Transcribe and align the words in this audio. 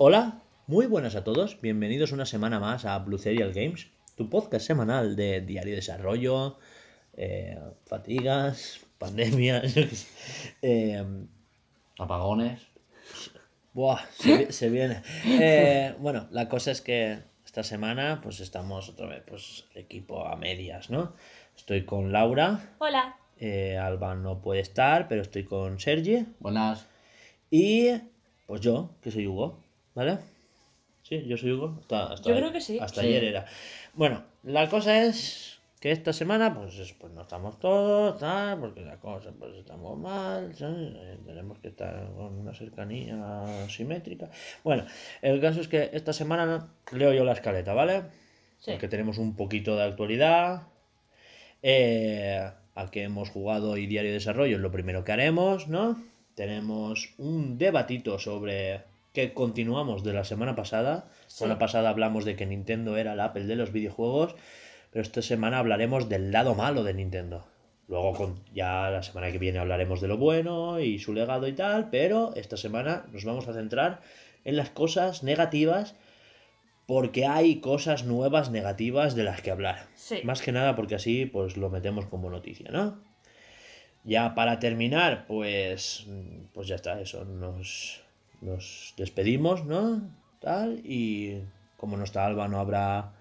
Hola, 0.00 0.40
muy 0.68 0.86
buenas 0.86 1.16
a 1.16 1.24
todos, 1.24 1.60
bienvenidos 1.60 2.12
una 2.12 2.24
semana 2.24 2.60
más 2.60 2.84
a 2.84 2.96
Blue 3.00 3.18
Serial 3.18 3.52
Games, 3.52 3.88
tu 4.14 4.30
podcast 4.30 4.64
semanal 4.64 5.16
de 5.16 5.40
diario 5.40 5.72
de 5.72 5.76
desarrollo, 5.76 6.56
eh, 7.16 7.58
fatigas, 7.84 8.78
pandemias. 8.98 9.74
Eh, 10.62 11.04
Apagones. 11.98 12.60
buah, 13.74 14.00
se, 14.16 14.36
vi- 14.36 14.52
se 14.52 14.68
viene. 14.70 15.02
Eh, 15.24 15.94
bueno, 15.98 16.26
la 16.30 16.48
cosa 16.48 16.70
es 16.70 16.80
que 16.80 17.18
esta 17.44 17.62
semana 17.62 18.20
pues 18.22 18.40
estamos 18.40 18.88
otra 18.88 19.06
vez, 19.06 19.22
pues 19.26 19.64
equipo 19.74 20.26
a 20.26 20.36
medias, 20.36 20.90
¿no? 20.90 21.14
Estoy 21.56 21.84
con 21.84 22.12
Laura, 22.12 22.60
Hola. 22.78 23.16
eh, 23.38 23.76
Alba 23.78 24.14
no 24.14 24.40
puede 24.40 24.60
estar, 24.60 25.08
pero 25.08 25.22
estoy 25.22 25.44
con 25.44 25.78
Sergi. 25.80 26.26
Buenas. 26.40 26.86
Y 27.50 27.88
pues 28.46 28.60
yo, 28.60 28.90
que 29.02 29.10
soy 29.10 29.26
Hugo, 29.26 29.58
¿vale? 29.94 30.18
Sí, 31.02 31.24
yo 31.26 31.36
soy 31.36 31.52
Hugo. 31.52 31.76
Hasta, 31.80 32.12
hasta- 32.12 32.28
Yo 32.30 32.36
creo 32.36 32.52
que 32.52 32.60
sí. 32.60 32.78
Hasta 32.80 33.00
Sí. 33.00 33.06
ayer 33.08 33.24
era. 33.24 33.46
Bueno, 33.94 34.24
la 34.42 34.68
cosa 34.68 35.02
es 35.04 35.57
que 35.80 35.92
esta 35.92 36.12
semana, 36.12 36.54
pues, 36.54 36.78
es- 36.78 36.92
pues 36.92 37.12
no 37.12 37.22
estamos 37.22 37.58
todos, 37.60 38.18
tal, 38.18 38.58
porque 38.58 38.80
la 38.80 38.96
cosa, 38.98 39.30
pues 39.38 39.54
estamos 39.56 39.98
mal, 39.98 40.54
¿sabes? 40.54 40.92
Eh, 40.96 41.18
tenemos 41.24 41.58
que 41.58 41.68
estar 41.68 42.08
con 42.16 42.34
una 42.38 42.52
cercanía 42.54 43.66
simétrica. 43.68 44.30
Bueno, 44.64 44.84
el 45.22 45.40
caso 45.40 45.60
es 45.60 45.68
que 45.68 45.90
esta 45.92 46.12
semana 46.12 46.68
leo 46.92 47.12
yo 47.12 47.24
la 47.24 47.32
escaleta, 47.32 47.74
¿vale? 47.74 48.02
Sí. 48.58 48.72
Porque 48.72 48.88
tenemos 48.88 49.18
un 49.18 49.36
poquito 49.36 49.76
de 49.76 49.84
actualidad. 49.84 50.62
Eh, 51.62 52.50
a 52.74 52.90
que 52.90 53.02
hemos 53.02 53.30
jugado 53.30 53.76
y 53.76 53.86
diario 53.86 54.10
de 54.10 54.14
desarrollo 54.18 54.56
es 54.56 54.62
lo 54.62 54.70
primero 54.70 55.02
que 55.04 55.10
haremos, 55.12 55.66
¿no? 55.66 56.00
Tenemos 56.36 57.14
un 57.18 57.58
debatito 57.58 58.20
sobre 58.20 58.82
que 59.12 59.32
continuamos 59.34 60.04
de 60.04 60.12
la 60.12 60.22
semana 60.22 60.54
pasada. 60.54 61.06
La 61.24 61.30
semana 61.30 61.58
pasada 61.58 61.88
hablamos 61.90 62.24
de 62.24 62.36
que 62.36 62.46
Nintendo 62.46 62.96
era 62.96 63.14
el 63.14 63.20
Apple 63.20 63.46
de 63.46 63.56
los 63.56 63.72
videojuegos, 63.72 64.36
pero 64.90 65.02
esta 65.02 65.22
semana 65.22 65.58
hablaremos 65.58 66.08
del 66.08 66.30
lado 66.32 66.54
malo 66.54 66.84
de 66.84 66.94
Nintendo. 66.94 67.46
Luego 67.88 68.12
con- 68.12 68.40
ya 68.54 68.90
la 68.90 69.02
semana 69.02 69.30
que 69.32 69.38
viene 69.38 69.58
hablaremos 69.58 70.00
de 70.00 70.08
lo 70.08 70.18
bueno 70.18 70.78
y 70.80 70.98
su 70.98 71.12
legado 71.14 71.46
y 71.48 71.52
tal, 71.54 71.88
pero 71.90 72.34
esta 72.36 72.56
semana 72.56 73.04
nos 73.12 73.24
vamos 73.24 73.48
a 73.48 73.54
centrar 73.54 74.00
en 74.44 74.56
las 74.56 74.70
cosas 74.70 75.22
negativas 75.22 75.94
porque 76.86 77.26
hay 77.26 77.60
cosas 77.60 78.04
nuevas 78.04 78.50
negativas 78.50 79.14
de 79.14 79.24
las 79.24 79.40
que 79.42 79.50
hablar. 79.50 79.86
Sí. 79.94 80.20
Más 80.24 80.40
que 80.42 80.52
nada 80.52 80.74
porque 80.76 80.94
así 80.94 81.26
pues 81.26 81.56
lo 81.56 81.70
metemos 81.70 82.06
como 82.06 82.30
noticia, 82.30 82.70
¿no? 82.70 82.98
Ya 84.04 84.34
para 84.34 84.58
terminar, 84.58 85.26
pues 85.26 86.06
pues 86.54 86.68
ya 86.68 86.76
está, 86.76 87.00
eso 87.00 87.24
nos 87.24 88.02
nos 88.40 88.94
despedimos, 88.96 89.64
¿no? 89.64 90.00
Tal 90.40 90.80
y 90.84 91.42
como 91.76 91.96
no 91.96 92.04
está 92.04 92.24
Alba 92.24 92.48
no 92.48 92.58
habrá, 92.60 93.12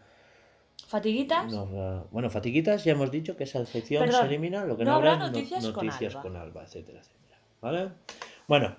¿Fatiguitas? 0.88 1.52
no 1.52 1.62
habrá- 1.62 2.04
bueno, 2.12 2.30
fatiguitas 2.30 2.84
ya 2.86 2.94
hemos 2.94 3.12
dicho 3.12 3.36
que 3.36 3.44
esa 3.44 3.66
sección 3.66 4.04
Perdón, 4.06 4.22
se 4.22 4.28
elimina, 4.28 4.66
lo 4.66 4.78
que 4.78 4.86
no, 4.86 4.92
no 4.92 4.98
habrá 4.98 5.14
habrá 5.14 5.26
es 5.26 5.32
no- 5.32 5.38
noticias 5.38 5.66
con 5.68 5.86
noticias 5.86 6.14
Alba. 6.16 6.22
con 6.22 6.36
Alba, 6.38 6.64
etcétera, 6.64 7.00
etcétera. 7.02 7.40
¿Vale? 7.62 7.90
Bueno, 8.48 8.76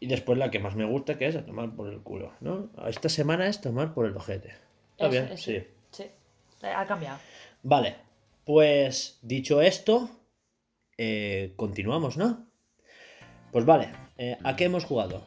y 0.00 0.06
después 0.06 0.38
la 0.38 0.50
que 0.50 0.60
más 0.60 0.76
me 0.76 0.84
gusta 0.84 1.18
que 1.18 1.26
es 1.26 1.34
a 1.36 1.44
tomar 1.44 1.74
por 1.74 1.88
el 1.92 2.00
culo, 2.00 2.32
¿no? 2.40 2.70
Esta 2.86 3.08
semana 3.08 3.48
es 3.48 3.60
tomar 3.60 3.92
por 3.92 4.06
el 4.06 4.16
ojete. 4.16 4.54
¿Está 4.92 5.08
bien? 5.08 5.36
Sí. 5.36 5.64
Sí. 5.90 6.04
Ha 6.62 6.86
cambiado. 6.86 7.18
Vale, 7.64 7.96
pues 8.44 9.18
dicho 9.22 9.60
esto, 9.60 10.08
eh, 10.96 11.52
continuamos, 11.56 12.16
¿no? 12.16 12.46
Pues 13.50 13.64
vale, 13.64 13.90
eh, 14.16 14.36
¿a 14.44 14.54
qué 14.54 14.64
hemos 14.64 14.84
jugado? 14.84 15.26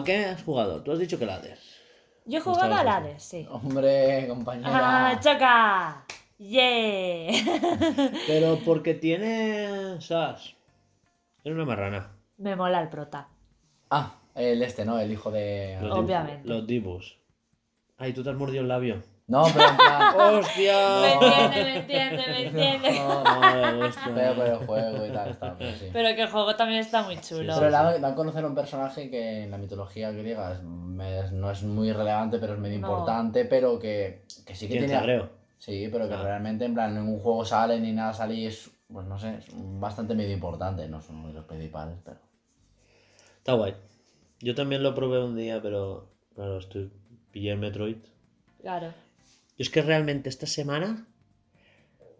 ¿A 0.00 0.04
qué 0.04 0.24
has 0.26 0.42
jugado? 0.42 0.82
Tú 0.82 0.92
has 0.92 0.98
dicho 0.98 1.18
que 1.18 1.26
la 1.26 1.36
Hades. 1.36 1.58
Yo 2.26 2.38
he 2.38 2.40
jugado 2.40 2.64
estabas 2.74 2.80
al 2.80 2.86
diciendo? 3.04 3.08
Hades, 3.10 3.22
sí. 3.22 3.46
Hombre, 3.50 4.28
compañera. 4.28 4.70
¡Ah, 5.10 5.20
choca! 5.20 6.04
¡Yeah! 6.38 7.32
Pero 8.26 8.58
porque 8.64 8.94
tiene... 8.94 10.00
¿Sabes? 10.00 10.54
Es 11.44 11.52
una 11.52 11.64
marrana. 11.64 12.10
Me 12.38 12.56
mola 12.56 12.80
el 12.80 12.88
prota. 12.88 13.28
Ah, 13.90 14.14
el 14.34 14.62
este, 14.62 14.84
¿no? 14.84 14.98
El 14.98 15.10
hijo 15.12 15.30
de. 15.30 15.78
Los 15.80 15.90
dibus- 15.92 16.04
Obviamente. 16.04 16.48
Los 16.48 16.66
dibus. 16.66 17.18
Ay, 17.98 18.12
tú 18.12 18.22
te 18.22 18.30
has 18.30 18.36
mordido 18.36 18.62
el 18.62 18.68
labio. 18.68 19.02
No, 19.30 19.44
pero 19.54 19.68
en 19.68 19.76
plan. 19.76 20.16
Me 20.16 20.22
¡Hostia! 20.38 21.12
entiende, 21.12 21.64
me 21.64 21.76
entiende, 21.78 22.24
me 22.26 22.46
entiende. 22.46 22.90
No, 23.00 23.72
no. 23.72 23.86
hostia. 23.86 24.12
Pero 24.14 24.34
por 24.34 24.46
el 24.46 24.56
juego 24.66 25.06
y 25.06 25.10
tal, 25.10 25.30
está, 25.30 25.54
pero 25.56 25.70
sí. 25.76 25.88
Pero 25.92 26.16
que 26.16 26.22
el 26.22 26.28
juego 26.30 26.56
también 26.56 26.80
está 26.80 27.02
muy 27.04 27.16
chulo. 27.20 27.54
Pero 27.54 27.66
le 27.66 27.70
dan, 27.72 28.04
a 28.04 28.14
conocer 28.14 28.44
a 28.44 28.48
un 28.48 28.54
personaje 28.54 29.08
que 29.08 29.44
en 29.44 29.50
la 29.52 29.58
mitología 29.58 30.10
griega 30.10 30.52
es- 30.54 30.62
no 31.32 31.50
es 31.50 31.62
muy 31.62 31.92
relevante, 31.92 32.38
pero 32.38 32.54
es 32.54 32.58
medio 32.58 32.78
No. 32.80 32.88
importante, 32.88 33.44
pero 33.44 33.78
que, 33.78 34.24
que 34.44 34.54
sí 34.54 34.66
que 34.68 34.78
¿Quién 34.78 34.86
tiene... 34.90 35.22
Sí, 35.58 35.88
pero 35.92 36.08
que 36.08 36.14
Ah. 36.14 36.22
realmente 36.22 36.64
en 36.64 36.74
plan 36.74 36.94
ningún 36.94 37.20
juego 37.20 37.44
sale 37.44 37.78
ni 37.78 37.92
nada 37.92 38.12
sale 38.12 38.34
y 38.34 38.46
es, 38.46 38.70
pues 38.92 39.06
no 39.06 39.18
sé, 39.18 39.36
es 39.38 39.46
bastante 39.54 40.14
medio 40.14 40.32
importante, 40.32 40.88
no 40.88 41.00
son 41.00 41.16
muy 41.16 41.32
los 41.32 41.44
principales, 41.44 41.96
pero... 42.04 42.18
Está 43.38 43.52
guay. 43.52 43.74
Yo 44.40 44.54
también 44.54 44.82
lo 44.82 44.94
probé 44.94 45.22
un 45.22 45.36
día, 45.36 45.60
pero 45.62 46.08
claro, 46.34 46.58
estoy 46.58 46.90
pillé 47.30 47.52
el 47.52 47.58
Metroid. 47.58 47.96
Claro. 48.62 48.92
Y 49.60 49.62
es 49.62 49.68
que 49.68 49.82
realmente 49.82 50.30
esta 50.30 50.46
semana 50.46 51.06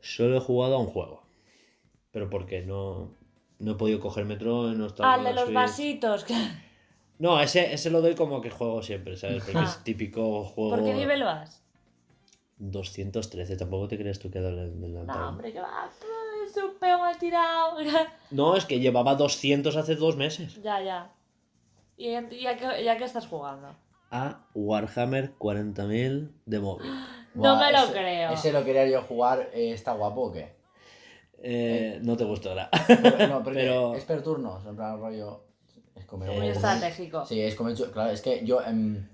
solo 0.03 0.37
he 0.37 0.41
jugado 0.41 0.75
a 0.75 0.79
un 0.79 0.89
juego. 0.89 1.23
Pero 2.11 2.29
porque 2.29 2.61
no, 2.67 3.15
no 3.59 3.73
he 3.73 3.75
podido 3.77 3.99
coger 3.99 4.27
Metro, 4.27 4.73
no 4.75 4.85
estaba 4.89 5.15
Ah, 5.15 5.17
el 5.17 5.25
de 5.25 5.33
la 5.33 5.41
los 5.41 5.55
vasitos. 5.55 6.27
No, 7.19 7.41
ese, 7.41 7.73
ese 7.73 7.89
lo 7.89 8.03
doy 8.03 8.15
como 8.15 8.43
que 8.43 8.51
juego 8.51 8.83
siempre, 8.83 9.17
¿sabes? 9.17 9.43
Porque 9.43 9.59
es 9.63 9.71
Ah. 9.79 9.81
típico 9.83 10.45
juego. 10.45 10.69
¿Por 10.77 10.85
qué 10.85 10.93
nivel 10.93 11.23
vas? 11.25 11.63
213, 12.59 13.57
tampoco 13.57 13.89
te 13.89 13.97
crees 13.97 14.19
tú 14.19 14.31
que 14.31 14.39
del 14.41 14.79
del 14.79 14.93
No, 14.93 14.99
Lantern. 14.99 15.25
hombre, 15.25 15.51
que 15.55 15.61
va. 15.63 15.89
Es 16.47 16.55
un 16.63 16.75
peo 16.79 16.99
mal 16.99 17.17
tirado. 17.17 17.79
No, 18.31 18.55
es 18.55 18.67
que 18.67 18.81
llevaba 18.81 19.15
200 19.15 19.77
hace 19.77 19.95
dos 19.97 20.15
meses. 20.17 20.63
ya, 20.63 20.83
ya. 20.83 21.11
¿Y 21.97 22.11
ya 22.13 22.57
que, 22.59 22.85
ya 22.85 22.99
que 22.99 23.05
estás 23.05 23.27
jugando? 23.27 23.75
A 24.11 24.45
Warhammer 24.53 25.33
40.000 25.39 26.33
de 26.45 26.61
móvil. 26.61 26.91
No 27.35 27.57
me 27.59 27.73
lo 27.73 27.79
ese- 27.79 27.93
creo. 27.93 28.31
Ese 28.33 28.53
lo 28.53 28.65
quería 28.65 28.87
yo 28.89 29.03
jugar, 29.03 29.51
eh, 29.53 29.73
¿está 29.73 29.93
guapo 29.93 30.23
o 30.23 30.33
qué? 30.33 30.53
Eh, 31.43 31.99
no 32.03 32.17
te 32.17 32.25
gustará. 32.25 32.69
No, 33.29 33.43
Pero- 33.45 33.95
es 33.95 34.05
per 34.05 34.23
turnos, 34.23 34.65
en 34.67 34.77
plan 34.77 34.99
rollo. 35.01 35.45
Es 35.95 36.05
como 36.07 36.25
Eh, 36.27 36.37
Muy 36.37 36.49
estratégico. 36.49 37.25
Sí, 37.27 37.41
es 37.41 37.55
como 37.55 37.71
hecho- 37.71 37.91
Claro, 37.93 38.11
es 38.11 38.21
que 38.21 38.45
yo, 38.45 38.63
em, 38.63 39.07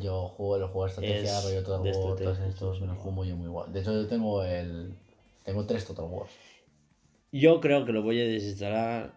yo 0.00 0.28
juego 0.28 0.58
los 0.58 0.70
juegos 0.70 0.96
de 0.96 1.06
estrategia, 1.06 1.38
Es 1.38 1.44
rollo 1.44 1.62
Total 1.62 1.80
War, 1.80 2.16
todos 2.18 2.38
estos, 2.40 2.80
me 2.80 2.86
los 2.88 2.96
juego 2.96 3.10
muy, 3.12 3.32
muy 3.32 3.48
guay. 3.48 3.70
De 3.72 3.80
hecho, 3.80 3.92
yo 3.92 4.06
tengo 4.06 4.42
el. 4.44 4.94
Tengo 5.44 5.64
tres 5.66 5.84
Total 5.86 6.04
Wars. 6.06 6.30
Yo 7.32 7.60
creo 7.60 7.84
que 7.84 7.92
lo 7.92 8.02
voy 8.02 8.20
a 8.20 8.24
desinstalar 8.24 9.12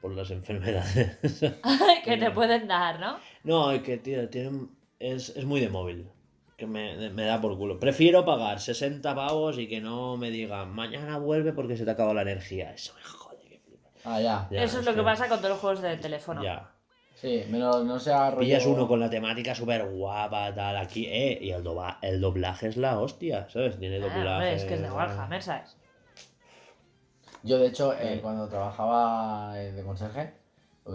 por 0.00 0.12
las 0.14 0.30
enfermedades. 0.30 1.18
que 2.04 2.16
te 2.16 2.30
pueden 2.30 2.66
dar, 2.66 2.98
¿no? 2.98 3.18
no, 3.44 3.70
es 3.72 3.82
que, 3.82 3.98
tío, 3.98 4.28
tiene, 4.30 4.66
es, 4.98 5.30
es 5.36 5.44
muy 5.44 5.60
de 5.60 5.68
móvil. 5.68 6.08
Que 6.56 6.66
me, 6.66 7.10
me 7.10 7.24
da 7.24 7.40
por 7.40 7.56
culo. 7.58 7.80
Prefiero 7.80 8.24
pagar 8.24 8.60
60 8.60 9.14
pavos 9.14 9.58
y 9.58 9.66
que 9.68 9.80
no 9.80 10.16
me 10.16 10.30
digan 10.30 10.70
mañana 10.72 11.18
vuelve 11.18 11.52
porque 11.52 11.76
se 11.76 11.84
te 11.84 11.90
ha 11.90 11.94
acabado 11.94 12.14
la 12.14 12.22
energía. 12.22 12.72
Eso 12.72 12.94
me 12.94 13.02
jode. 13.02 13.38
que. 13.48 13.60
Ah, 14.04 14.20
ya. 14.20 14.48
Ya, 14.50 14.62
Eso 14.62 14.78
es 14.78 14.84
lo 14.86 14.94
que 14.94 15.02
pasa 15.02 15.28
con 15.28 15.38
todos 15.38 15.50
los 15.50 15.58
juegos 15.58 15.82
de 15.82 15.96
teléfono. 15.96 16.42
Ya. 16.44 16.70
Sí, 17.16 17.44
menos 17.48 17.84
no 17.84 17.98
sea 17.98 18.30
rollo. 18.30 18.40
Pillas 18.40 18.66
uno 18.66 18.86
con 18.86 19.00
la 19.00 19.08
temática 19.08 19.54
súper 19.54 19.84
guapa, 19.88 20.52
tal, 20.54 20.76
aquí, 20.76 21.06
eh, 21.06 21.38
y 21.40 21.50
el, 21.50 21.62
doba- 21.62 21.98
el 22.02 22.20
doblaje 22.20 22.68
es 22.68 22.76
la 22.76 22.98
hostia, 23.00 23.48
¿sabes? 23.50 23.78
Tiene 23.78 23.96
Ah, 23.96 24.00
doblaje. 24.00 24.28
hombre, 24.30 24.54
es 24.54 24.64
que 24.64 24.74
es 24.74 24.82
de 24.82 24.90
Warhammer, 24.90 25.42
¿sabes? 25.42 25.76
Yo, 27.42 27.58
de 27.58 27.66
hecho, 27.68 27.92
eh, 27.94 28.14
Sí. 28.14 28.20
cuando 28.20 28.48
trabajaba 28.48 29.60
eh, 29.60 29.72
de 29.72 29.82
conserje, 29.84 30.34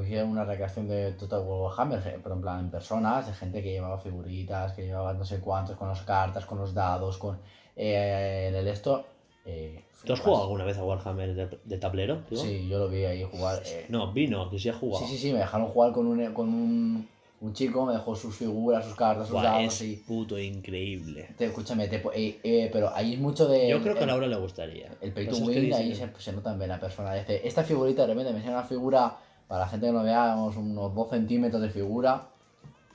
hicieron 0.03 0.30
una 0.30 0.45
recreación 0.45 0.88
de 0.88 1.13
Total 1.13 1.39
War 1.41 1.62
Warhammer, 1.71 2.00
eh, 2.07 2.19
pero 2.21 2.36
en 2.36 2.41
plan 2.41 2.59
en 2.59 2.69
personas, 2.71 3.25
de 3.27 3.33
gente 3.33 3.63
que 3.63 3.71
llevaba 3.71 3.97
figuritas, 4.00 4.74
que 4.74 4.86
llevaba 4.86 5.13
no 5.13 5.25
sé 5.25 5.39
cuántos, 5.39 5.75
con 5.77 5.88
las 5.88 6.01
cartas, 6.03 6.45
con 6.45 6.59
los 6.59 6.74
dados, 6.74 7.18
con 7.18 7.39
eh, 7.75 8.51
el 8.53 8.68
esto. 8.68 9.06
eh, 9.45 9.81
¿Tú 10.06 10.13
has 10.13 10.19
jugado 10.19 10.44
alguna 10.44 10.63
vez 10.63 10.77
a 10.77 10.83
Warhammer 10.83 11.33
de, 11.36 11.59
de 11.63 11.77
tablero? 11.77 12.19
tío? 12.30 12.38
Sí, 12.38 12.68
yo 12.69 12.80
lo 12.80 12.88
vi 12.88 13.03
ahí 13.03 13.24
jugar. 13.24 13.62
eh, 13.65 13.86
No, 13.89 14.13
vino, 14.13 14.50
que 14.50 14.57
sí 14.59 14.69
ha 14.69 14.74
jugado. 14.74 15.06
Sí, 15.06 15.12
sí, 15.13 15.18
sí, 15.18 15.33
me 15.33 15.39
dejaron 15.39 15.68
jugar 15.68 15.92
con 15.92 16.07
un, 16.07 16.33
con 16.33 16.47
un, 16.47 17.07
un 17.42 17.53
chico, 17.53 17.85
me 17.85 17.94
dejó 17.94 18.15
sus 18.15 18.33
figuras, 18.35 18.85
sus 18.85 18.95
cartas, 18.95 19.27
sus 19.27 19.33
Buah, 19.33 19.44
dados 19.44 19.74
es 19.74 19.81
y... 19.81 19.95
puto 19.97 20.38
increíble. 20.39 21.27
Te, 21.38 21.45
escúchame, 21.45 21.88
te, 21.89 21.97
eh, 22.15 22.39
eh, 22.44 22.69
pero 22.71 22.94
ahí 22.95 23.15
es 23.15 23.19
mucho 23.19 23.47
de... 23.47 23.68
Yo 23.69 23.81
creo 23.81 23.95
que 23.95 24.03
a 24.03 24.07
Laura 24.07 24.27
le 24.27 24.38
gustaría. 24.38 24.89
El 25.01 25.12
pay 25.12 25.27
to 25.27 25.35
win, 25.38 25.74
ahí 25.74 25.94
se, 25.95 26.09
se 26.18 26.31
nota 26.31 26.53
bien 26.53 26.69
la 26.69 26.80
persona. 26.80 27.13
Dice, 27.15 27.42
esta 27.45 27.63
figurita 27.63 28.03
de 28.03 28.07
repente 28.13 28.31
me 28.31 28.38
enseña 28.38 28.56
una 28.57 28.65
figura, 28.68 29.18
para 29.50 29.62
la 29.62 29.68
gente 29.68 29.88
que 29.88 29.92
no 29.92 30.04
vea, 30.04 30.36
unos, 30.38 30.56
unos 30.56 30.94
2 30.96 31.10
centímetros 31.10 31.60
de 31.62 31.69
figura. 31.72 32.30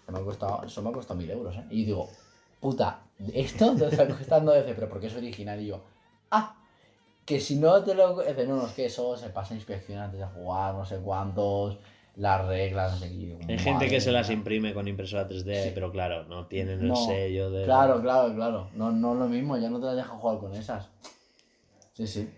Que 0.06 0.12
me 0.12 0.20
ha 0.20 0.22
costado, 0.22 0.62
eso 0.64 0.80
me 0.82 0.90
ha 0.90 0.92
costado 0.92 1.18
mil 1.18 1.28
euros, 1.30 1.56
¿eh? 1.56 1.64
Y 1.70 1.84
digo, 1.84 2.08
puta, 2.60 3.00
¿esto 3.34 3.74
te 3.74 3.86
está 3.88 4.06
costando? 4.06 4.52
Dice, 4.54 4.72
pero 4.74 4.88
porque 4.88 5.08
es 5.08 5.16
original. 5.16 5.60
Y 5.60 5.66
yo, 5.66 5.82
ah, 6.30 6.56
que 7.26 7.40
si 7.40 7.56
no 7.56 7.82
te 7.82 7.94
lo. 7.94 8.22
Dice, 8.22 8.46
no, 8.46 8.56
no, 8.56 8.66
es 8.66 8.72
que 8.72 8.86
eso 8.86 9.16
se 9.16 9.30
pasa 9.30 9.54
inspección 9.54 9.98
antes 9.98 10.20
de 10.20 10.26
jugar, 10.26 10.74
no 10.74 10.84
sé 10.84 10.98
cuántos, 10.98 11.78
las 12.16 12.46
reglas, 12.46 12.92
no 12.92 12.98
sé 12.98 13.08
qué. 13.08 13.38
Hay 13.48 13.58
gente 13.58 13.88
que 13.88 14.00
se 14.00 14.12
las 14.12 14.30
imprime 14.30 14.72
con 14.74 14.86
impresora 14.86 15.26
3D, 15.26 15.64
Sí. 15.64 15.70
pero 15.74 15.90
claro, 15.90 16.24
no 16.24 16.46
tienen 16.46 16.86
No, 16.86 16.94
el 16.94 17.06
sello 17.06 17.50
de. 17.50 17.64
Claro, 17.64 18.00
claro, 18.00 18.32
claro. 18.32 18.68
No, 18.74 18.92
no 18.92 19.14
es 19.14 19.18
lo 19.18 19.26
mismo, 19.26 19.56
ya 19.56 19.70
no 19.70 19.80
te 19.80 19.86
las 19.86 19.96
dejan 19.96 20.18
jugar 20.18 20.38
con 20.38 20.54
esas. 20.54 20.88
Sí, 21.94 22.06
sí. 22.06 22.30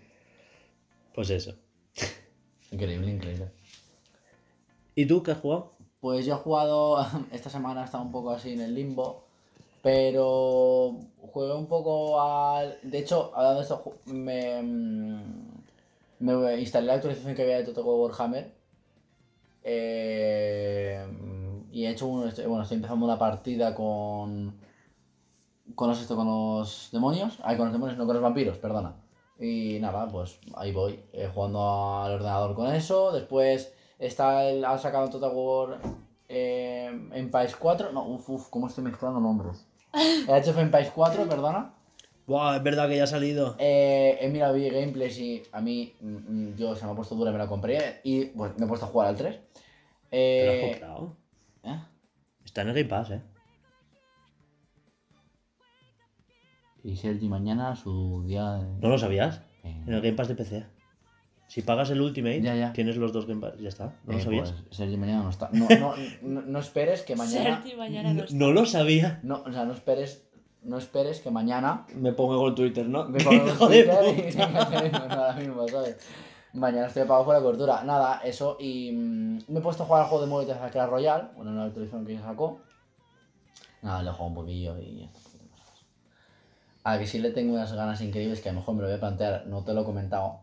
Pues 1.13 1.29
eso. 1.29 1.53
Increíble, 2.71 3.11
increíble. 3.11 3.51
¿Y 4.97 5.05
tú 5.05 5.21
qué 5.21 5.29
has 5.29 5.37
jugado? 5.37 5.73
Pues 5.99 6.25
yo 6.25 6.33
he 6.33 6.37
jugado, 6.37 6.97
esta 7.31 7.51
semana 7.51 7.83
he 7.83 7.85
estado 7.85 8.03
un 8.03 8.11
poco 8.11 8.31
así 8.31 8.53
en 8.53 8.61
el 8.61 8.73
limbo, 8.73 9.25
pero 9.83 10.97
jugué 11.21 11.53
un 11.53 11.67
poco 11.67 12.19
al... 12.19 12.79
De 12.81 12.97
hecho, 12.97 13.31
hablando 13.35 13.59
de 13.59 13.61
esto, 13.61 13.83
me, 14.05 14.59
mm, 14.59 15.21
me 16.17 16.59
instalé 16.59 16.87
la 16.87 16.93
actualización 16.95 17.35
que 17.35 17.43
había 17.43 17.57
de 17.57 17.65
Total 17.65 17.83
War 17.83 18.09
Warhammer 18.09 18.51
eh, 19.63 21.05
y 21.71 21.85
he 21.85 21.91
hecho 21.91 22.07
un... 22.07 22.21
Bueno, 22.47 22.63
estoy 22.63 22.77
empezando 22.77 23.05
una 23.05 23.19
partida 23.19 23.75
con... 23.75 24.59
Con 25.75 25.89
los, 25.89 26.01
esto, 26.01 26.15
con 26.15 26.25
los 26.25 26.89
demonios. 26.91 27.37
Ay, 27.43 27.55
con 27.55 27.67
los 27.67 27.73
demonios, 27.73 27.99
no 27.99 28.07
con 28.07 28.15
los 28.15 28.23
vampiros, 28.23 28.57
perdona. 28.57 28.95
Y 29.39 29.77
nada, 29.79 30.07
pues 30.07 30.39
ahí 30.55 30.71
voy, 30.71 30.99
eh, 31.13 31.29
jugando 31.31 32.01
al 32.01 32.13
ordenador 32.13 32.55
con 32.55 32.73
eso. 32.73 33.11
Después 33.11 33.76
está 33.99 34.45
el, 34.49 34.63
ha 34.65 34.77
sacado 34.77 35.09
Total 35.09 35.31
War 35.33 35.79
eh, 36.29 37.09
Empires 37.13 37.55
4. 37.55 37.91
No, 37.91 38.07
uf, 38.07 38.29
uf, 38.29 38.49
¿cómo 38.49 38.67
estoy 38.67 38.83
mezclando 38.83 39.19
nombres? 39.19 39.65
El 40.27 40.33
Age 40.33 40.49
of 40.51 40.57
Empires 40.57 40.91
4, 40.93 41.27
perdona. 41.27 41.73
Buah, 42.25 42.57
es 42.57 42.63
verdad 42.63 42.89
que 42.89 42.97
ya 42.97 43.05
ha 43.05 43.07
salido. 43.07 43.55
Eh, 43.57 44.17
he 44.19 44.27
mirado 44.27 44.53
vi 44.53 44.69
gameplays 44.69 45.17
y 45.17 45.43
a 45.53 45.61
mí, 45.61 45.93
mm, 46.01 46.15
mm, 46.49 46.55
yo 46.57 46.75
se 46.75 46.85
me 46.85 46.91
ha 46.91 46.95
puesto 46.95 47.15
dura 47.15 47.29
y 47.29 47.33
me 47.33 47.39
la 47.39 47.47
compré. 47.47 48.01
Y 48.03 48.25
pues 48.25 48.57
me 48.57 48.65
he 48.65 48.67
puesto 48.67 48.85
a 48.85 48.89
jugar 48.89 49.07
al 49.07 49.15
3. 49.15 49.33
¿Te 49.33 50.45
lo 50.45 50.51
has 50.51 50.57
Eh, 50.57 50.69
comprado? 50.71 51.17
¿eh? 51.63 51.79
Está 52.43 52.61
en 52.63 52.67
el 52.69 52.73
Game 52.75 52.89
Pass, 52.89 53.11
eh. 53.11 53.21
Y 56.83 56.95
Sergi 56.95 57.27
mañana 57.27 57.75
su 57.75 58.23
día 58.25 58.53
de... 58.53 58.79
¿No 58.79 58.89
lo 58.89 58.97
sabías? 58.97 59.41
Eh, 59.63 59.83
En 59.87 59.93
el 59.93 60.01
Game 60.01 60.13
Pass 60.15 60.27
de 60.27 60.35
PC. 60.35 60.65
Si 61.47 61.61
pagas 61.61 61.89
el 61.91 62.01
Ultimate, 62.01 62.41
Ya, 62.41 62.55
ya. 62.55 62.73
tienes 62.73 62.97
los 62.97 63.13
dos 63.13 63.25
Game 63.25 63.39
Pass. 63.41 63.57
Ya 63.59 63.69
está. 63.69 63.93
¿No 64.05 64.13
lo 64.13 64.19
eh, 64.19 64.21
sabías? 64.21 64.51
pues, 64.51 64.75
Sergi 64.77 64.97
mañana 64.97 65.23
no 65.23 65.29
está. 65.29 65.49
No, 65.53 65.67
no, 65.79 65.93
no, 66.21 66.41
no 66.41 66.59
esperes 66.59 67.03
que 67.03 67.15
mañana... 67.15 67.61
Sergi 67.61 67.75
mañana 67.77 68.09
no 68.09 68.15
No, 68.15 68.23
está. 68.25 68.35
no 68.35 68.51
lo 68.51 68.65
sabía. 68.65 69.19
No, 69.23 69.43
o 69.45 69.51
sea, 69.51 69.63
no 69.63 69.73
esperes, 69.73 70.27
no 70.63 70.77
esperes 70.77 71.21
que 71.21 71.31
mañana 71.31 71.85
Me 71.95 72.11
pongo 72.11 72.37
con 72.37 72.53
Twitter, 72.53 72.87
¿no? 72.89 73.05
me 73.07 73.19
pongo 73.23 73.45
de 73.69 73.83
Twitter 73.83 74.33
y 74.35 74.41
ahora 74.95 75.33
mismo, 75.33 75.67
¿sabes? 75.69 75.97
Mañana 76.53 76.87
estoy 76.87 77.03
apagado 77.03 77.25
por 77.25 77.35
la 77.35 77.41
cortura. 77.41 77.83
Nada, 77.83 78.19
eso. 78.25 78.57
Y 78.59 78.91
mm, 78.91 79.39
me 79.47 79.59
he 79.59 79.61
puesto 79.61 79.83
a 79.83 79.85
jugar 79.85 80.03
al 80.03 80.09
juego 80.09 80.25
de 80.25 80.29
móvil 80.29 80.47
de 80.47 80.53
Clash 80.71 80.89
Royale, 80.89 81.25
bueno, 81.35 81.51
una 81.51 81.65
actualización 81.65 82.05
que 82.05 82.17
se 82.17 82.23
sacó. 82.23 82.59
Nada, 83.83 84.01
le 84.03 84.09
he 84.09 84.11
jugado 84.11 84.27
un 84.29 84.35
poquillo 84.35 84.77
y 84.79 84.99
ya 84.99 85.05
está. 85.05 85.19
A 86.83 86.97
que 86.97 87.05
sí 87.07 87.19
le 87.19 87.31
tengo 87.31 87.53
unas 87.53 87.71
ganas 87.73 88.01
increíbles 88.01 88.41
que 88.41 88.49
a 88.49 88.53
lo 88.53 88.59
mejor 88.59 88.75
me 88.75 88.81
lo 88.81 88.87
voy 88.87 88.95
a 88.97 88.99
plantear, 88.99 89.45
no 89.47 89.63
te 89.63 89.73
lo 89.73 89.81
he 89.81 89.85
comentado. 89.85 90.39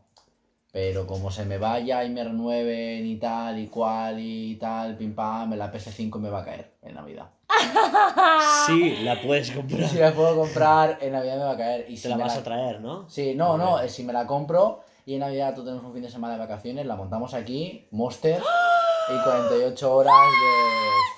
Pero 0.74 1.06
como 1.06 1.30
se 1.30 1.44
me 1.44 1.56
vaya 1.56 2.02
y 2.02 2.10
me 2.10 2.24
renueven 2.24 3.06
y 3.06 3.14
tal 3.14 3.60
y 3.60 3.68
cual 3.68 4.18
y 4.18 4.56
tal, 4.56 4.96
pim 4.96 5.14
pam, 5.14 5.54
la 5.54 5.72
PS5 5.72 6.18
me 6.18 6.28
va 6.30 6.40
a 6.40 6.44
caer 6.44 6.72
en 6.82 6.96
Navidad. 6.96 7.30
Sí, 8.66 8.96
la 9.02 9.20
puedes 9.22 9.52
comprar. 9.52 9.88
Si 9.88 9.98
la 9.98 10.12
puedo 10.12 10.34
comprar, 10.34 10.98
en 11.00 11.12
Navidad 11.12 11.36
me 11.36 11.44
va 11.44 11.52
a 11.52 11.56
caer. 11.56 11.86
Y 11.88 11.96
si 11.96 12.02
Te 12.04 12.08
la 12.08 12.16
me 12.16 12.24
vas 12.24 12.36
a 12.36 12.42
traer, 12.42 12.80
¿no? 12.80 13.08
Sí, 13.08 13.34
no, 13.36 13.56
no, 13.56 13.78
eh, 13.78 13.88
si 13.88 14.02
me 14.02 14.12
la 14.12 14.26
compro 14.26 14.80
y 15.06 15.14
en 15.14 15.20
Navidad 15.20 15.54
tú 15.54 15.64
tenemos 15.64 15.84
un 15.84 15.92
fin 15.92 16.02
de 16.02 16.10
semana 16.10 16.34
de 16.34 16.40
vacaciones, 16.40 16.84
la 16.86 16.96
montamos 16.96 17.34
aquí, 17.34 17.86
Monster, 17.92 18.42
y 19.10 19.22
48 19.22 19.94
horas 19.94 20.12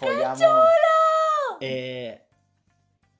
de 0.02 0.06
follamos. 0.06 0.66
Eh, 1.62 2.20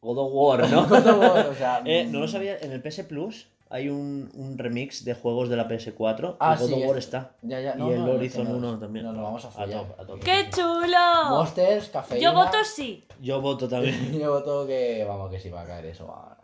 God 0.03 0.19
of 0.19 0.31
War, 0.35 0.69
¿no? 0.69 0.87
Todo, 1.03 1.51
o 1.51 1.55
sea, 1.55 1.81
Eh, 1.87 2.05
mm, 2.05 2.13
no 2.13 2.19
lo 2.21 2.29
sabía, 2.29 2.59
en 2.61 2.73
el 2.73 2.83
PS 2.83 3.05
Plus 3.05 3.49
hay 3.69 3.89
un, 3.89 4.31
un 4.35 4.57
remix 4.59 5.05
de 5.05 5.15
juegos 5.15 5.49
de 5.49 5.57
la 5.57 5.67
PS4 5.69 6.37
Ah, 6.39 6.55
y 6.57 6.61
God 6.63 6.69
sí, 6.69 6.75
of 6.75 6.89
War 6.89 6.99
es- 6.99 7.05
está. 7.05 7.33
Ya, 7.43 7.61
ya, 7.61 7.75
Y 7.75 7.79
no, 7.79 7.91
el 7.93 8.05
no, 8.05 8.13
Horizon 8.13 8.45
nos- 8.45 8.55
1 8.59 8.79
también. 8.79 9.05
Nos 9.07 9.17
lo 9.17 9.23
vamos 9.23 9.45
a 9.45 9.51
follar. 9.51 9.85
a 9.99 10.05
tope. 10.05 10.21
¡Qué 10.21 10.49
chulo! 10.51 11.31
Monsters, 11.31 11.89
cafeína. 11.89 12.23
Yo 12.23 12.33
voto 12.35 12.59
sí. 12.65 13.05
Yo 13.21 13.41
voto 13.41 13.69
también. 13.69 14.13
Yo 14.21 14.31
voto 14.33 14.67
que, 14.67 15.05
vamos, 15.07 15.31
que 15.31 15.41
sí 15.41 15.51
va 15.51 15.63
a 15.63 15.67
caer 15.67 15.87
eso. 15.87 16.07
va. 16.07 16.37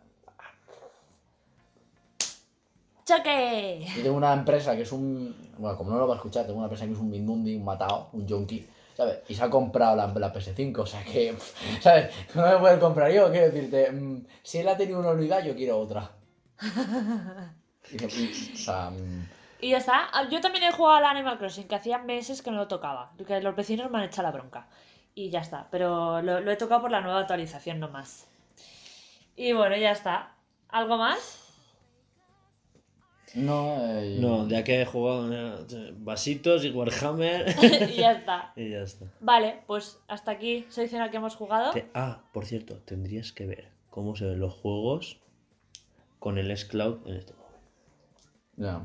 ¡Choque! 3.04 3.84
Yo 3.96 4.02
tengo 4.04 4.16
una 4.16 4.32
empresa 4.32 4.76
que 4.76 4.82
es 4.82 4.92
un. 4.92 5.34
Bueno, 5.58 5.76
como 5.76 5.90
no 5.90 5.98
lo 5.98 6.06
va 6.06 6.14
a 6.14 6.16
escuchar, 6.16 6.44
tengo 6.46 6.58
una 6.58 6.66
empresa 6.66 6.86
que 6.86 6.92
es 6.92 6.98
un 6.98 7.10
Mindundi, 7.10 7.56
un 7.56 7.64
matado, 7.64 8.08
un 8.12 8.28
junkie, 8.28 8.66
¿sabes? 8.96 9.18
Y 9.28 9.34
se 9.34 9.42
ha 9.42 9.50
comprado 9.50 9.96
la, 9.96 10.06
la 10.06 10.32
PS5, 10.32 10.78
o 10.78 10.86
sea 10.86 11.02
que, 11.04 11.34
¿sabes? 11.80 12.10
No 12.34 12.42
me 12.46 12.56
puedo 12.58 12.78
comprar 12.80 13.10
yo, 13.10 13.30
quiero 13.30 13.50
decirte, 13.50 13.90
mm, 13.90 14.24
si 14.42 14.58
él 14.58 14.68
ha 14.68 14.76
tenido 14.76 15.00
una 15.00 15.10
unidad, 15.10 15.44
yo 15.44 15.54
quiero 15.56 15.78
otra. 15.80 16.10
Y- 17.90 17.96
mm, 17.96 19.28
Y 19.60 19.70
ya 19.70 19.78
está. 19.78 20.08
Ah, 20.12 20.28
Yo 20.30 20.40
también 20.40 20.64
he 20.64 20.72
jugado 20.72 20.96
al 20.98 21.04
Animal 21.04 21.38
Crossing, 21.38 21.66
que 21.68 21.74
hacía 21.74 21.98
meses 21.98 22.42
que 22.42 22.50
no 22.50 22.56
lo 22.58 22.68
tocaba. 22.68 23.12
Que 23.26 23.40
los 23.40 23.54
vecinos 23.56 23.90
me 23.90 23.98
han 23.98 24.04
echado 24.04 24.22
la 24.28 24.32
bronca. 24.32 24.68
Y 25.14 25.30
ya 25.30 25.40
está. 25.40 25.68
Pero 25.70 26.22
lo, 26.22 26.40
lo 26.40 26.50
he 26.50 26.56
tocado 26.56 26.80
por 26.82 26.90
la 26.90 27.00
nueva 27.00 27.20
actualización 27.20 27.80
nomás. 27.80 28.28
Y 29.36 29.52
bueno, 29.52 29.76
ya 29.76 29.90
está. 29.92 30.34
¿Algo 30.68 30.96
más? 30.96 31.38
no, 33.34 33.78
eh, 33.98 34.18
No, 34.20 34.46
ya 34.46 34.62
que 34.62 34.82
he 34.82 34.84
jugado 34.86 35.64
vasitos 35.98 36.64
y 36.64 36.70
Warhammer. 36.70 37.54
y 37.90 37.96
ya 37.96 38.12
está. 38.12 38.52
y 38.56 38.70
ya 38.70 38.82
está. 38.82 39.06
Vale, 39.20 39.62
pues 39.66 39.98
hasta 40.08 40.32
aquí 40.32 40.66
selecciona 40.68 41.10
que 41.10 41.16
hemos 41.16 41.34
jugado. 41.36 41.72
Te- 41.72 41.90
ah, 41.94 42.22
por 42.32 42.44
cierto, 42.46 42.76
tendrías 42.84 43.32
que 43.32 43.46
ver 43.46 43.68
cómo 43.90 44.16
se 44.16 44.26
ven 44.26 44.40
los 44.40 44.52
juegos 44.54 45.18
con 46.22 46.38
el 46.38 46.48
S-Cloud 46.52 47.04
en 47.08 47.16
este 47.16 47.32
móvil. 47.34 47.58
Ya. 48.56 48.84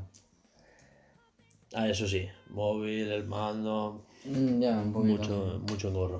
Ah, 1.75 1.87
eso 1.87 2.07
sí, 2.07 2.27
móvil, 2.49 3.11
el 3.11 3.25
mando, 3.27 4.03
Mm, 4.25 4.59
ya, 4.59 4.71
un 4.79 4.91
poquito. 4.91 5.17
mucho, 5.17 5.61
mucho 5.69 5.87
engorro. 5.89 6.19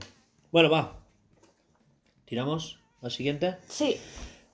Bueno, 0.51 0.69
va. 0.69 0.99
¿Tiramos 2.25 2.79
al 3.01 3.09
siguiente? 3.09 3.57
Sí. 3.67 3.97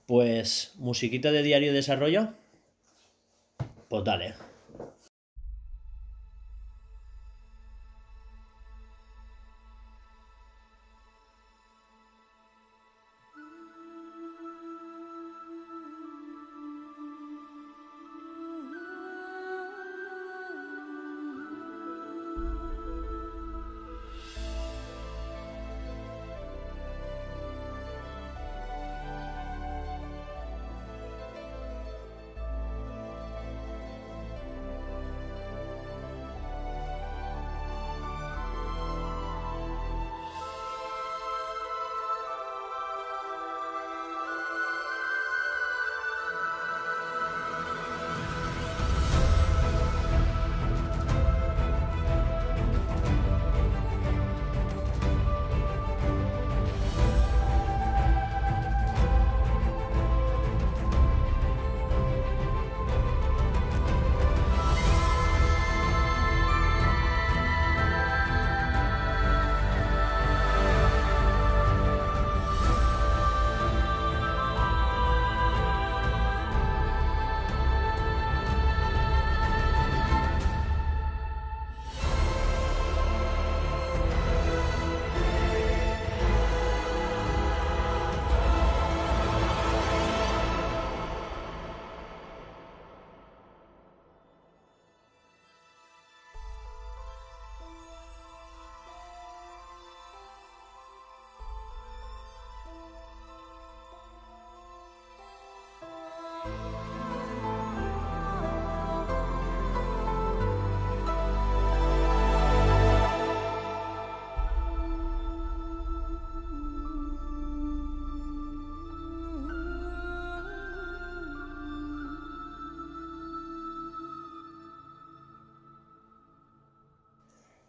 Pues, 0.06 0.72
musiquita 0.78 1.30
de 1.30 1.42
diario 1.42 1.68
de 1.68 1.76
desarrollo. 1.76 2.28
Pues 3.90 4.04
dale. 4.04 4.34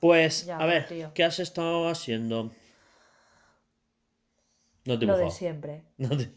Pues, 0.06 0.46
Ya, 0.46 0.58
a 0.60 0.68
ver, 0.68 0.86
tío. 0.86 1.12
¿qué 1.16 1.24
has 1.24 1.40
estado 1.40 1.88
haciendo? 1.90 2.52
No 4.86 4.94
has 4.94 5.00
Lo 5.00 5.00
de 5.00 5.00
dibujado. 5.00 5.32
siempre. 5.32 5.84
No 5.98 6.10
te- 6.16 6.32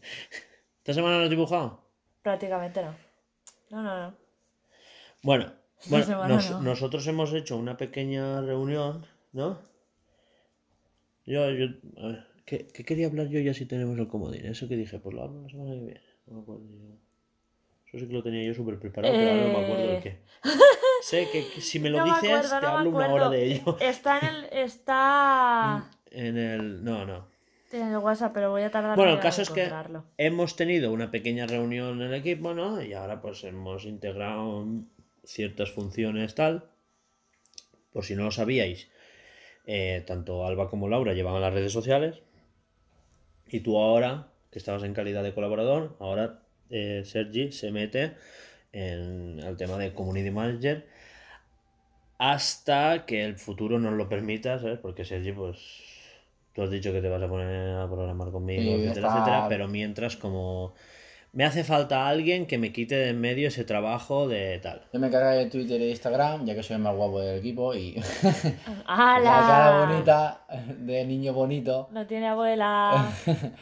¿Esta 0.78 0.94
semana 0.94 1.18
no 1.18 1.24
has 1.24 1.28
dibujado? 1.30 1.84
Prácticamente 2.22 2.80
no. 2.82 2.94
No, 3.70 3.82
no, 3.82 3.98
no. 4.10 4.16
Bueno, 5.22 5.52
bueno 5.90 6.06
semana 6.06 6.34
nos- 6.36 6.50
no. 6.50 6.60
nosotros 6.62 7.06
hemos 7.08 7.34
hecho 7.34 7.58
una 7.58 7.76
pequeña 7.76 8.40
reunión, 8.40 9.04
¿no? 9.32 9.60
Yo, 11.26 11.50
yo, 11.50 11.66
a 11.98 12.06
ver, 12.06 12.26
¿qué, 12.46 12.68
qué 12.68 12.84
quería 12.86 13.08
hablar 13.08 13.28
yo 13.28 13.38
ya 13.40 13.52
si 13.52 13.66
tenemos 13.66 13.98
el 13.98 14.08
comodín? 14.08 14.46
Eso 14.46 14.66
que 14.66 14.76
dije, 14.76 14.98
pues 14.98 15.14
lo 15.14 15.24
hablo 15.24 15.42
la 15.42 15.50
semana 15.50 15.72
que 15.74 15.80
viene. 15.84 16.00
No 16.26 16.36
me 16.36 16.40
acuerdo 16.40 16.64
yo. 16.64 16.94
Eso 17.86 17.98
sí 17.98 18.06
que 18.06 18.14
lo 18.14 18.22
tenía 18.22 18.44
yo 18.44 18.54
súper 18.54 18.78
preparado, 18.78 19.12
pero 19.12 19.30
ahora 19.30 19.42
no 19.42 19.58
me 19.58 19.64
acuerdo 19.64 19.88
de 19.88 19.96
Eh. 19.98 20.00
qué. 20.00 20.18
Sé 21.02 21.28
que, 21.30 21.60
si 21.60 21.78
me 21.78 21.90
lo 21.90 21.98
No 21.98 22.06
me 22.06 22.12
dices, 22.12 22.30
acuerdo, 22.30 22.60
te 22.60 22.66
no 22.66 22.78
hablo 22.78 22.90
una 22.90 23.12
hora 23.12 23.28
de 23.28 23.44
ello. 23.44 23.76
Está 23.80 24.18
en 24.18 24.26
el. 24.26 24.44
Está. 24.52 25.90
En 26.10 26.36
el. 26.36 26.84
No, 26.84 27.04
no. 27.04 27.26
En 27.72 27.88
el 27.88 27.98
WhatsApp, 27.98 28.32
pero 28.32 28.50
voy 28.50 28.62
a 28.62 28.70
tardar 28.70 28.96
Bueno, 28.96 29.12
el 29.12 29.20
caso 29.20 29.42
es 29.42 29.50
que 29.50 29.70
hemos 30.16 30.56
tenido 30.56 30.90
una 30.90 31.10
pequeña 31.10 31.46
reunión 31.46 32.00
en 32.00 32.08
el 32.08 32.14
equipo, 32.14 32.54
¿no? 32.54 32.82
Y 32.82 32.94
ahora 32.94 33.20
pues 33.20 33.44
hemos 33.44 33.84
integrado 33.84 34.66
ciertas 35.24 35.70
funciones 35.70 36.34
tal. 36.34 36.70
Por 37.92 38.04
si 38.04 38.14
no 38.16 38.24
lo 38.24 38.30
sabíais, 38.30 38.88
eh, 39.66 40.02
tanto 40.06 40.46
Alba 40.46 40.70
como 40.70 40.88
Laura 40.88 41.12
llevaban 41.12 41.42
las 41.42 41.52
redes 41.52 41.72
sociales. 41.72 42.22
Y 43.46 43.60
tú 43.60 43.78
ahora, 43.78 44.28
que 44.50 44.58
estabas 44.58 44.82
en 44.84 44.94
calidad 44.94 45.22
de 45.22 45.34
colaborador, 45.34 45.96
ahora 46.00 46.42
eh, 46.70 47.02
Sergi 47.04 47.52
se 47.52 47.70
mete 47.70 48.14
en 48.72 49.38
el 49.40 49.56
tema 49.56 49.76
de 49.78 49.92
Community 49.94 50.30
Manager 50.30 50.86
hasta 52.18 53.06
que 53.06 53.24
el 53.24 53.36
futuro 53.36 53.78
nos 53.78 53.92
lo 53.94 54.08
permita, 54.08 54.58
¿sabes? 54.58 54.78
Porque 54.80 55.04
Sergi, 55.04 55.32
pues, 55.32 55.58
tú 56.52 56.62
has 56.62 56.70
dicho 56.70 56.92
que 56.92 57.00
te 57.00 57.08
vas 57.08 57.22
a 57.22 57.28
poner 57.28 57.76
a 57.76 57.86
programar 57.86 58.30
conmigo, 58.32 58.62
Sí, 58.62 58.68
etcétera, 58.84 59.06
está- 59.08 59.18
etcétera, 59.20 59.46
pero 59.48 59.68
mientras 59.68 60.16
como 60.16 60.74
me 61.32 61.44
hace 61.44 61.62
falta 61.62 62.08
alguien 62.08 62.46
que 62.46 62.58
me 62.58 62.72
quite 62.72 62.96
de 62.96 63.10
en 63.10 63.20
medio 63.20 63.48
ese 63.48 63.62
trabajo 63.64 64.26
de 64.26 64.58
tal. 64.58 64.82
Yo 64.92 64.98
me 64.98 65.06
encargaré 65.08 65.36
de 65.44 65.46
Twitter 65.50 65.80
e 65.80 65.90
Instagram, 65.90 66.44
ya 66.46 66.54
que 66.56 66.62
soy 66.64 66.76
el 66.76 66.82
más 66.82 66.96
guapo 66.96 67.20
del 67.20 67.38
equipo 67.38 67.74
y 67.74 67.94
¡Hala! 68.86 69.20
la 69.20 69.46
cara 69.46 69.86
bonita 69.86 70.40
de 70.78 71.04
niño 71.04 71.32
bonito. 71.34 71.88
No 71.92 72.06
tiene 72.06 72.28
abuela. 72.28 73.12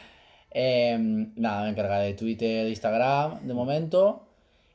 Eh, 0.59 0.97
nada, 1.35 1.63
me 1.65 1.69
encargaré 1.69 2.05
de 2.05 2.13
Twitter 2.15 2.65
e 2.65 2.69
Instagram 2.69 3.41
de 3.45 3.53
momento. 3.53 4.26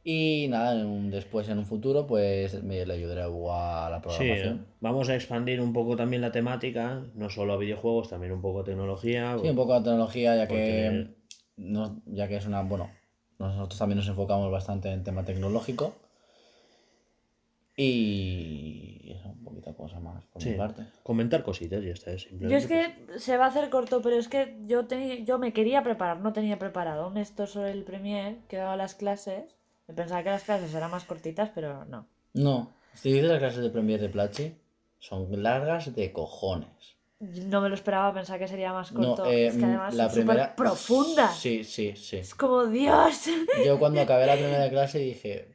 Y 0.04 0.48
nada, 0.48 0.80
en 0.80 0.86
un- 0.86 1.10
después 1.10 1.48
en 1.48 1.58
un 1.58 1.66
futuro, 1.66 2.06
pues 2.08 2.60
me 2.64 2.84
le 2.84 2.94
ayudaré 2.94 3.22
a 3.22 3.86
a 3.86 3.90
la 3.90 3.98
Sí, 3.98 4.02
programación. 4.02 4.66
vamos 4.80 5.08
a 5.08 5.14
expandir 5.14 5.60
un 5.60 5.72
poco 5.72 5.94
también 5.96 6.22
la 6.22 6.32
temática, 6.32 7.04
no 7.14 7.30
solo 7.30 7.52
a 7.52 7.56
videojuegos, 7.56 8.08
también 8.10 8.32
un 8.32 8.42
poco 8.42 8.60
a 8.60 8.64
tecnología. 8.64 9.36
Sí, 9.40 9.48
un 9.48 9.54
poco 9.56 9.74
de 9.74 9.80
tecnología, 9.84 10.34
ya 10.36 10.48
que, 10.48 11.14
no, 11.56 12.02
ya 12.06 12.26
que 12.26 12.36
es 12.36 12.46
una, 12.46 12.62
bueno, 12.62 12.90
nosotros 13.38 13.78
también 13.78 13.98
nos 13.98 14.08
enfocamos 14.08 14.50
bastante 14.50 14.90
en 14.90 15.04
tema 15.04 15.24
tecnológico. 15.24 15.94
Y 17.76 19.12
eso, 19.16 19.28
un 19.30 19.44
poquito 19.44 19.74
cosa 19.76 19.98
más 20.00 20.24
por 20.26 20.42
Sí, 20.42 20.50
mi 20.50 20.56
parte. 20.56 20.82
comentar 21.02 21.42
cositas 21.42 21.82
y 21.82 21.86
ya 21.86 21.92
está. 21.92 22.10
Yo 22.12 22.18
Simplemente, 22.18 22.56
es 22.58 22.66
que 23.12 23.18
se 23.18 23.36
va 23.38 23.46
a 23.46 23.48
hacer 23.48 23.70
corto, 23.70 24.02
pero 24.02 24.16
es 24.16 24.28
que 24.28 24.56
yo 24.64 24.86
tenía, 24.86 25.20
yo 25.20 25.38
me 25.38 25.52
quería 25.52 25.82
preparar, 25.82 26.20
no 26.20 26.32
tenía 26.32 26.58
preparado 26.58 27.08
un 27.08 27.16
esto 27.16 27.46
sobre 27.46 27.70
el 27.70 27.84
Premier, 27.84 28.38
que 28.48 28.56
daba 28.58 28.76
las 28.76 28.94
clases. 28.94 29.44
Pensaba 29.94 30.22
que 30.22 30.30
las 30.30 30.44
clases 30.44 30.74
eran 30.74 30.90
más 30.90 31.04
cortitas, 31.04 31.50
pero 31.54 31.84
no. 31.84 32.06
No, 32.34 32.70
si 32.94 33.12
dices 33.12 33.28
las 33.28 33.38
clases 33.38 33.62
de 33.62 33.70
Premiere 33.70 34.02
de 34.04 34.08
Platzi, 34.08 34.54
son 34.98 35.42
largas 35.42 35.94
de 35.94 36.12
cojones. 36.12 36.96
No 37.20 37.60
me 37.60 37.68
lo 37.68 37.74
esperaba, 37.74 38.12
pensaba 38.12 38.38
que 38.38 38.48
sería 38.48 38.72
más 38.72 38.90
No, 38.92 39.14
corto. 39.14 39.30
eh, 39.30 39.46
es 39.48 39.56
que 39.56 39.64
además 39.64 39.94
la 39.94 40.08
son 40.08 40.14
primera. 40.14 40.56
profundas. 40.56 41.36
Sí, 41.38 41.62
sí, 41.62 41.94
sí. 41.96 42.16
Es 42.16 42.34
como 42.34 42.66
Dios. 42.66 43.26
Yo 43.64 43.78
cuando 43.78 44.00
acabé 44.00 44.26
la 44.26 44.34
primera 44.34 44.68
clase 44.70 44.98
dije, 44.98 45.54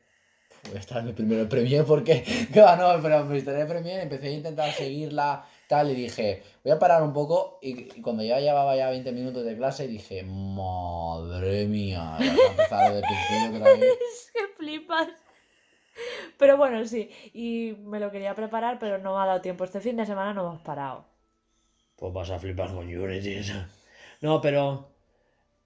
voy 0.68 0.78
a 0.78 0.80
estar 0.80 1.00
en 1.00 1.08
mi 1.08 1.14
primero 1.14 1.50
Premiere 1.50 1.84
porque, 1.84 2.24
que 2.54 2.62
va, 2.62 2.76
no, 2.78 3.02
pero 3.02 3.26
me 3.26 3.36
instalé 3.36 3.66
Premiere, 3.66 4.04
empecé 4.04 4.28
a 4.28 4.32
intentar 4.32 4.72
seguirla 4.72 5.46
tal 5.68 5.92
y 5.92 5.96
dije, 5.96 6.44
voy 6.64 6.72
a 6.74 6.80
parar 6.80 7.04
un 7.04 7.14
poco 7.14 7.60
y, 7.62 7.98
y 7.98 8.02
cuando 8.02 8.24
ya 8.24 8.40
llevaba 8.40 8.76
ya 8.76 8.90
20 8.90 9.12
minutos 9.12 9.44
de 9.46 9.56
clase 9.58 9.88
dije, 9.88 10.24
madre 10.24 11.66
mía, 11.68 12.16
voy 12.18 12.28
a 12.28 12.50
empezar 12.52 12.94
desde 12.94 12.98
el 13.00 13.04
principio 13.04 13.58
otra 13.60 13.72
vez. 13.74 13.82
es 14.12 14.32
que 14.34 14.48
flipas. 14.58 15.08
Pero 16.38 16.58
bueno, 16.58 16.86
sí. 16.86 17.10
Y 17.34 17.74
me 17.84 18.00
lo 18.00 18.12
quería 18.12 18.36
preparar, 18.36 18.78
pero 18.80 18.98
no 19.00 19.16
me 19.16 19.22
ha 19.24 19.26
dado 19.26 19.42
tiempo. 19.42 19.64
Este 19.64 19.80
fin 19.82 19.98
de 19.98 20.06
semana 20.06 20.34
no 20.34 20.42
hemos 20.48 20.62
parado. 20.62 21.06
Pues 21.96 22.14
vas 22.14 22.30
a 22.30 22.38
flipar 22.40 22.74
con 22.74 22.88
Unity. 22.88 23.42
No, 24.22 24.40
pero 24.42 24.90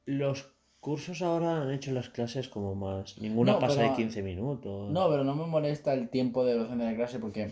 los 0.05 0.45
cursos 0.79 1.21
ahora 1.21 1.61
han 1.61 1.71
hecho 1.71 1.91
las 1.91 2.09
clases 2.09 2.47
como 2.47 2.73
más. 2.75 3.17
Ninguna 3.19 3.53
No, 3.53 3.59
pasa 3.59 3.75
pero- 3.81 3.89
de 3.89 3.95
15 3.97 4.21
minutos. 4.23 4.89
No, 4.89 5.09
pero 5.09 5.23
no 5.25 5.35
me 5.35 5.45
molesta 5.45 5.93
el 5.93 6.09
tiempo 6.09 6.45
de 6.45 6.53
duración 6.53 6.79
de 6.79 6.85
la 6.85 6.95
clase 6.95 7.19
porque 7.19 7.51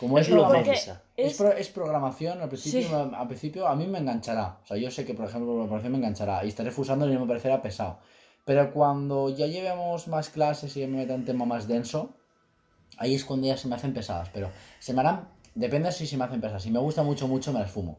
como 0.00 0.18
Es 0.18 0.28
lo 0.28 0.48
Mensa. 0.48 1.02
es, 1.16 1.32
es, 1.32 1.36
pro- 1.38 1.52
es 1.52 1.68
programación, 1.68 2.40
al 2.40 2.48
principio, 2.48 2.88
Sí. 2.88 2.94
me- 2.94 3.16
al 3.16 3.26
principio 3.28 3.66
a 3.68 3.76
mí 3.76 3.86
me 3.86 3.98
enganchará. 3.98 4.58
O 4.62 4.66
sea, 4.66 4.76
yo 4.76 4.90
sé 4.90 5.04
que, 5.04 5.14
por 5.14 5.26
ejemplo, 5.26 5.52
la 5.52 5.58
programación 5.64 5.92
me 5.92 5.98
enganchará 5.98 6.44
y 6.44 6.48
estaré 6.48 6.70
fusando 6.70 7.08
y 7.10 7.16
me 7.16 7.26
parecerá 7.26 7.62
pesado. 7.62 7.98
Pero 8.44 8.72
cuando 8.72 9.30
ya 9.30 9.46
llevemos 9.46 10.06
más 10.08 10.28
clases 10.30 10.76
y 10.76 10.80
ya 10.80 10.86
me 10.88 10.98
meta 10.98 11.14
en 11.14 11.24
tema 11.24 11.44
más 11.46 11.66
denso, 11.68 12.10
ahí 12.98 13.14
es 13.14 13.24
cuando 13.24 13.46
ya 13.46 13.56
se 13.56 13.68
me 13.68 13.76
hacen 13.76 13.94
pesadas. 13.94 14.28
Pero 14.34 14.50
se 14.80 14.92
me 14.92 15.00
harán, 15.00 15.28
depende 15.54 15.90
si 15.92 16.06
se 16.06 16.16
me 16.16 16.24
hacen 16.24 16.40
pesadas. 16.40 16.62
Si 16.62 16.70
me 16.70 16.78
gusta 16.80 17.02
mucho, 17.02 17.26
mucho, 17.28 17.52
me 17.52 17.60
las 17.60 17.70
fumo. 17.70 17.98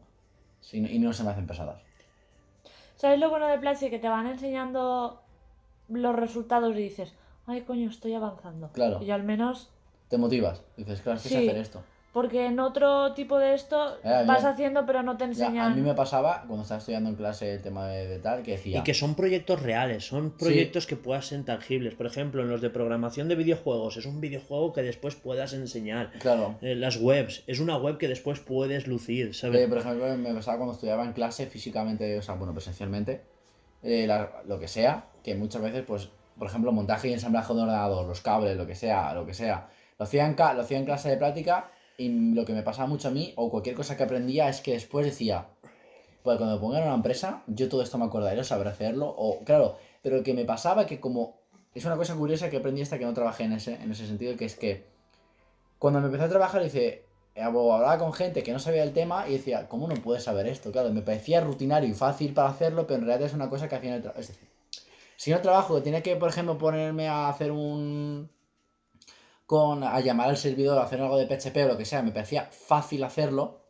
Si 0.60 0.78
y 0.78 0.98
no 0.98 1.12
se 1.12 1.24
me 1.24 1.30
hacen 1.30 1.46
pesadas. 1.46 1.80
¿Sabes 2.96 3.18
lo 3.18 3.28
bueno 3.30 3.46
de 3.46 3.58
Platzi? 3.58 3.90
Que 3.90 3.98
te 3.98 4.08
van 4.08 4.26
enseñando 4.26 5.22
los 5.88 6.16
resultados 6.16 6.74
y 6.76 6.82
dices, 6.82 7.12
ay 7.46 7.62
coño, 7.62 7.90
estoy 7.90 8.14
avanzando. 8.14 8.70
Claro. 8.72 9.02
Y 9.02 9.10
al 9.10 9.22
menos, 9.22 9.70
Te 10.08 10.18
motivas. 10.18 10.62
Dices, 10.76 11.00
claro, 11.00 11.16
es 11.16 11.22
que 11.24 11.28
sé 11.30 11.38
Sí. 11.40 11.48
hacer 11.48 11.60
esto. 11.60 11.82
porque 12.12 12.46
en 12.46 12.58
otro 12.60 13.12
tipo 13.12 13.38
de 13.38 13.52
esto 13.52 13.98
Eh, 14.02 14.20
mí- 14.22 14.26
vas 14.26 14.42
haciendo 14.42 14.86
pero 14.86 15.02
no 15.02 15.18
te 15.18 15.24
Ya, 15.24 15.28
enseñan. 15.28 15.72
a 15.72 15.74
mí 15.74 15.82
me 15.82 15.92
pasaba 15.92 16.44
cuando 16.46 16.62
estaba 16.62 16.78
estudiando 16.78 17.10
en 17.10 17.16
clase 17.16 17.52
el 17.56 17.60
tema 17.60 17.88
de, 17.88 18.06
de 18.08 18.18
tal, 18.20 18.42
que 18.42 18.52
decía... 18.52 18.78
Y 18.78 18.82
que 18.84 18.94
son 18.94 19.14
proyectos 19.14 19.60
reales, 19.60 20.06
son 20.06 20.30
proyectos 20.30 20.86
que 20.86 20.96
puedas 20.96 21.26
ser 21.26 21.44
tangibles. 21.44 21.94
Por 21.94 22.06
ejemplo, 22.06 22.40
en 22.40 22.48
los 22.48 22.62
de 22.62 22.70
programación 22.70 23.28
de 23.28 23.34
videojuegos, 23.34 23.98
es 23.98 24.06
un 24.06 24.22
videojuego 24.22 24.72
que 24.72 24.80
después 24.82 25.14
puedas 25.14 25.52
enseñar. 25.52 26.10
Claro. 26.20 26.54
Eh, 26.62 26.74
las 26.74 26.96
webs, 26.96 27.42
es 27.48 27.60
una 27.60 27.76
web 27.76 27.98
que 27.98 28.08
después 28.08 28.40
puedes 28.40 28.86
lucir, 28.86 29.34
¿sabes? 29.34 29.60
Eh, 29.60 29.68
por 29.68 29.76
ejemplo, 29.76 30.16
me 30.16 30.32
pasaba 30.32 30.56
cuando 30.56 30.72
estudiaba 30.72 31.04
en 31.04 31.12
clase 31.12 31.44
físicamente, 31.48 32.18
o 32.18 32.22
sea, 32.22 32.36
bueno, 32.36 32.54
presencialmente, 32.54 33.20
eh, 33.82 34.06
la- 34.06 34.40
lo 34.48 34.58
que 34.58 34.68
sea, 34.68 35.04
que 35.22 35.34
muchas 35.34 35.60
veces, 35.60 35.84
pues, 35.86 36.08
por 36.38 36.48
ejemplo, 36.48 36.72
montaje 36.72 37.08
y 37.08 37.12
ensamblaje 37.12 37.52
de 37.52 37.60
ordenador, 37.60 38.06
los 38.06 38.22
cables, 38.22 38.56
lo 38.56 38.66
que 38.66 38.74
sea, 38.74 39.12
lo 39.12 39.26
que 39.26 39.34
sea, 39.34 39.68
lo 39.98 40.04
hacía 40.04 40.26
en, 40.26 40.36
lo 40.36 40.84
clase 40.84 41.08
de 41.08 41.16
práctica 41.16 41.70
y 41.98 42.34
lo 42.34 42.44
que 42.44 42.52
me 42.52 42.62
pasaba 42.62 42.88
mucho 42.88 43.08
a 43.08 43.10
mí, 43.10 43.32
o 43.36 43.50
cualquier 43.50 43.74
cosa 43.74 43.96
que 43.96 44.02
aprendía, 44.02 44.48
es 44.48 44.60
que 44.60 44.72
después 44.72 45.06
decía, 45.06 45.48
pues 46.22 46.36
cuando 46.36 46.56
me 46.56 46.60
pongan 46.60 46.82
una 46.82 46.94
empresa, 46.94 47.42
yo 47.46 47.68
todo 47.68 47.82
esto 47.82 47.98
me 47.98 48.04
acordaré, 48.04 48.44
sabré 48.44 48.68
hacerlo, 48.68 49.14
o 49.16 49.44
claro, 49.44 49.78
pero 50.02 50.22
que 50.22 50.34
me 50.34 50.44
pasaba 50.44 50.86
que 50.86 51.00
como, 51.00 51.40
es 51.74 51.84
una 51.84 51.96
cosa 51.96 52.14
curiosa 52.14 52.50
que 52.50 52.58
aprendí 52.58 52.82
hasta 52.82 52.98
que 52.98 53.04
no 53.04 53.14
trabajé 53.14 53.44
en 53.44 53.52
ese, 53.52 53.74
en 53.74 53.90
ese 53.90 54.06
sentido, 54.06 54.36
que 54.36 54.44
es 54.44 54.56
que 54.56 54.84
cuando 55.78 56.00
me 56.00 56.06
empecé 56.06 56.24
a 56.24 56.28
trabajar, 56.28 56.62
dice, 56.62 57.04
hablaba 57.36 57.98
con 57.98 58.12
gente 58.12 58.42
que 58.42 58.52
no 58.52 58.58
sabía 58.58 58.82
el 58.82 58.92
tema 58.92 59.28
y 59.28 59.32
decía, 59.32 59.68
¿cómo 59.68 59.88
no 59.88 59.94
puedes 59.96 60.24
saber 60.24 60.46
esto? 60.46 60.72
Claro, 60.72 60.90
me 60.92 61.02
parecía 61.02 61.40
rutinario 61.40 61.88
y 61.88 61.94
fácil 61.94 62.32
para 62.32 62.48
hacerlo, 62.48 62.86
pero 62.86 63.00
en 63.00 63.06
realidad 63.06 63.28
es 63.28 63.34
una 63.34 63.50
cosa 63.50 63.68
que 63.68 63.76
hacía 63.76 63.90
en 63.90 63.96
el 63.96 64.02
trabajo. 64.02 64.20
Es 64.20 64.28
decir, 64.28 64.48
si 65.16 65.32
el 65.32 65.42
trabajo 65.42 65.82
tenía 65.82 66.02
que, 66.02 66.16
por 66.16 66.28
ejemplo, 66.28 66.58
ponerme 66.58 67.08
a 67.08 67.28
hacer 67.28 67.52
un... 67.52 68.30
con 69.46 69.84
a 69.84 70.00
llamar 70.00 70.28
al 70.28 70.36
servidor, 70.36 70.78
a 70.78 70.82
hacer 70.84 71.00
algo 71.00 71.16
de 71.16 71.26
PHP 71.26 71.56
o 71.64 71.68
lo 71.68 71.78
que 71.78 71.84
sea, 71.84 72.02
me 72.02 72.10
parecía 72.12 72.48
fácil 72.50 73.04
hacerlo 73.04 73.60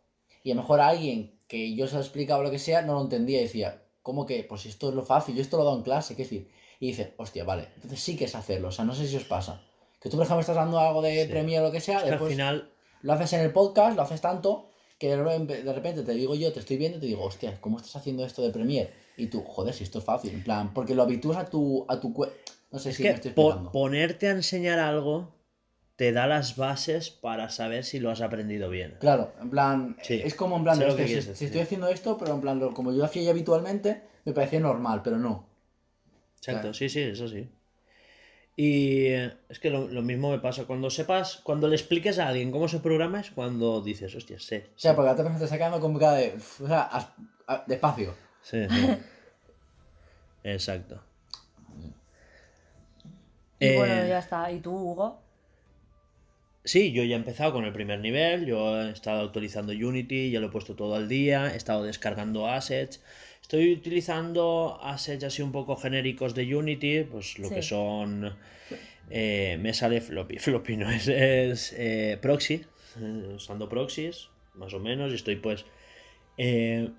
y 0.42 0.50
a 0.50 0.54
lo 0.54 0.62
mejor 0.62 0.80
a 0.80 0.88
alguien 0.88 1.38
que 1.48 1.74
yo 1.76 1.86
se 1.86 1.94
lo 1.96 2.00
explicaba 2.00 2.40
o 2.40 2.42
lo 2.42 2.50
que 2.50 2.58
sea 2.58 2.82
no 2.82 2.94
lo 2.94 3.02
entendía 3.02 3.38
y 3.40 3.42
decía, 3.44 3.82
¿cómo 4.02 4.24
que? 4.26 4.42
Pues 4.44 4.64
esto 4.66 4.88
es 4.88 4.94
lo 4.94 5.02
fácil, 5.04 5.34
yo 5.36 5.42
esto 5.42 5.56
lo 5.58 5.62
he 5.62 5.66
dado 5.66 5.76
en 5.78 5.82
clase, 5.84 6.16
¿qué 6.16 6.22
decir? 6.22 6.48
Y 6.80 6.88
dice, 6.88 7.14
hostia, 7.18 7.44
vale, 7.44 7.68
entonces 7.76 8.00
sí 8.00 8.16
que 8.16 8.24
es 8.24 8.34
hacerlo, 8.34 8.68
o 8.68 8.72
sea, 8.72 8.84
no 8.84 8.94
sé 8.94 9.06
si 9.06 9.16
os 9.16 9.24
pasa. 9.24 9.62
Que 10.00 10.08
tú, 10.10 10.16
por 10.16 10.24
ejemplo, 10.26 10.40
estás 10.40 10.56
dando 10.56 10.78
algo 10.78 11.02
de 11.02 11.26
Sí. 11.26 11.56
O 11.58 11.62
lo 11.62 11.72
que 11.72 11.80
sea, 11.80 11.98
Es 11.98 12.04
que 12.04 12.10
al 12.10 12.18
final, 12.20 12.70
lo 13.02 13.12
haces 13.12 13.32
en 13.34 13.40
el 13.40 13.52
podcast, 13.52 13.96
lo 13.96 14.02
haces 14.02 14.20
tanto, 14.20 14.68
que 14.98 15.08
de 15.08 15.16
repente- 15.16 16.02
te 16.02 16.12
digo 16.12 16.34
yo, 16.34 16.52
te 16.52 16.60
estoy 16.60 16.76
viendo 16.78 16.98
y 16.98 17.00
te 17.00 17.06
digo, 17.06 17.22
hostia, 17.24 17.60
¿cómo 17.60 17.76
estás 17.78 17.96
haciendo 17.96 18.24
esto 18.24 18.42
de 18.42 18.50
Premiere? 18.50 18.92
Y 19.16 19.26
tú, 19.28 19.42
joder, 19.42 19.74
si 19.74 19.84
esto 19.84 19.98
es 19.98 20.04
fácil, 20.04 20.32
en 20.32 20.44
plan, 20.44 20.72
porque 20.74 20.94
lo 20.94 21.02
habitúas 21.02 21.38
a 21.38 21.46
tu, 21.50 21.84
a 21.88 21.98
tu 22.00 22.14
No 22.70 22.78
sé 22.78 22.90
es 22.90 22.96
si 22.96 23.02
que 23.02 23.08
me 23.10 23.14
estoy 23.14 23.30
po- 23.32 23.70
ponerte 23.72 24.28
a 24.28 24.32
enseñar 24.32 24.78
algo 24.78 25.28
te 25.96 26.12
da 26.12 26.26
las 26.26 26.56
bases 26.56 27.10
para 27.10 27.48
saber 27.48 27.84
si 27.84 27.98
lo 27.98 28.10
has 28.10 28.20
aprendido 28.20 28.68
bien. 28.68 28.96
Claro, 29.00 29.32
en 29.40 29.50
plan, 29.50 29.96
Sí, 30.02 30.20
es 30.22 30.34
como 30.34 30.56
en 30.56 30.64
plan, 30.64 30.78
de, 30.78 30.94
que 30.94 31.08
si, 31.22 31.44
estoy 31.46 31.60
haciendo 31.62 31.88
esto, 31.88 32.18
pero 32.18 32.34
en 32.34 32.40
plan, 32.42 32.58
lo- 32.58 32.72
como 32.74 32.92
yo 32.92 32.98
lo 32.98 33.04
hacía 33.06 33.22
ya 33.22 33.30
habitualmente, 33.30 34.02
me 34.24 34.32
parecía 34.32 34.60
normal, 34.60 35.00
pero 35.02 35.16
no. 35.18 35.48
Exacto, 36.36 36.60
Claro. 36.60 36.74
sí, 36.74 36.88
sí, 36.90 37.00
eso 37.00 37.26
sí. 37.28 37.48
Y 38.58 39.06
eh, 39.06 39.32
es 39.48 39.58
que 39.58 39.68
lo, 39.70 39.86
lo 39.88 40.02
mismo 40.02 40.30
me 40.30 40.38
pasa 40.38 40.64
cuando 40.64 40.88
sepas, 40.90 41.38
cuando 41.42 41.68
le 41.68 41.76
expliques 41.76 42.18
a 42.18 42.28
alguien 42.28 42.50
cómo 42.50 42.68
se 42.68 42.80
programa 42.80 43.20
es 43.20 43.30
cuando 43.30 43.80
dices, 43.82 44.14
hostia, 44.14 44.38
sé. 44.38 44.70
O 44.76 44.78
sea, 44.78 44.94
porque 44.94 45.06
la 45.06 45.12
otra 45.12 45.24
persona 45.24 45.38
te 45.38 45.44
está 45.44 45.56
quedando 45.58 45.80
como 45.80 45.98
cada 45.98 46.16
de, 46.16 46.36
o 46.62 46.66
sea, 46.66 46.82
as- 46.82 47.08
a- 47.46 47.64
despacio. 47.66 48.14
Sí, 48.42 48.66
sí. 48.68 48.86
Exacto. 50.44 51.02
Y 53.58 53.74
bueno, 53.74 54.04
Eh, 54.04 54.08
ya 54.10 54.18
está. 54.18 54.50
¿Y 54.52 54.60
tú, 54.60 54.72
Hugo? 54.74 55.22
Sí, 56.66 56.90
yo 56.92 57.04
ya 57.04 57.14
he 57.14 57.18
empezado 57.18 57.52
con 57.52 57.64
el 57.64 57.72
primer 57.72 58.00
nivel, 58.00 58.44
yo 58.44 58.82
he 58.82 58.90
estado 58.90 59.24
actualizando 59.24 59.72
Unity, 59.72 60.30
ya 60.32 60.40
lo 60.40 60.48
he 60.48 60.50
puesto 60.50 60.74
todo 60.74 60.96
al 60.96 61.08
día, 61.08 61.52
he 61.54 61.56
estado 61.56 61.84
descargando 61.84 62.48
assets. 62.48 63.00
Estoy 63.40 63.72
utilizando 63.72 64.80
assets 64.82 65.22
así 65.22 65.42
un 65.42 65.52
poco 65.52 65.76
genéricos 65.76 66.34
de 66.34 66.54
Unity, 66.56 67.04
pues 67.04 67.38
lo 67.38 67.48
Sí. 67.48 67.54
que 67.54 67.62
son... 67.62 68.34
eh, 69.10 69.56
me 69.60 69.72
sale 69.72 70.00
floppy, 70.00 70.38
floppy 70.40 70.76
no 70.76 70.90
es, 70.90 71.06
es 71.06 71.72
eh, 71.78 72.18
proxy, 72.20 72.64
eh, 73.00 73.34
usando 73.36 73.68
proxies, 73.68 74.28
más 74.56 74.74
o 74.74 74.80
menos, 74.80 75.12
y 75.12 75.14
estoy 75.14 75.36
pues 75.36 75.64
eh, 76.36 76.90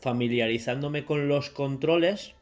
familiarizándome 0.00 1.04
con 1.04 1.28
los 1.28 1.50
controles 1.50 2.32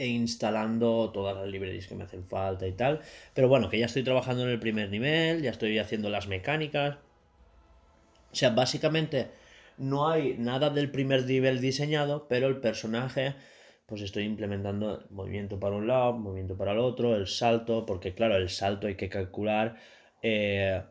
e 0.00 0.06
instalando 0.06 1.10
todas 1.12 1.36
las 1.36 1.46
librerías 1.46 1.86
que 1.86 1.94
me 1.94 2.04
hacen 2.04 2.24
falta 2.24 2.66
y 2.66 2.72
tal. 2.72 3.00
Pero 3.34 3.48
bueno, 3.48 3.68
que 3.68 3.78
ya 3.78 3.84
estoy 3.84 4.02
trabajando 4.02 4.44
en 4.44 4.48
el 4.48 4.58
primer 4.58 4.88
nivel, 4.88 5.42
ya 5.42 5.50
estoy 5.50 5.78
haciendo 5.78 6.08
las 6.08 6.26
mecánicas. 6.26 6.96
O 8.32 8.34
sea, 8.34 8.48
básicamente 8.48 9.28
no 9.76 10.08
hay 10.08 10.36
nada 10.38 10.70
del 10.70 10.90
primer 10.90 11.26
nivel 11.26 11.60
diseñado, 11.60 12.28
pero 12.28 12.46
el 12.46 12.56
personaje, 12.60 13.34
pues 13.84 14.00
estoy 14.00 14.24
implementando 14.24 15.04
movimiento 15.10 15.60
para 15.60 15.76
un 15.76 15.86
lado, 15.86 16.14
movimiento 16.14 16.56
para 16.56 16.72
el 16.72 16.78
otro, 16.78 17.14
el 17.14 17.26
salto, 17.26 17.84
porque 17.84 18.14
claro, 18.14 18.36
el 18.36 18.48
salto 18.48 18.86
hay 18.86 18.94
que 18.94 19.10
calcular 19.10 19.76
eh, 20.22 20.82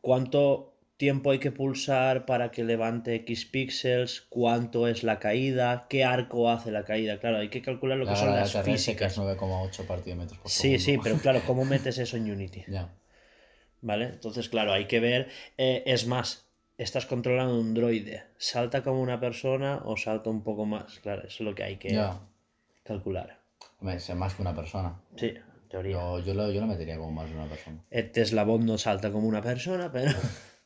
cuánto 0.00 0.74
tiempo 0.98 1.30
hay 1.30 1.38
que 1.38 1.50
pulsar 1.52 2.26
para 2.26 2.50
que 2.50 2.64
levante 2.64 3.14
X 3.14 3.46
píxeles, 3.46 4.20
cuánto 4.28 4.86
es 4.86 5.02
la 5.04 5.18
caída, 5.18 5.86
qué 5.88 6.04
arco 6.04 6.50
hace 6.50 6.70
la 6.70 6.84
caída. 6.84 7.18
Claro, 7.18 7.38
hay 7.38 7.48
que 7.48 7.62
calcular 7.62 7.96
lo 7.96 8.06
que 8.06 8.16
son 8.16 8.34
las 8.34 8.54
es 8.54 8.64
físicas. 8.64 9.16
9,8 9.16 9.86
partímetros 9.86 10.38
por 10.38 10.50
Sí, 10.50 10.78
sí, 10.78 10.98
pero 11.02 11.18
claro, 11.18 11.40
¿cómo 11.46 11.64
metes 11.64 11.96
eso 11.98 12.16
en 12.18 12.30
Unity? 12.30 12.64
Ya. 12.68 12.92
¿Vale? 13.80 14.06
Entonces, 14.06 14.48
claro, 14.48 14.72
hay 14.72 14.86
que 14.86 15.00
ver. 15.00 15.28
eh, 15.56 15.84
es 15.86 16.06
más, 16.06 16.46
estás 16.78 17.06
controlando 17.06 17.58
un 17.58 17.74
droide. 17.74 18.24
¿Salta 18.36 18.82
como 18.82 19.00
una 19.00 19.20
persona 19.20 19.80
o 19.84 19.96
salta 19.96 20.30
un 20.30 20.42
poco 20.42 20.66
más? 20.66 20.98
Claro, 20.98 21.20
eso 21.22 21.28
es 21.28 21.40
lo 21.40 21.54
que 21.54 21.62
hay 21.62 21.76
que 21.76 21.92
Ya. 21.92 22.20
calcular. 22.82 23.38
Hombre, 23.80 24.00
sé 24.00 24.14
más 24.16 24.34
que 24.34 24.42
una 24.42 24.54
persona. 24.54 25.00
Sí, 25.16 25.32
teoría. 25.70 25.92
Yo, 25.92 26.18
yo, 26.18 26.34
lo, 26.34 26.50
yo 26.50 26.60
lo 26.60 26.66
metería 26.66 26.96
como 26.96 27.12
más 27.12 27.30
de 27.30 27.36
una 27.36 27.46
persona. 27.46 27.84
El 27.88 28.10
Tesla 28.10 28.42
Bot 28.42 28.62
no 28.62 28.76
salta 28.78 29.12
como 29.12 29.28
una 29.28 29.40
persona, 29.42 29.92
pero. 29.92 30.10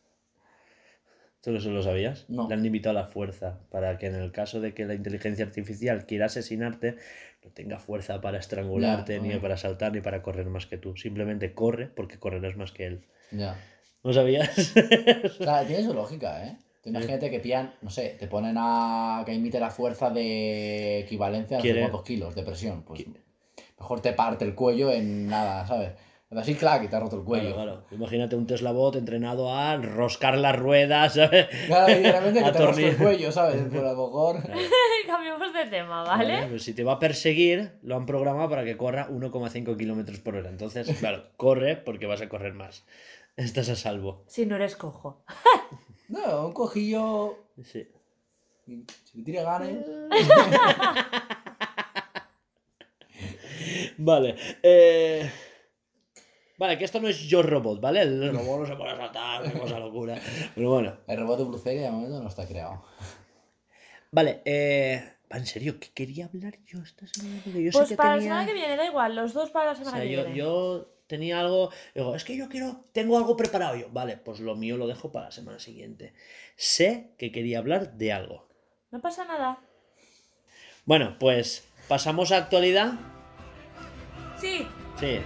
¿Tú 1.43 1.55
eso 1.57 1.71
lo 1.71 1.83
sabías? 1.83 2.25
No. 2.29 2.49
Le 2.49 2.55
han 2.55 2.65
invitado 2.65 2.97
a 2.99 3.03
la 3.03 3.09
fuerza 3.09 3.59
para 3.71 3.99
que 3.99 4.07
en 4.07 4.15
el 4.15 4.31
caso 4.33 4.61
de 4.61 4.75
que 4.75 4.85
la 4.87 4.95
inteligencia 4.95 5.45
artificial 5.45 6.07
quiera 6.07 6.27
asesinarte, 6.27 6.97
no 7.45 7.51
tenga 7.51 7.79
fuerza 7.81 8.21
para 8.21 8.39
estrangularte, 8.39 9.19
ni 9.21 9.37
para 9.41 9.57
saltar, 9.57 9.93
ni 9.93 10.01
para 10.01 10.23
correr 10.23 10.47
más 10.47 10.67
que 10.67 10.79
tú. 10.79 10.97
Simplemente 10.97 11.53
corre 11.53 11.89
porque 11.89 12.19
correrás 12.19 12.57
más 12.57 12.71
que 12.71 12.87
él. 12.87 13.07
Ya. 13.33 13.57
¿No 14.05 14.13
sabías? 14.13 14.73
O 15.41 15.45
sea, 15.45 15.67
tiene 15.67 15.83
su 15.85 15.93
lógica, 15.95 16.47
¿eh? 16.47 16.57
Imagínate 16.85 17.31
que 17.31 17.39
pillan, 17.41 17.75
no 17.83 17.91
sé, 17.91 18.17
te 18.19 18.27
ponen 18.27 18.57
a 18.59 19.23
que 19.25 19.33
imite 19.33 19.61
la 19.61 19.71
fuerza 19.71 20.11
de 20.11 20.99
equivalencia 21.01 21.57
a 21.57 21.59
no 21.59 21.63
sé 21.63 21.69
Quiere- 21.69 21.81
cuántos 21.83 22.03
kilos 22.03 22.35
de 22.35 22.43
presión. 22.43 22.83
Pues 22.83 23.05
mejor 23.79 24.01
te 24.01 24.13
parte 24.13 24.45
el 24.45 24.55
cuello 24.55 24.91
en 24.93 25.29
nada, 25.29 25.65
¿sabes? 25.67 25.91
Así, 26.37 26.55
clac, 26.55 26.83
y 26.85 26.89
te 26.89 26.97
ha 26.97 27.01
roto 27.01 27.17
el 27.17 27.25
cuello. 27.25 27.55
Claro, 27.55 27.73
claro. 27.73 27.87
Imagínate 27.91 28.37
un 28.37 28.47
Tesla 28.47 28.73
Bot 28.73 28.97
entrenado 28.97 29.55
a 29.55 29.77
roscar 29.77 30.39
las 30.39 30.57
ruedas, 30.57 31.15
¿sabes? 31.15 31.47
Claro, 31.67 31.93
y 31.93 32.03
realmente 32.03 32.43
que 32.45 32.51
te 32.51 32.89
el 32.89 32.97
cuello, 32.97 33.33
¿sabes? 33.33 33.63
Por 33.71 33.85
a 33.85 33.93
lo 33.93 34.07
mejor. 34.07 34.37
Cambiamos 35.07 35.53
de 35.53 35.67
tema, 35.67 36.03
¿vale? 36.05 36.35
Vale, 36.35 36.47
pues 36.47 36.63
si 36.63 36.73
te 36.73 36.85
va 36.85 36.93
a 36.95 36.99
perseguir, 36.99 37.73
lo 37.83 37.97
han 37.97 38.07
programado 38.07 38.49
para 38.49 38.65
que 38.65 38.77
corra 38.77 39.09
1,5 39.11 39.77
kilómetros 39.77 40.21
por 40.21 40.37
hora. 40.37 40.49
Entonces, 40.49 40.89
claro, 41.01 41.25
corre 41.37 41.77
porque 41.77 42.07
vas 42.07 42.23
a 42.23 42.29
correr 42.29 42.55
más. 42.55 42.85
Estás 43.37 43.69
a 43.69 43.77
salvo. 43.77 44.25
Si 44.27 44.47
no 44.47 44.57
eres 44.57 44.77
cojo. 44.77 45.25
No, 46.09 46.47
un 46.47 46.53
cojillo. 46.53 47.47
Sí. 47.63 47.89
Si 48.65 48.85
te 49.19 49.23
tira 49.23 49.43
ganes. 49.43 49.85
Vale. 53.99 54.37
eh, 54.63 55.31
Vale, 56.63 56.79
que 56.79 56.85
esto 56.85 57.01
no 57.01 57.09
es 57.09 57.19
Yo 57.27 57.43
Robot, 57.43 57.81
¿vale? 57.81 58.03
El 58.03 58.33
robot 58.33 58.61
no 58.61 58.67
se 58.67 58.77
puede 58.77 58.97
saltar, 58.97 59.43
una 59.43 59.53
cosa 59.59 59.81
locura. 59.81 60.17
Pero 60.55 60.71
bueno. 60.71 60.97
El 61.09 61.19
robot 61.19 61.39
de 61.39 61.45
Bruce 61.45 61.69
Lee 61.75 61.81
de 61.81 61.91
momento 61.91 62.23
no 62.23 62.29
está 62.29 62.47
creado. 62.47 62.85
Vale, 64.13 64.43
eh, 64.45 65.03
Va, 65.33 65.39
en 65.39 65.47
serio, 65.47 65.81
¿qué 65.81 65.89
quería 65.93 66.27
hablar 66.27 66.59
yo 66.65 66.79
esta 66.81 67.05
semana? 67.09 67.41
Porque 67.43 67.65
yo 67.65 67.73
sé 67.73 67.79
Pues 67.79 67.89
que 67.89 67.97
para 67.97 68.15
la 68.15 68.23
semana 68.23 68.47
que 68.47 68.53
viene, 68.55 68.77
da 68.77 68.87
igual, 68.87 69.17
los 69.17 69.33
dos 69.33 69.51
para 69.51 69.67
la 69.67 69.73
O 69.73 69.75
semana 69.75 69.97
sea, 69.97 70.07
que 70.07 70.13
yo, 70.13 70.21
viene. 70.23 70.39
yo 70.39 70.95
tenía 71.09 71.41
algo. 71.41 71.71
Digo, 71.97 72.15
es 72.15 72.23
que 72.23 72.37
yo 72.37 72.49
quiero. 72.49 72.85
Tengo 72.93 73.17
algo 73.19 73.37
preparado. 73.37 73.75
Yo, 73.75 73.89
vale, 73.91 74.17
pues 74.19 74.39
lo 74.39 74.55
mío 74.55 74.77
lo 74.77 74.87
dejo 74.87 75.11
para 75.11 75.25
la 75.27 75.31
semana 75.33 75.59
siguiente. 75.59 76.15
Sé 76.55 77.15
que 77.19 77.33
quería 77.33 77.59
hablar 77.59 77.95
de 77.95 78.13
algo. 78.13 78.47
No 78.93 79.01
pasa 79.01 79.25
nada. 79.25 79.59
Bueno, 80.85 81.17
pues 81.19 81.67
pasamos 81.89 82.31
a 82.31 82.37
actualidad. 82.37 82.93
Sí, 84.41 84.65
Sí. 85.01 85.19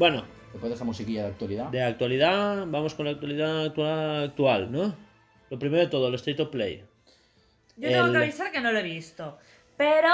Bueno, 0.00 0.24
Después 0.50 0.70
de 0.70 0.74
esta 0.76 0.84
musiquilla 0.86 1.24
de 1.24 1.28
actualidad. 1.28 1.66
de 1.66 1.82
actualidad, 1.82 2.64
vamos 2.66 2.94
con 2.94 3.04
la 3.04 3.12
actualidad 3.12 3.66
actual, 3.66 4.24
actual, 4.24 4.72
¿no? 4.72 4.96
Lo 5.50 5.58
primero 5.58 5.82
de 5.82 5.88
todo, 5.90 6.08
el 6.08 6.14
State 6.14 6.40
of 6.40 6.48
Play. 6.48 6.82
yo 7.76 7.88
tengo 7.90 8.10
que 8.10 8.16
avisar 8.16 8.50
que 8.50 8.62
no 8.62 8.72
lo 8.72 8.78
he 8.78 8.82
visto. 8.82 9.36
Pero 9.76 10.08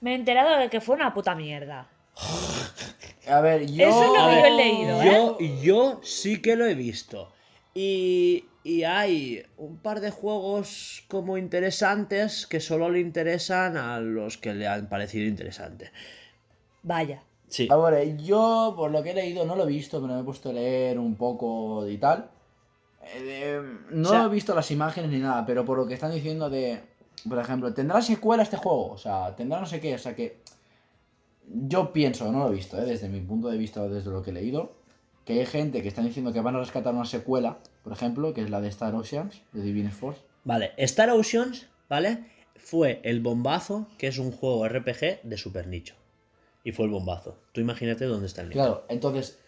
me 0.00 0.12
he 0.12 0.14
enterado 0.14 0.58
de 0.58 0.70
que 0.70 0.80
fue 0.80 0.94
una 0.94 1.12
puta 1.12 1.34
mierda. 1.34 1.86
A 3.28 3.42
ver, 3.42 3.66
yo. 3.66 3.86
Eso 3.86 4.04
es 4.04 4.08
lo 4.08 4.26
que 4.26 4.34
ver, 4.34 4.40
yo 4.40 4.46
he 4.46 4.56
leído, 4.56 5.02
¿eh? 5.02 5.06
Yo, 5.12 5.38
yo 5.62 6.00
sí 6.02 6.40
que 6.40 6.56
lo 6.56 6.64
he 6.64 6.74
visto. 6.74 7.30
Y, 7.74 8.46
y 8.64 8.84
hay 8.84 9.44
un 9.58 9.76
par 9.76 10.00
de 10.00 10.10
juegos 10.10 11.04
como 11.08 11.36
interesantes 11.36 12.46
que 12.46 12.60
solo 12.60 12.88
le 12.88 13.00
interesan 13.00 13.76
a 13.76 14.00
los 14.00 14.38
que 14.38 14.54
le 14.54 14.66
han 14.66 14.88
parecido 14.88 15.26
interesantes. 15.26 15.92
Vaya. 16.82 17.22
Sí. 17.48 17.68
A 17.70 17.76
ver, 17.76 18.16
yo 18.16 18.74
por 18.76 18.90
lo 18.90 19.02
que 19.02 19.10
he 19.10 19.14
leído 19.14 19.44
no 19.46 19.54
lo 19.56 19.64
he 19.64 19.66
visto, 19.68 20.00
pero 20.00 20.14
me 20.14 20.20
he 20.20 20.24
puesto 20.24 20.50
a 20.50 20.52
leer 20.52 20.98
un 20.98 21.14
poco 21.14 21.86
y 21.88 21.96
tal. 21.98 22.30
Eh, 23.14 23.60
no 23.90 24.08
O 24.08 24.12
sea- 24.12 24.24
he 24.24 24.28
visto 24.28 24.54
las 24.54 24.70
imágenes 24.70 25.10
ni 25.10 25.18
nada, 25.18 25.46
pero 25.46 25.64
por 25.64 25.78
lo 25.78 25.86
que 25.86 25.94
están 25.94 26.12
diciendo 26.12 26.50
de. 26.50 26.80
Por 27.28 27.38
ejemplo, 27.38 27.72
¿tendrá 27.72 28.02
secuela 28.02 28.42
este 28.42 28.56
juego? 28.56 28.90
O 28.92 28.98
sea, 28.98 29.34
tendrá 29.36 29.60
no 29.60 29.66
sé 29.66 29.80
qué, 29.80 29.94
o 29.94 29.98
sea 29.98 30.14
que. 30.14 30.40
Yo 31.48 31.92
pienso, 31.92 32.30
no 32.32 32.40
lo 32.40 32.48
he 32.48 32.56
visto, 32.56 32.76
¿eh? 32.78 32.84
desde 32.84 33.08
mi 33.08 33.20
punto 33.20 33.48
de 33.48 33.56
vista, 33.56 33.86
desde 33.88 34.10
lo 34.10 34.22
que 34.22 34.30
he 34.30 34.34
leído, 34.34 34.72
que 35.24 35.34
hay 35.34 35.46
gente 35.46 35.80
que 35.82 35.88
está 35.88 36.02
diciendo 36.02 36.32
que 36.32 36.40
van 36.40 36.56
a 36.56 36.58
rescatar 36.58 36.92
una 36.92 37.04
secuela, 37.04 37.58
por 37.84 37.92
ejemplo, 37.92 38.34
que 38.34 38.42
es 38.42 38.50
la 38.50 38.60
de 38.60 38.68
Star 38.68 38.94
Oceans, 38.96 39.42
de 39.52 39.62
Divine 39.62 39.92
Force. 39.92 40.20
Vale, 40.42 40.72
Star 40.78 41.10
Oceans, 41.10 41.68
¿vale? 41.88 42.24
Fue 42.56 43.00
el 43.04 43.20
bombazo, 43.20 43.86
que 43.96 44.08
es 44.08 44.18
un 44.18 44.32
juego 44.32 44.66
RPG 44.68 45.20
de 45.22 45.36
super 45.38 45.68
nicho. 45.68 45.94
Y 46.66 46.72
fue 46.72 46.86
el 46.86 46.90
bombazo. 46.90 47.36
Tú 47.52 47.60
imagínate 47.60 48.06
dónde 48.06 48.26
está 48.26 48.40
el 48.42 48.48
nicho. 48.48 48.58
Claro, 48.58 48.84
entonces, 48.88 49.38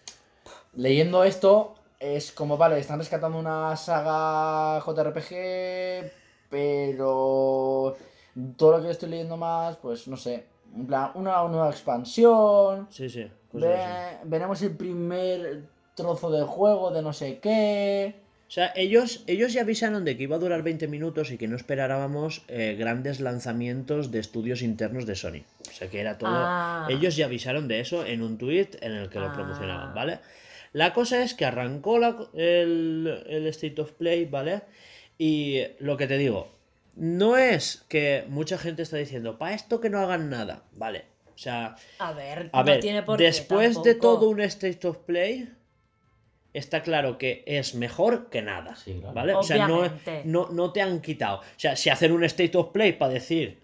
leyendo 0.74 1.24
esto, 1.24 1.74
es 1.98 2.31
como, 2.31 2.57
vale, 2.57 2.78
están 2.78 3.00
rescatando 3.00 3.37
una 3.38 3.74
saga 3.76 4.81
JRPG, 4.81 6.12
pero 6.48 7.96
todo 8.57 8.76
lo 8.78 8.83
que 8.85 8.90
estoy 8.90 9.09
leyendo 9.09 9.37
más, 9.37 9.76
pues 9.78 10.07
no 10.07 10.16
sé, 10.16 10.46
en 10.74 10.87
plan, 10.87 11.11
una 11.14 11.42
nueva 11.48 11.70
expansión, 11.70 12.87
Sí, 12.90 13.09
sí. 13.11 13.28
ve- 13.52 14.18
veremos 14.24 14.62
el 14.62 14.76
primer 14.76 15.64
trozo 15.96 16.31
del 16.31 16.44
juego 16.44 16.92
de 16.92 17.02
no 17.02 17.12
sé 17.12 17.40
qué. 17.40 18.14
O 18.48 18.50
sea, 18.50 18.72
ellos, 18.74 19.24
ellos 19.26 19.52
ya 19.52 19.61
avisaron 19.61 20.06
de 20.06 20.16
que 20.16 20.22
iba 20.22 20.37
a 20.37 20.38
durar 20.38 20.62
20 20.62 20.88
minutos 20.88 21.30
y 21.30 21.37
que 21.37 21.46
no 21.48 21.54
esperábamos 21.56 22.42
eh, 22.48 22.76
grandes 22.78 23.20
lanzamientos 23.20 24.11
de 24.11 24.20
estudios 24.20 24.62
internos 24.62 25.04
de 25.04 25.16
Sony. 25.16 25.42
O 25.68 25.72
sea, 25.72 25.88
que 25.90 26.00
era 26.00 26.16
todo... 26.16 26.30
Ah. 26.32 26.87
Ellos 26.90 27.14
ya 27.14 27.26
avisaron 27.26 27.68
de 27.68 27.80
eso 27.80 28.06
en 28.06 28.22
un 28.22 28.38
tweet 28.38 28.70
en 28.80 28.92
el 28.92 29.11
que 29.11 29.18
lo 29.20 29.26
Ah. 29.26 29.34
promocionaban, 29.34 29.94
¿vale? 29.94 30.20
La 30.72 30.94
cosa 30.94 31.22
es 31.22 31.34
que 31.34 31.44
arrancó 31.44 31.98
la- 31.98 32.16
el, 32.34 33.22
el 33.28 33.46
State 33.48 33.80
of 33.82 33.92
Play, 33.92 34.24
¿vale? 34.24 34.62
Y 35.18 35.62
lo 35.80 35.98
que 35.98 36.06
te 36.06 36.16
digo, 36.16 36.50
no 36.96 37.37
es 37.37 37.84
que 37.88 38.24
mucha 38.28 38.56
gente 38.56 38.82
está 38.82 38.96
diciendo, 38.96 39.37
para 39.38 39.54
esto 39.54 39.78
que 39.80 39.90
no 39.90 39.98
hagan 40.00 40.30
nada, 40.30 40.62
¿vale? 40.72 41.04
O 41.34 41.38
sea, 41.38 41.76
A 41.98 42.12
ver, 42.12 42.48
a 42.52 42.58
no 42.61 42.64
ver, 42.64 42.80
tiene 42.80 43.02
por 43.02 43.18
qué 43.18 43.24
después 43.24 43.82
de 43.82 43.94
todo 43.94 44.28
un 44.28 44.40
State 44.40 44.87
of 44.88 44.96
Play, 44.98 45.48
está 46.54 46.82
claro 46.82 47.18
que 47.18 47.42
es 47.46 47.74
mejor 47.74 48.28
que 48.30 48.42
nada. 48.42 48.76
Sí, 48.76 48.96
claro. 48.98 49.14
¿Vale? 49.14 49.34
O 49.34 49.42
sea, 49.42 49.68
no, 49.68 49.90
no, 50.24 50.48
no 50.50 50.72
te 50.72 50.82
han 50.82 51.00
quitado. 51.00 51.38
O 51.38 51.42
sea, 51.56 51.76
si 51.76 51.90
hacen 51.90 52.12
un 52.12 52.24
State 52.24 52.56
of 52.56 52.70
Play 52.70 52.92
para 52.92 53.12
decir. 53.12 53.58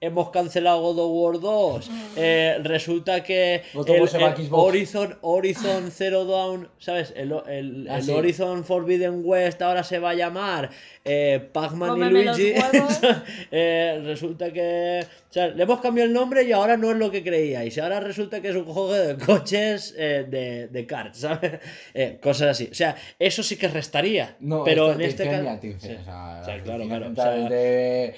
Hemos 0.00 0.30
cancelado 0.30 0.80
God 0.80 0.98
of 1.00 1.10
War 1.10 1.40
2. 1.40 1.90
eh, 2.16 2.58
resulta 2.62 3.24
que 3.24 3.62
el. 3.74 4.48
Horizon, 4.52 5.18
Horizon 5.22 5.90
Zero 5.90 6.24
Dawn, 6.24 6.68
¿sabes? 6.78 7.12
El, 7.16 7.32
el- 7.48 7.88
Ah, 7.90 7.98
el. 7.98 8.10
Horizon 8.10 8.64
Forbidden 8.64 9.22
West 9.24 9.60
ahora 9.60 9.82
se 9.82 9.98
va 9.98 10.10
a 10.10 10.14
llamar 10.14 10.70
eh, 11.04 11.40
Pac-Man 11.52 11.98
y 11.98 12.10
Luigi. 12.10 12.52
Eh, 13.50 14.00
resulta 14.04 14.52
que. 14.52 15.00
O 15.30 15.32
sea, 15.32 15.48
le 15.48 15.62
hemos 15.64 15.80
cambiado 15.80 16.06
el 16.06 16.14
nombre 16.14 16.42
y 16.44 16.52
ahora 16.52 16.76
no 16.76 16.90
es 16.92 16.96
lo 16.96 17.10
que 17.10 17.22
creíais. 17.24 17.76
Ahora 17.78 18.00
resulta 18.00 18.40
que 18.40 18.50
es 18.50 18.56
un 18.56 18.64
juego 18.66 18.92
de 18.92 19.16
coches 19.16 19.94
eh, 19.98 20.24
de, 20.28 20.68
de 20.68 20.86
karts, 20.86 21.18
¿sabes? 21.18 21.52
Eh, 21.94 22.18
cosas 22.22 22.48
así. 22.50 22.68
O 22.70 22.74
sea, 22.74 22.94
eso 23.18 23.42
sí 23.42 23.56
que 23.56 23.66
restaría. 23.68 24.36
No, 24.40 24.62
pero 24.64 24.90
esto 24.90 24.92
en 24.92 24.98
te 24.98 25.06
este 25.06 25.24
caso. 25.24 25.58
Sí. 25.60 25.74
o 25.76 26.04
sea, 26.04 26.38
O 26.40 26.44
sea, 26.44 26.62
claro, 26.62 26.84
oficina 26.84 26.98
claro, 26.98 27.04
o 27.04 27.06
central 27.08 27.40
sea- 27.40 27.48
de- 27.48 28.14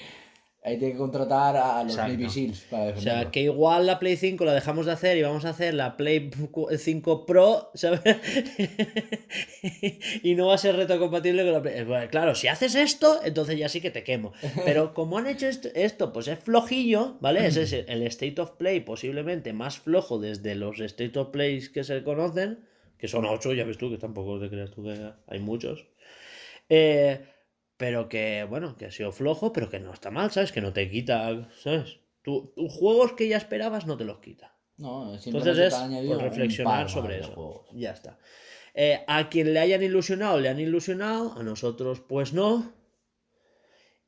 Ahí 0.63 0.77
tiene 0.77 0.93
que 0.93 0.99
contratar 0.99 1.57
a 1.57 1.83
los 1.83 1.93
Exacto. 1.93 2.13
Navy 2.13 2.29
Seals 2.29 2.59
para 2.69 2.95
O 2.95 3.01
sea, 3.01 3.31
que 3.31 3.41
igual 3.41 3.87
la 3.87 3.97
Play 3.97 4.15
5 4.15 4.45
la 4.45 4.53
dejamos 4.53 4.85
de 4.85 4.91
hacer 4.91 5.17
y 5.17 5.23
vamos 5.23 5.43
a 5.45 5.49
hacer 5.49 5.73
la 5.73 5.97
Play 5.97 6.29
5 6.77 7.25
Pro, 7.25 7.71
¿sabes? 7.73 8.01
y 10.21 10.35
no 10.35 10.47
va 10.47 10.55
a 10.55 10.59
ser 10.59 10.75
retrocompatible 10.75 11.43
con 11.43 11.53
la 11.53 11.61
Play. 11.63 11.83
Bueno, 11.83 12.07
claro, 12.11 12.35
si 12.35 12.47
haces 12.47 12.75
esto, 12.75 13.21
entonces 13.23 13.57
ya 13.57 13.69
sí 13.69 13.81
que 13.81 13.89
te 13.89 14.03
quemo. 14.03 14.33
Pero 14.63 14.93
como 14.93 15.17
han 15.17 15.25
hecho 15.25 15.47
esto, 15.47 15.69
esto, 15.73 16.13
pues 16.13 16.27
es 16.27 16.37
flojillo, 16.37 17.17
¿vale? 17.21 17.47
Ese 17.47 17.63
es 17.63 17.73
el 17.73 18.03
State 18.03 18.39
of 18.39 18.51
Play 18.51 18.81
posiblemente 18.81 19.53
más 19.53 19.79
flojo 19.79 20.19
desde 20.19 20.53
los 20.53 20.79
State 20.79 21.17
of 21.17 21.29
Plays 21.29 21.69
que 21.69 21.83
se 21.83 22.03
conocen, 22.03 22.59
que 22.99 23.07
son 23.07 23.25
8, 23.25 23.53
ya 23.53 23.63
ves 23.63 23.79
tú, 23.79 23.89
que 23.89 23.97
tampoco 23.97 24.39
te 24.39 24.47
creas 24.47 24.69
tú 24.69 24.83
que 24.83 25.11
hay 25.25 25.39
muchos. 25.39 25.87
Eh, 26.69 27.19
pero 27.81 28.07
que, 28.09 28.45
bueno, 28.47 28.77
que 28.77 28.85
ha 28.85 28.91
sido 28.91 29.11
flojo, 29.11 29.51
pero 29.51 29.67
que 29.71 29.79
no 29.79 29.91
está 29.91 30.11
mal, 30.11 30.29
¿sabes? 30.29 30.51
Que 30.51 30.61
no 30.61 30.71
te 30.71 30.87
quita, 30.87 31.49
¿sabes? 31.63 31.97
Tú, 32.21 32.53
tú 32.55 32.69
juegos 32.69 33.13
que 33.13 33.27
ya 33.27 33.37
esperabas 33.37 33.87
no 33.87 33.97
te 33.97 34.03
los 34.05 34.19
quita. 34.19 34.55
No, 34.77 35.15
Entonces 35.15 35.57
es 35.57 35.73
por 35.73 36.21
reflexionar 36.21 36.87
sobre 36.91 37.19
eso. 37.21 37.31
juegos. 37.31 37.67
Ya 37.73 37.89
está. 37.91 38.19
Eh, 38.75 39.03
a 39.07 39.29
quien 39.29 39.51
le 39.53 39.59
hayan 39.59 39.81
ilusionado, 39.81 40.39
le 40.39 40.49
han 40.49 40.59
ilusionado, 40.59 41.33
a 41.35 41.41
nosotros 41.41 42.01
pues 42.01 42.33
no. 42.33 42.71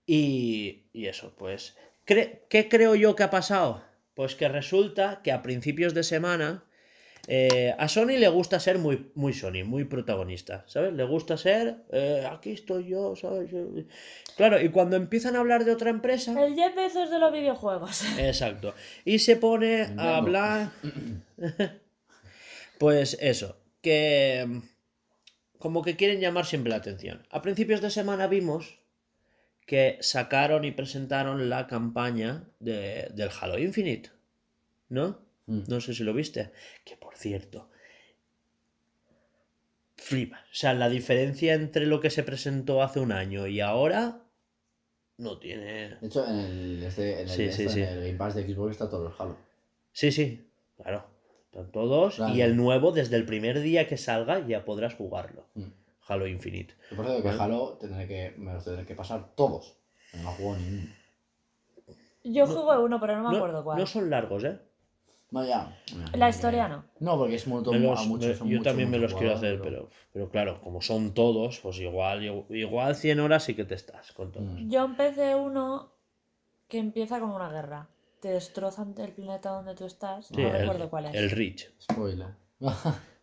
Y, 0.05 0.89
y 0.93 1.07
eso, 1.07 1.33
pues... 1.36 1.75
cre- 2.05 2.41
¿Qué 2.49 2.69
creo 2.69 2.93
yo 2.93 3.15
que 3.15 3.23
ha 3.23 3.31
pasado? 3.31 3.83
Pues 4.13 4.36
que 4.36 4.49
resulta 4.49 5.21
que 5.23 5.31
a 5.31 5.41
principios 5.41 5.95
de 5.95 6.03
semana 6.03 6.63
eh, 7.27 7.73
a 7.77 7.88
Sony 7.88 8.17
le 8.19 8.27
gusta 8.27 8.59
ser 8.59 8.79
muy, 8.79 9.12
muy 9.15 9.33
Sony, 9.33 9.63
muy 9.65 9.86
protagonista, 9.86 10.63
¿sabes? 10.67 10.93
Le 10.93 11.03
gusta 11.05 11.38
ser, 11.38 11.77
eh, 11.91 12.27
aquí 12.29 12.51
estoy 12.51 12.86
yo, 12.89 13.15
¿sabes? 13.15 13.49
Claro, 14.36 14.59
y 14.62 14.69
cuando 14.69 14.95
empiezan 14.95 15.36
a 15.36 15.39
hablar 15.39 15.63
de 15.63 15.71
otra 15.71 15.89
empresa... 15.89 16.31
El 16.43 16.55
Jeff 16.55 16.75
Bezos 16.75 17.09
de 17.09 17.19
los 17.19 17.31
videojuegos. 17.31 18.03
Exacto. 18.19 18.73
Y 19.05 19.19
se 19.19 19.36
pone 19.38 19.93
a 19.97 20.17
hablar. 20.17 20.71
pues 22.77 23.17
eso, 23.21 23.57
que. 23.81 24.62
Como 25.59 25.81
que 25.81 25.95
quieren 25.95 26.19
llamar 26.19 26.45
siempre 26.45 26.71
la 26.71 26.75
atención. 26.75 27.25
A 27.29 27.41
principios 27.41 27.79
de 27.79 27.89
semana 27.89 28.27
vimos 28.27 28.79
que 29.65 29.97
sacaron 30.01 30.65
y 30.65 30.71
presentaron 30.71 31.49
la 31.49 31.67
campaña 31.67 32.43
de- 32.59 33.09
del 33.15 33.29
Halo 33.39 33.57
Infinite. 33.57 34.09
¿No? 34.89 35.22
Mm. 35.47 35.63
No 35.67 35.82
sé 35.82 35.93
si 35.93 36.03
lo 36.03 36.13
viste. 36.13 36.51
Que 36.84 36.95
por 36.97 37.15
cierto. 37.15 37.69
Flipa. 39.97 40.38
O 40.51 40.56
sea, 40.56 40.73
la 40.73 40.89
diferencia 40.89 41.53
entre 41.53 41.86
lo 41.86 41.99
que 41.99 42.10
se 42.10 42.23
presentó 42.23 42.82
hace 42.82 42.99
un 42.99 43.12
año 43.12 43.47
y 43.47 43.62
ahora. 43.62 44.19
No 45.17 45.38
tiene. 45.38 45.95
De 45.95 46.08
hecho, 46.08 46.27
en 46.27 46.36
el, 46.36 46.84
este, 46.84 47.21
en 47.21 47.29
el, 47.29 47.29
Sí, 47.29 47.51
sí, 47.51 47.63
esto, 47.63 47.73
sí. 47.73 47.82
en 47.82 47.89
el 47.89 47.99
Game 48.01 48.17
Pass 48.17 48.36
de 48.36 48.43
Xbox 48.43 48.71
está 48.71 48.89
todos 48.89 49.03
los 49.03 49.19
Halo. 49.19 49.38
Sí, 49.91 50.12
sí, 50.12 50.47
claro. 50.75 51.06
Están 51.45 51.71
todos. 51.71 52.15
Claro. 52.15 52.34
Y 52.34 52.41
el 52.41 52.58
nuevo, 52.58 52.91
desde 52.91 53.15
el 53.15 53.25
primer 53.25 53.62
día 53.62 53.88
que 53.88 53.97
salga, 53.97 54.45
ya 54.45 54.65
podrás 54.65 54.95
jugarlo. 54.95 55.45
Mm. 55.53 55.67
Halo 56.08 56.27
Infinite. 56.27 56.73
Yo 56.89 56.97
por 56.97 57.06
eso 57.06 57.15
digo 57.15 57.29
que. 57.29 57.41
Halo 57.41 57.77
tendré 57.79 58.08
que, 58.08 58.34
me 58.38 58.53
los 58.53 58.63
tendré 58.63 58.86
que 58.86 58.95
pasar 58.95 59.36
todos. 59.36 59.77
No 60.21 60.32
juego 60.32 60.58
ninguno. 60.58 60.93
Yo 62.23 62.47
juego 62.47 62.84
uno, 62.84 62.99
pero 62.99 63.21
no 63.21 63.29
me 63.29 63.38
acuerdo 63.38 63.63
cuál. 63.63 63.77
no 63.77 63.86
son 63.86 64.10
largos, 64.10 64.43
¿eh? 64.43 64.60
No, 65.33 65.43
ya. 65.45 65.75
La 66.13 66.29
historia 66.29 66.67
no. 66.67 66.85
No, 66.99 67.17
porque 67.17 67.35
es 67.35 67.47
mucho, 67.47 67.73
los- 67.73 67.99
a 67.99 68.03
muchos, 68.03 68.27
me- 68.27 68.35
son 68.35 68.49
yo 68.49 68.57
mucho, 68.59 68.69
también 68.69 68.91
me 68.91 68.99
los 68.99 69.13
quiero 69.15 69.33
hacer, 69.33 69.59
pero, 69.61 69.89
pero 70.13 70.29
claro, 70.29 70.61
como 70.61 70.79
son 70.81 71.13
todos, 71.15 71.59
pues 71.59 71.79
igual, 71.79 72.45
igual 72.49 72.95
100 72.95 73.19
horas 73.19 73.43
sí 73.43 73.55
que 73.55 73.65
te 73.65 73.73
estás 73.73 74.11
con 74.11 74.31
todos. 74.31 74.45
Mm. 74.47 74.69
Yo 74.69 74.85
empecé 74.85 75.33
uno 75.35 75.91
que 76.67 76.77
empieza 76.77 77.19
como 77.19 77.35
una 77.35 77.49
guerra. 77.49 77.89
Te 78.19 78.29
destrozan 78.29 78.93
el 78.97 79.11
planeta 79.11 79.49
donde 79.49 79.73
tú 79.75 79.85
estás. 79.85 80.27
Sí, 80.27 80.35
no 80.37 80.47
el, 80.47 80.53
recuerdo 80.59 80.89
cuál 80.89 81.05
es. 81.07 81.15
el 81.15 81.29
Reach. 81.31 81.69
Spoiler. 81.81 82.27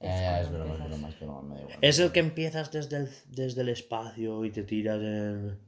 Eh, 0.00 0.38
es 0.42 0.50
broma, 0.50 0.74
broma, 0.74 1.08
broma. 1.18 1.56
Es 1.80 1.98
el 1.98 2.12
que 2.12 2.20
empiezas 2.20 2.70
desde 2.70 2.96
el, 2.98 3.08
desde 3.28 3.62
el 3.62 3.70
espacio 3.70 4.44
y 4.44 4.50
te 4.50 4.62
tiras 4.62 5.00
en... 5.00 5.58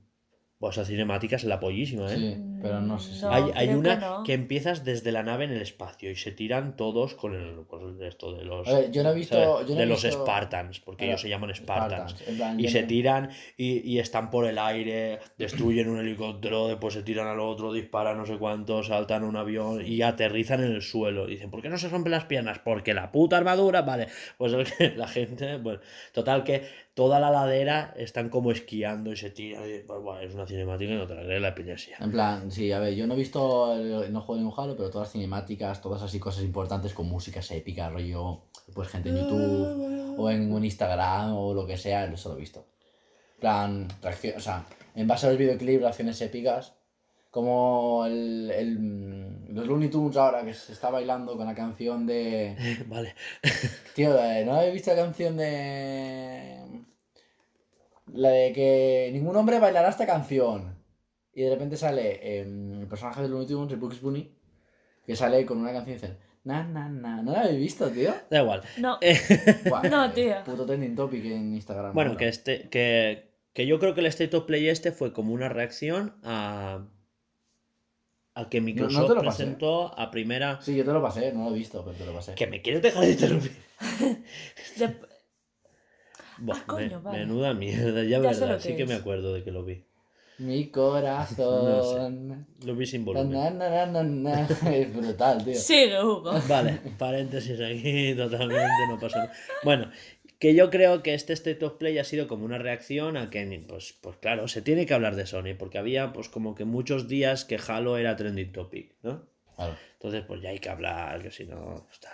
Pues 0.58 0.78
esa 0.78 0.86
cinemática 0.86 1.36
es 1.36 1.44
la 1.44 1.60
pollísima, 1.60 2.10
¿eh? 2.10 2.16
Sí, 2.16 2.36
pero 2.62 2.80
no 2.80 2.98
sé 2.98 3.12
si. 3.14 3.20
No. 3.22 3.30
hay 3.30 3.44
hay 3.54 3.68
que 3.68 3.76
una 3.76 3.96
no. 3.96 4.22
que 4.24 4.32
empiezas 4.32 4.84
desde 4.84 5.12
la 5.12 5.22
nave 5.22 5.44
en 5.44 5.50
el 5.52 5.60
espacio 5.60 6.10
y 6.10 6.16
se 6.16 6.32
tiran 6.32 6.76
todos 6.76 7.14
con 7.14 7.34
el, 7.34 7.66
con 7.66 8.02
esto 8.02 8.32
de 8.32 8.46
los, 8.46 8.66
A 8.66 8.72
ver, 8.78 8.90
yo 8.90 9.02
no 9.02 9.10
he 9.10 9.14
visto- 9.14 9.34
¿sabes? 9.34 9.68
yo 9.68 9.74
no 9.74 9.78
de 9.80 9.82
he 9.82 9.86
los 9.86 10.02
visto- 10.02 10.22
Spartans, 10.22 10.80
porque 10.80 11.04
ellos 11.08 11.20
se 11.20 11.28
llaman 11.28 11.54
Spartans. 11.54 12.12
Spartans, 12.12 12.28
en 12.28 12.36
plan, 12.38 12.58
Y 12.58 12.68
se 12.68 12.84
tiran 12.84 13.28
y, 13.58 13.86
y 13.86 13.98
están 13.98 14.30
por 14.30 14.46
el 14.46 14.56
aire, 14.58 15.18
destruyen 15.36 15.90
un 15.90 15.98
helicóptero, 15.98 16.68
después 16.68 16.94
se 16.94 17.02
tiran 17.02 17.26
al 17.26 17.40
otro, 17.40 17.74
disparan 17.74 18.16
no 18.16 18.24
sé 18.24 18.38
cuánto, 18.38 18.82
saltan 18.82 19.24
un 19.24 19.36
avión 19.36 19.86
y 19.86 20.00
aterrizan 20.00 20.64
en 20.64 20.72
el 20.72 20.80
suelo. 20.80 21.28
Y 21.28 21.32
dicen, 21.32 21.50
¿por 21.50 21.60
qué 21.60 21.68
no 21.68 21.76
se 21.76 21.90
rompen 21.90 22.12
las 22.12 22.24
piernas? 22.24 22.60
Porque 22.60 22.94
la 22.94 23.12
puta 23.12 23.36
armadura, 23.36 23.82
vale. 23.82 24.06
Pues 24.38 24.54
el 24.54 24.64
que- 24.72 24.90
la 24.96 25.06
gente, 25.06 25.58
bueno, 25.58 25.80
total 26.14 26.44
que 26.44 26.62
toda 26.96 27.20
la 27.20 27.30
ladera 27.30 27.92
están 27.98 28.30
como 28.30 28.50
esquiando 28.50 29.12
y 29.12 29.16
se 29.16 29.28
tiran. 29.28 29.68
y, 29.68 29.80
pues, 29.86 30.00
bueno, 30.00 30.18
es 30.22 30.32
una 30.34 30.46
cinemática 30.46 30.90
y 30.92 30.96
no 30.96 31.06
te 31.06 31.14
la 31.14 31.24
crees 31.24 31.42
la 31.42 31.48
epilepsia. 31.48 31.98
En 32.00 32.10
plan, 32.10 32.50
sí, 32.50 32.72
a 32.72 32.78
ver, 32.78 32.94
yo 32.94 33.06
no 33.06 33.12
he 33.12 33.18
visto, 33.18 33.74
el- 33.74 34.10
no 34.10 34.22
juego 34.22 34.40
ningún 34.40 34.54
Halo, 34.58 34.74
pero 34.78 34.88
todas 34.88 35.08
las 35.08 35.12
cinemáticas, 35.12 35.82
todas 35.82 36.00
así 36.02 36.18
cosas 36.18 36.42
importantes 36.42 36.94
con 36.94 37.06
músicas 37.06 37.50
épicas, 37.50 37.92
rollo, 37.92 38.44
pues 38.74 38.88
gente 38.88 39.10
en 39.10 39.16
YouTube 39.18 40.14
o 40.18 40.30
en 40.30 40.50
un 40.50 40.64
Instagram 40.64 41.34
o 41.36 41.52
lo 41.52 41.66
que 41.66 41.76
sea, 41.76 42.06
eso 42.06 42.30
lo 42.30 42.36
he 42.36 42.40
visto. 42.40 42.64
En 43.34 43.40
plan, 43.40 43.88
reacción, 44.00 44.38
o 44.38 44.40
sea, 44.40 44.64
en 44.94 45.06
base 45.06 45.26
a 45.26 45.28
los 45.28 45.38
videoclips, 45.38 45.82
reacciones 45.82 46.18
épicas, 46.22 46.72
como 47.30 48.06
el, 48.06 48.50
el, 48.50 48.78
mm, 48.78 49.54
los 49.54 49.66
Looney 49.66 49.90
Tunes 49.90 50.16
ahora 50.16 50.42
que 50.46 50.54
se 50.54 50.72
está 50.72 50.88
bailando 50.88 51.36
con 51.36 51.44
la 51.44 51.54
canción 51.54 52.06
de... 52.06 52.56
Vale. 52.88 53.14
Tío, 53.94 54.18
eh, 54.18 54.42
¿no 54.46 54.54
habéis 54.54 54.72
visto 54.72 54.90
la 54.94 55.02
canción 55.02 55.36
de... 55.36 56.55
La 58.16 58.30
de 58.30 58.52
que 58.52 59.10
ningún 59.12 59.36
hombre 59.36 59.58
bailará 59.58 59.88
esta 59.88 60.06
canción? 60.06 60.76
Y 61.32 61.42
de 61.42 61.50
repente 61.50 61.76
sale 61.76 62.40
em, 62.40 62.80
el 62.80 62.86
personaje 62.86 63.22
de 63.22 63.28
Looney 63.28 63.46
Tunes, 63.46 63.72
el 63.72 63.78
Bugs 63.78 64.00
Bunny, 64.00 64.34
que 65.04 65.14
sale 65.16 65.44
con 65.46 65.58
una 65.58 65.72
canción 65.72 65.96
y 65.96 66.00
dice... 66.00 66.16
Na, 66.44 66.62
na, 66.62 66.88
na. 66.88 67.22
¿No 67.22 67.32
la 67.32 67.40
habéis 67.40 67.58
visto, 67.58 67.90
tío? 67.90 68.14
Da 68.30 68.40
igual. 68.40 68.62
No, 68.78 69.00
Buah, 69.68 69.82
No, 69.88 70.04
eh, 70.04 70.10
tío. 70.14 70.34
Puto 70.44 70.64
trending 70.64 70.94
topic 70.94 71.24
en 71.24 71.54
Instagram. 71.54 71.92
Bueno, 71.92 72.16
que 72.16 72.28
este, 72.28 72.68
que, 72.68 73.32
que 73.52 73.66
yo 73.66 73.80
creo 73.80 73.94
que 73.94 74.00
el 74.00 74.06
State 74.06 74.36
of 74.36 74.44
Play 74.44 74.68
este 74.68 74.92
fue 74.92 75.12
como 75.12 75.34
una 75.34 75.48
reacción 75.48 76.14
a, 76.22 76.86
a 78.34 78.48
que 78.48 78.60
Microsoft 78.60 79.08
te 79.08 79.14
lo 79.16 79.24
pasé. 79.24 79.42
presentó 79.42 79.98
a 79.98 80.12
primera. 80.12 80.60
Sí, 80.62 80.76
yo 80.76 80.84
te 80.84 80.92
lo 80.92 81.02
pasé, 81.02 81.32
no 81.32 81.50
lo 81.50 81.56
he 81.56 81.58
visto, 81.58 81.84
pero 81.84 81.96
te 81.96 82.06
lo 82.06 82.12
pasé. 82.14 82.36
Que 82.36 82.46
me 82.46 82.62
quieres 82.62 82.80
dejar 82.82 83.02
de 83.04 83.10
interrumpir. 83.10 83.52
Ah, 86.52 86.62
coño, 86.66 86.98
me- 86.98 87.04
vale. 87.04 87.18
Menuda 87.20 87.54
mierda, 87.54 88.04
ya 88.04 88.18
verdad, 88.18 88.58
sí 88.60 88.76
que 88.76 88.86
me 88.86 88.94
acuerdo 88.94 89.32
de 89.34 89.42
que 89.44 89.50
lo 89.50 89.64
vi. 89.64 89.84
Mi 90.38 90.68
corazón. 90.70 92.46
Lo 92.66 92.74
vi 92.74 92.86
sin 92.86 93.04
volumen. 93.04 93.30
na, 93.32 93.50
na, 93.50 93.86
na, 93.86 94.02
na. 94.02 94.46
Es 94.70 94.94
brutal, 94.94 95.42
tío. 95.44 95.54
Sigue, 95.54 95.98
Hugo. 96.02 96.32
Vale, 96.48 96.78
paréntesis 96.98 97.58
aquí, 97.60 98.14
totalmente, 98.16 98.86
no 98.88 98.98
pasó 99.00 99.18
nada. 99.18 99.32
Bueno, 99.64 99.90
que 100.38 100.54
yo 100.54 100.68
creo 100.68 101.02
que 101.02 101.14
este 101.14 101.32
State 101.32 101.64
of 101.64 101.74
Play 101.78 101.98
ha 101.98 102.04
sido 102.04 102.28
como 102.28 102.44
una 102.44 102.58
reacción 102.58 103.16
a 103.16 103.30
que, 103.30 103.64
pues, 103.66 103.94
pues 104.02 104.16
claro, 104.18 104.46
se 104.48 104.60
tiene 104.60 104.84
que 104.84 104.92
hablar 104.92 105.16
de 105.16 105.26
Sony, 105.26 105.54
porque 105.58 105.78
había 105.78 106.12
pues 106.12 106.28
como 106.28 106.54
que 106.54 106.66
muchos 106.66 107.08
días 107.08 107.46
que 107.46 107.58
Halo 107.66 107.96
era 107.96 108.16
trending 108.16 108.52
topic, 108.52 108.94
¿no? 109.02 109.24
Claro. 109.56 109.74
Entonces, 109.94 110.22
pues 110.26 110.42
ya 110.42 110.50
hay 110.50 110.58
que 110.58 110.68
hablar, 110.68 111.22
que 111.22 111.30
si 111.30 111.46
no, 111.46 111.84
pues 111.86 111.98
tal. 112.00 112.12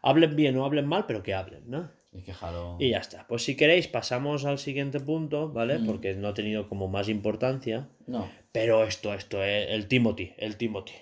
Hablen 0.00 0.34
bien 0.34 0.56
o 0.56 0.64
hablen 0.64 0.86
mal, 0.86 1.04
pero 1.06 1.22
que 1.22 1.34
hablen, 1.34 1.64
¿no? 1.66 1.90
Es 2.14 2.22
que 2.24 2.32
Halo. 2.40 2.76
Y 2.78 2.90
ya 2.90 2.98
está. 2.98 3.26
Pues 3.26 3.42
si 3.44 3.56
queréis, 3.56 3.88
pasamos 3.88 4.44
al 4.44 4.58
siguiente 4.58 5.00
punto, 5.00 5.48
¿vale? 5.50 5.78
Mm. 5.78 5.86
Porque 5.86 6.14
no 6.14 6.28
ha 6.28 6.34
tenido 6.34 6.68
como 6.68 6.86
más 6.88 7.08
importancia. 7.08 7.88
No. 8.06 8.30
Pero 8.52 8.84
esto, 8.84 9.12
esto, 9.14 9.42
es 9.42 9.70
el 9.70 9.88
Timothy, 9.88 10.32
el 10.38 10.56
Timothy. 10.56 10.94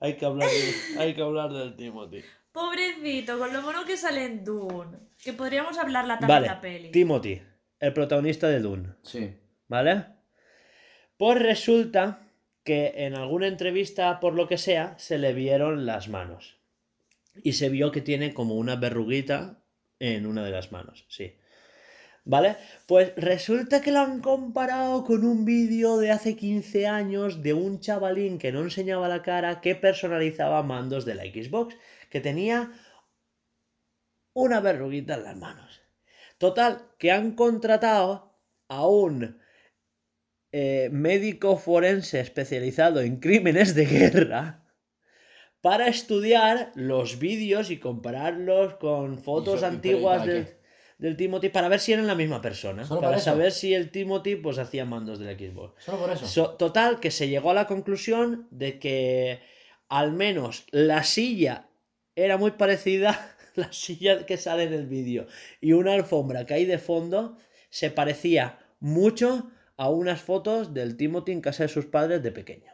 Hay 0.00 0.14
que 0.16 0.24
hablar, 0.26 0.48
de- 0.48 1.00
hay 1.00 1.14
que 1.14 1.22
hablar 1.22 1.52
del 1.52 1.74
Timothy. 1.76 2.20
Pobrecito, 2.52 3.38
con 3.38 3.52
lo 3.52 3.62
mono 3.62 3.84
que 3.84 3.96
sale 3.96 4.24
en 4.24 4.44
Dune. 4.44 4.98
Que 5.22 5.32
podríamos 5.32 5.76
hablarla 5.78 6.18
también 6.18 6.28
Vale, 6.36 6.46
en 6.46 6.52
la 6.52 6.60
peli. 6.60 6.90
Timothy, 6.92 7.42
el 7.80 7.92
protagonista 7.92 8.48
de 8.48 8.60
Dune, 8.60 8.90
Sí. 9.02 9.34
¿vale? 9.66 10.04
Pues 11.16 11.40
resulta 11.42 12.20
que 12.62 12.92
en 12.96 13.14
alguna 13.14 13.48
entrevista, 13.48 14.20
por 14.20 14.34
lo 14.34 14.46
que 14.46 14.58
sea, 14.58 14.96
se 14.98 15.18
le 15.18 15.32
vieron 15.32 15.86
las 15.86 16.08
manos. 16.08 16.58
Y 17.42 17.54
se 17.54 17.68
vio 17.68 17.90
que 17.90 18.00
tiene 18.00 18.32
como 18.32 18.54
una 18.54 18.76
verruguita 18.76 19.63
en 19.98 20.26
una 20.26 20.44
de 20.44 20.50
las 20.50 20.72
manos, 20.72 21.04
sí. 21.08 21.36
¿Vale? 22.26 22.56
Pues 22.86 23.12
resulta 23.16 23.82
que 23.82 23.92
lo 23.92 24.00
han 24.00 24.20
comparado 24.20 25.04
con 25.04 25.24
un 25.26 25.44
vídeo 25.44 25.98
de 25.98 26.10
hace 26.10 26.36
15 26.36 26.86
años 26.86 27.42
de 27.42 27.52
un 27.52 27.80
chavalín 27.80 28.38
que 28.38 28.50
no 28.50 28.62
enseñaba 28.62 29.08
la 29.08 29.22
cara 29.22 29.60
que 29.60 29.74
personalizaba 29.74 30.62
mandos 30.62 31.04
de 31.04 31.14
la 31.14 31.24
Xbox, 31.24 31.76
que 32.08 32.20
tenía 32.20 32.72
una 34.32 34.60
verruguita 34.60 35.14
en 35.14 35.24
las 35.24 35.36
manos. 35.36 35.82
Total, 36.38 36.88
que 36.98 37.12
han 37.12 37.32
contratado 37.32 38.40
a 38.68 38.86
un 38.86 39.38
eh, 40.52 40.88
médico 40.90 41.58
forense 41.58 42.20
especializado 42.20 43.00
en 43.00 43.20
crímenes 43.20 43.74
de 43.74 43.84
guerra 43.86 44.63
para 45.64 45.88
estudiar 45.88 46.72
los 46.74 47.18
vídeos 47.18 47.70
y 47.70 47.78
compararlos 47.78 48.74
con 48.74 49.18
fotos 49.18 49.56
eso- 49.56 49.66
antiguas 49.66 50.20
pero 50.20 50.24
¿y 50.24 50.28
para 50.28 50.32
del, 50.34 50.44
qué? 50.44 50.58
del 50.98 51.16
Timothy 51.16 51.48
para 51.48 51.68
ver 51.70 51.80
si 51.80 51.94
eran 51.94 52.06
la 52.06 52.14
misma 52.14 52.42
persona. 52.42 52.84
¿Solo 52.84 53.00
Para 53.00 53.18
saber 53.18 53.50
si 53.50 53.72
el 53.72 53.90
Timothy 53.90 54.36
pues 54.36 54.58
hacía 54.58 54.84
mandos 54.84 55.18
del 55.18 55.38
Xbox. 55.38 55.82
Solo 55.82 55.98
por 56.00 56.10
eso. 56.10 56.26
So- 56.26 56.50
total, 56.58 57.00
que 57.00 57.10
se 57.10 57.28
llegó 57.28 57.50
a 57.50 57.54
la 57.54 57.66
conclusión 57.66 58.46
de 58.50 58.78
que 58.78 59.40
al 59.88 60.12
menos 60.12 60.66
la 60.70 61.02
silla 61.02 61.68
era 62.14 62.36
muy 62.36 62.50
parecida, 62.50 63.34
la 63.54 63.72
silla 63.72 64.26
que 64.26 64.36
sale 64.36 64.64
en 64.64 64.74
el 64.74 64.86
vídeo, 64.86 65.26
y 65.62 65.72
una 65.72 65.94
alfombra 65.94 66.44
que 66.44 66.52
hay 66.52 66.66
de 66.66 66.78
fondo 66.78 67.38
se 67.70 67.90
parecía 67.90 68.58
mucho 68.80 69.50
a 69.78 69.88
unas 69.88 70.20
fotos 70.20 70.74
del 70.74 70.98
Timothy 70.98 71.32
en 71.32 71.40
casa 71.40 71.62
de 71.62 71.68
sus 71.70 71.86
padres 71.86 72.22
de 72.22 72.32
pequeño. 72.32 72.73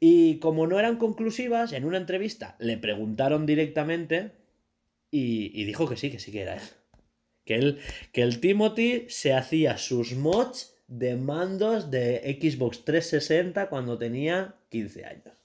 Y 0.00 0.38
como 0.38 0.66
no 0.66 0.78
eran 0.78 0.96
conclusivas, 0.96 1.72
en 1.72 1.84
una 1.84 1.98
entrevista 1.98 2.56
le 2.58 2.76
preguntaron 2.76 3.46
directamente 3.46 4.32
y, 5.10 5.50
y 5.60 5.64
dijo 5.64 5.88
que 5.88 5.96
sí, 5.96 6.10
que 6.10 6.18
sí 6.18 6.32
que 6.32 6.42
era 6.42 6.54
él. 6.54 6.62
Que, 7.44 7.54
él, 7.56 7.78
que 8.12 8.22
el 8.22 8.40
Timothy 8.40 9.06
se 9.08 9.34
hacía 9.34 9.76
sus 9.76 10.12
mods 10.14 10.74
de 10.86 11.16
mandos 11.16 11.90
de 11.90 12.38
Xbox 12.40 12.84
360 12.84 13.68
cuando 13.68 13.98
tenía 13.98 14.56
15 14.70 15.04
años. 15.04 15.43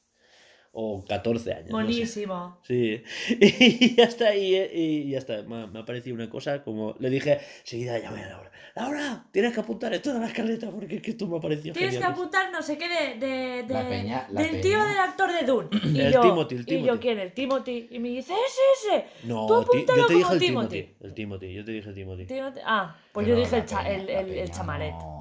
O 0.71 1.03
14 1.03 1.51
años. 1.51 1.61
no 1.63 1.67
sé. 1.67 1.71
Buenísimo. 1.73 2.57
Sí, 2.61 3.01
y 3.39 3.95
ya 3.95 4.03
está, 4.03 4.35
y, 4.35 4.55
y 4.55 5.09
ya 5.11 5.17
está. 5.17 5.41
Me, 5.43 5.63
ha- 5.63 5.67
me 5.67 5.79
ha 5.79 5.85
parecido 5.85 6.15
una 6.15 6.29
cosa 6.29 6.63
como. 6.63 6.95
Le 6.99 7.09
dije, 7.09 7.39
seguida 7.63 7.97
llamé 7.99 8.23
a 8.23 8.29
Laura. 8.29 8.51
Laura, 8.75 9.25
tienes 9.31 9.53
que 9.53 9.59
apuntar 9.61 9.93
esto 9.93 10.13
de 10.13 10.19
la 10.19 10.27
escaleta 10.27 10.69
porque 10.69 10.97
es 10.97 11.01
que 11.01 11.11
esto 11.11 11.27
me 11.27 11.37
ha 11.37 11.39
parecido 11.41 11.73
Tienes 11.73 11.95
que 11.95 12.01
genial". 12.01 12.13
apuntar 12.13 12.51
no 12.51 12.61
sé 12.61 12.77
qué 12.77 12.87
de, 12.87 13.15
de, 13.25 13.63
de- 13.63 13.73
La 13.73 13.89
peña- 13.89 14.27
la 14.29 14.41
del 14.41 14.51
peña. 14.51 14.61
tío 14.61 14.83
del 14.85 14.97
actor 14.99 15.31
de 15.33 15.45
Dune. 15.45 15.67
Y 15.91 15.99
El 16.01 16.13
yo, 16.13 16.21
Timothy, 16.21 16.55
el 16.55 16.61
Y 16.61 16.65
Timothy. 16.65 16.87
yo, 16.87 16.99
¿quién? 16.99 17.19
El 17.19 17.33
Timothy. 17.33 17.87
Y 17.89 17.99
me 17.99 18.09
dice, 18.09 18.33
ese, 18.33 18.95
ese. 18.95 19.05
No, 19.27 19.47
Tú 19.47 19.53
yo 19.55 19.65
te 19.65 19.77
dije 19.77 19.87
como 20.21 20.33
el 20.33 20.39
Timothy. 20.39 20.45
Timothy. 20.45 20.95
El 21.01 21.13
Timothy, 21.15 21.53
yo 21.53 21.65
te 21.65 21.71
dije 21.71 21.89
el 21.89 21.95
Timothy. 21.95 22.25
Timothy- 22.27 22.59
Ah, 22.63 22.95
pues 23.11 23.25
Pero 23.25 23.35
yo 23.37 23.43
dije 23.43 23.57
el, 23.57 23.65
cha- 23.65 23.83
peña- 23.83 23.95
el, 23.95 24.09
el, 24.09 24.29
el. 24.37 24.49
No. 24.91 25.18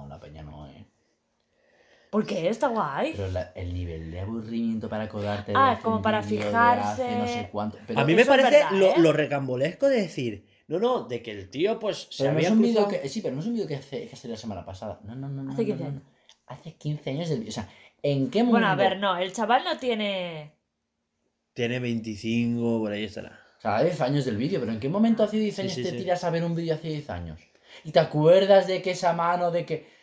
¿Por 2.10 2.24
qué? 2.26 2.48
Está 2.48 2.68
guay. 2.68 3.12
Pero 3.16 3.30
la- 3.30 3.52
el 3.54 3.72
nivel 3.74 4.10
de 4.10 4.20
aburrimiento 4.20 4.88
para 4.88 5.04
acordarte 5.04 5.52
Ah, 5.54 5.68
de 5.70 5.74
es 5.74 5.80
como 5.80 6.00
para 6.00 6.22
fijarse. 6.22 7.02
hace 7.02 7.16
no 7.18 7.26
sé 7.26 7.48
cuánto. 7.52 7.78
Pero, 7.86 8.00
a 8.00 8.04
mí 8.04 8.14
me 8.14 8.22
es 8.22 8.28
parece 8.28 8.50
verdad, 8.50 8.70
lo, 8.72 8.86
¿eh? 8.86 8.94
lo 8.98 9.12
recambolesco 9.12 9.88
de 9.88 10.00
decir, 10.02 10.46
no, 10.68 10.78
no, 10.78 11.04
de 11.04 11.22
que 11.22 11.30
el 11.32 11.50
tío 11.50 11.78
pues 11.78 12.08
se 12.10 12.24
pero 12.24 12.32
no 12.34 12.38
es 12.40 12.46
había 12.46 12.56
un 12.58 12.62
cruzado- 12.64 12.88
que. 12.88 13.08
Sí, 13.08 13.20
pero 13.20 13.34
no 13.34 13.40
es 13.40 13.46
un 13.46 13.54
vídeo 13.54 13.66
que 13.66 13.76
hace 13.76 14.06
que 14.08 14.16
salió 14.16 14.34
la 14.34 14.40
semana 14.40 14.64
pasada. 14.64 15.00
No, 15.04 15.14
no, 15.14 15.28
no. 15.28 15.42
no 15.44 15.52
Hace 15.52 15.62
no, 15.62 15.66
15 15.66 15.84
no, 15.84 15.90
no. 15.90 15.96
años. 15.96 16.02
Hace 16.46 16.72
15 16.74 17.10
años 17.10 17.28
del 17.28 17.38
vídeo. 17.40 17.50
O 17.50 17.52
sea, 17.52 17.68
¿en 18.02 18.30
qué 18.30 18.38
mundo? 18.42 18.52
Bueno, 18.52 18.68
a 18.68 18.74
ver, 18.74 18.98
no, 18.98 19.16
el 19.18 19.32
chaval 19.32 19.64
no 19.64 19.76
tiene. 19.78 20.52
Tiene 21.52 21.80
25, 21.80 22.78
por 22.80 22.92
ahí 22.92 23.04
estará. 23.04 23.40
O 23.58 23.60
sea, 23.60 23.82
10 23.82 24.00
años 24.00 24.24
del 24.24 24.36
vídeo, 24.36 24.60
pero 24.60 24.72
¿en 24.72 24.78
qué 24.80 24.88
momento 24.88 25.24
hace 25.24 25.38
10 25.38 25.56
Sí, 25.56 25.62
años 25.62 25.74
sí, 25.74 25.82
te 25.82 25.90
sí. 25.90 25.96
tiras 25.96 26.22
a 26.24 26.30
ver 26.30 26.44
un 26.44 26.54
vídeo 26.54 26.74
hace 26.74 26.88
10 26.88 27.10
años? 27.10 27.38
¿Y 27.84 27.90
te 27.92 27.98
acuerdas 27.98 28.66
de 28.66 28.80
que 28.82 28.92
esa 28.92 29.12
mano, 29.12 29.50
de 29.50 29.66
que. 29.66 29.97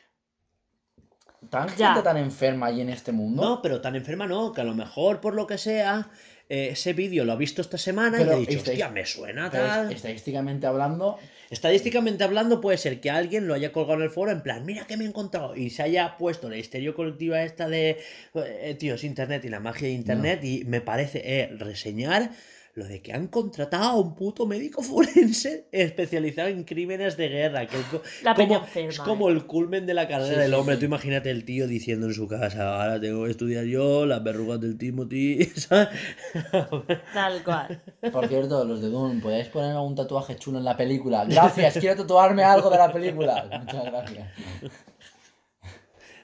¿Tan 1.50 1.68
Ya. 1.76 1.88
gente 1.94 2.04
tan 2.04 2.18
enferma 2.18 2.68
ahí 2.68 2.82
en 2.82 2.90
este 2.90 3.12
mundo? 3.12 3.42
No, 3.44 3.62
pero 3.62 3.82
tan 3.82 3.96
enferma 3.96 4.28
no, 4.28 4.52
que 4.52 4.62
a 4.62 4.64
lo 4.64 4.74
mejor 4.76 5.22
por 5.22 5.34
lo 5.36 5.46
que 5.48 5.58
sea, 5.58 6.10
eh, 6.48 6.70
ese 6.72 6.94
vídeo 6.94 7.26
lo 7.26 7.34
ha 7.34 7.36
visto 7.36 7.62
esta 7.62 7.78
semana 7.78 8.18
Pero 8.20 8.34
y 8.34 8.36
ha 8.36 8.38
dicho, 8.48 8.60
hostia, 8.60 8.90
me 8.90 9.06
suena 9.06 9.50
Pero 9.50 9.66
tal. 9.66 9.92
estadísticamente 9.92 10.68
hablando, 10.68 11.18
Estadísticamente 11.50 12.24
hablando, 12.24 12.60
puede 12.60 12.78
ser 12.78 13.00
que 13.00 13.10
alguien 13.12 13.48
lo 13.48 13.54
haya 13.54 13.72
colgado 13.72 14.00
en 14.00 14.04
el 14.06 14.10
foro 14.10 14.32
en 14.32 14.42
plan, 14.42 14.66
mira 14.66 14.86
que 14.88 14.98
me 14.98 15.06
he 15.06 15.08
encontrado, 15.08 15.56
y 15.56 15.70
se 15.70 15.84
haya 15.84 16.18
puesto 16.18 16.50
la 16.50 16.58
histeria 16.58 16.94
colectiva 16.94 17.44
esta 17.44 17.68
de, 17.70 17.98
eh, 18.34 18.76
tío, 18.80 18.96
es 18.96 19.04
internet 19.04 19.46
y 19.46 19.50
la 19.50 19.60
magia 19.60 19.88
de 19.88 19.94
internet, 19.94 20.44
y 20.44 20.64
me 20.66 20.82
parece 20.82 21.22
eh, 21.24 21.48
reseñar 21.58 22.32
lo 22.76 22.84
de 22.86 23.02
que 23.02 23.14
han 23.14 23.28
contratado 23.30 23.84
a 23.86 23.96
un 24.00 24.16
puto 24.16 24.46
médico 24.46 24.82
forense 24.84 25.70
especializado 25.72 26.50
en 26.50 26.66
crímenes 26.66 27.16
de 27.16 27.30
guerra, 27.30 27.66
que 27.68 27.78
el 27.78 27.84
La 28.22 28.36
peña 28.36 28.56
como- 28.58 28.66
enferma, 28.68 28.90
es 28.90 29.00
como 29.00 29.30
eh. 29.30 29.32
el 29.34 29.46
culmen 29.46 29.86
de 29.86 29.94
la 29.94 30.08
carrera 30.10 30.34
Sí, 30.34 30.40
del 30.42 30.54
hombre. 30.54 30.76
sí. 30.76 30.80
Tú 30.82 30.86
imagínate 30.88 31.30
el 31.30 31.46
tío 31.46 31.68
diciendo 31.68 32.08
en 32.08 32.14
su 32.14 32.28
casa, 32.28 32.82
ahora 32.82 33.00
tengo 33.00 33.24
que 33.24 33.32
estudiar 33.32 33.64
yo, 33.64 34.06
las 34.06 34.22
verrugas 34.24 34.60
del 34.60 34.78
Timothy. 34.78 35.50
Tal 37.14 37.44
cual. 37.46 37.82
por 38.12 38.28
cierto, 38.28 38.66
los 38.66 38.82
de 38.82 38.90
Dune, 38.90 39.22
¿podéis 39.22 39.48
poner 39.48 39.72
algún 39.72 39.96
tatuaje 39.96 40.36
chulo 40.36 40.58
en 40.60 40.66
la 40.66 40.76
película? 40.76 41.26
Gracias, 41.26 41.78
quiero 41.78 42.02
tatuarme 42.02 42.44
algo 42.44 42.70
de 42.70 42.78
la 42.78 42.92
película. 42.92 43.48
Muchas 43.62 43.86
gracias. 43.86 44.28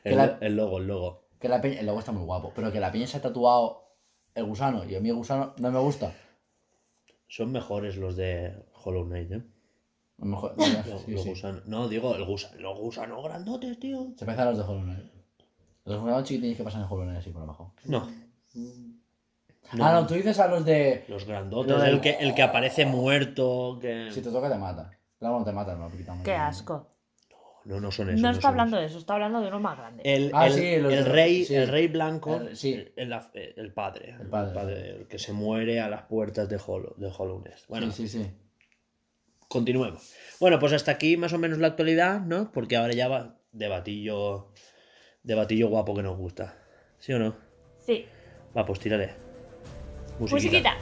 El, 0.04 0.18
la- 0.18 0.38
el 0.42 0.56
logo, 0.56 0.80
el 0.80 0.88
logo. 0.88 1.24
Que 1.40 1.48
la 1.48 1.62
peña, 1.62 1.80
el 1.80 1.86
logo 1.86 2.00
está 2.00 2.12
muy 2.12 2.24
guapo, 2.24 2.52
pero 2.56 2.72
que 2.72 2.80
la 2.80 2.92
peña 2.92 3.08
se 3.08 3.18
ha 3.18 3.22
tatuado 3.22 3.96
el 4.36 4.44
gusano 4.46 4.84
y 4.84 4.96
a 4.96 5.00
mí 5.00 5.10
el 5.10 5.16
gusano 5.16 5.54
no 5.58 5.72
me 5.72 5.80
gusta. 5.80 6.12
Son 7.32 7.50
mejores 7.50 7.96
los 7.96 8.18
de 8.18 8.54
Hollow 8.84 9.06
Knight, 9.06 9.32
¿eh? 9.32 9.42
A 10.20 10.26
lo 10.26 10.32
mejor, 10.32 10.54
Los, 10.58 10.68
sí, 11.04 11.12
los 11.14 11.24
sí. 11.24 11.30
gusanos- 11.30 11.66
No, 11.66 11.88
digo, 11.88 12.14
el 12.14 12.26
gusano, 12.26 12.60
los 12.60 12.78
gusanos 12.78 13.24
grandotes, 13.24 13.80
tío. 13.80 14.12
Se 14.18 14.26
parecen 14.26 14.48
a 14.48 14.52
los 14.52 14.58
de 14.58 14.64
Hollow 14.66 14.84
Knight. 14.84 15.12
Los 15.86 16.02
gusanos 16.02 16.24
chiquitines 16.26 16.58
que 16.58 16.64
pasan 16.66 16.82
en 16.82 16.88
Hollow 16.90 17.04
Knight 17.06 17.20
así 17.20 17.30
por 17.30 17.44
abajo. 17.44 17.74
No. 17.86 18.06
Ah, 19.80 19.94
no, 19.94 20.06
tú 20.06 20.16
dices 20.16 20.38
a 20.40 20.48
los 20.50 20.66
de... 20.66 21.06
Los 21.08 21.24
grandotes, 21.26 21.82
el 21.84 22.02
que, 22.02 22.18
el 22.20 22.36
que 22.36 22.44
aparece 22.44 22.86
muerto, 22.86 23.78
que... 23.82 24.10
Si 24.12 24.22
te 24.22 24.30
toca 24.30 24.50
te 24.50 24.58
mata. 24.58 24.92
Claro, 25.18 25.40
no 25.40 25.46
te 25.46 25.54
mata, 25.54 25.74
no. 25.76 25.90
Qué 26.26 26.34
asco. 26.36 26.86
No, 27.66 27.80
no 27.80 27.92
son 27.92 28.10
esos. 28.10 28.22
No 28.22 28.30
no 28.30 28.34
está 28.34 28.48
hablando 28.50 28.78
esos. 28.78 28.82
de 28.82 28.88
eso, 28.90 29.00
está 29.00 29.14
hablando 29.14 29.40
de 29.42 29.48
uno 29.48 29.60
más 29.60 29.78
grande. 29.78 30.02
El, 30.04 30.32
Ah, 30.34 30.48
el- 30.48 30.54
sí, 30.54 30.78
los 30.78 30.92
el 30.94 31.04
de- 31.06 31.12
rey, 31.12 31.46
sí. 31.46 31.56
el 31.56 31.68
rey 31.68 31.88
blanco, 31.88 32.38
El- 32.38 32.56
sí. 32.58 32.74
el, 32.96 33.14
el 33.56 33.72
padre, 33.74 34.16
El 34.20 34.28
padre. 34.28 34.90
el 34.98 35.08
que 35.08 35.20
se 35.20 35.32
muere 35.34 35.80
a 35.80 35.88
las 35.90 36.04
puertas 36.04 36.50
de 36.50 36.60
Hollow, 36.66 36.96
de 36.98 37.12
Hollow. 37.16 37.44
Bueno, 37.70 37.92
Sí, 37.92 38.08
sí, 38.08 38.20
sí. 38.24 38.32
continuemos. 39.48 40.14
Bueno, 40.40 40.58
pues 40.60 40.74
hasta 40.74 40.92
aquí 40.92 41.18
más 41.18 41.34
o 41.34 41.38
menos 41.38 41.60
la 41.60 41.68
actualidad, 41.68 42.22
¿no? 42.22 42.52
Porque 42.52 42.78
ahora 42.78 42.94
ya 42.94 43.08
va 43.08 43.38
debatillo, 43.52 44.52
debatillo 45.24 45.70
guapo 45.70 45.94
que 45.96 46.02
nos 46.04 46.18
gusta. 46.18 46.56
¿Sí 47.00 47.14
o 47.14 47.20
no? 47.20 47.36
Sí. 47.86 48.06
Va, 48.58 48.66
pues 48.66 48.80
tírale. 48.80 49.12
Musiquita. 50.20 50.78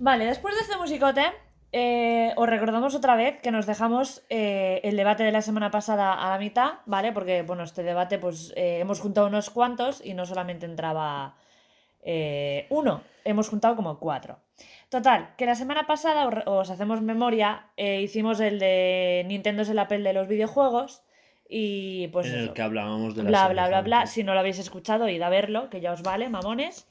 Vale, 0.00 0.24
después 0.24 0.54
de 0.54 0.62
este 0.62 0.78
musicote, 0.78 1.26
eh, 1.72 2.32
os 2.36 2.48
recordamos 2.48 2.94
otra 2.94 3.16
vez 3.16 3.38
que 3.42 3.50
nos 3.50 3.66
dejamos 3.66 4.22
eh, 4.30 4.80
el 4.82 4.96
debate 4.96 5.24
de 5.24 5.30
la 5.30 5.42
semana 5.42 5.70
pasada 5.70 6.14
a 6.14 6.30
la 6.30 6.38
mitad, 6.38 6.78
¿vale? 6.86 7.12
Porque, 7.12 7.42
bueno, 7.42 7.64
este 7.64 7.82
debate, 7.82 8.18
pues 8.18 8.54
eh, 8.56 8.78
hemos 8.80 8.98
juntado 8.98 9.26
unos 9.26 9.50
cuantos 9.50 10.02
y 10.02 10.14
no 10.14 10.24
solamente 10.24 10.64
entraba 10.64 11.36
uno, 12.70 13.02
hemos 13.26 13.50
juntado 13.50 13.76
como 13.76 13.98
cuatro. 13.98 14.38
Total, 14.88 15.34
que 15.36 15.44
la 15.44 15.54
semana 15.54 15.86
pasada, 15.86 16.26
os, 16.46 16.70
hacemos 16.70 17.02
memoria, 17.02 17.66
hicimos 17.76 18.40
el 18.40 18.58
de 18.58 19.22
Nintendo 19.26 19.62
es 19.62 19.68
el 19.68 19.78
Apple 19.78 19.98
de 19.98 20.14
los 20.14 20.26
videojuegos 20.26 21.02
y 21.46 22.08
pues 22.08 22.26
en 22.28 22.36
eso. 22.36 22.44
el 22.44 22.52
que 22.54 22.62
hablábamos 22.62 23.14
de 23.14 23.24
la 23.24 23.28
bla, 23.28 23.48
bla, 23.48 23.68
bla, 23.68 23.82
bla. 23.82 24.06
Si 24.06 24.24
no 24.24 24.32
lo 24.32 24.40
habéis 24.40 24.58
escuchado, 24.58 25.10
id 25.10 25.20
a 25.20 25.28
verlo, 25.28 25.68
que 25.68 25.82
ya 25.82 25.92
os 25.92 26.00
vale, 26.00 26.30
mamones. 26.30 26.88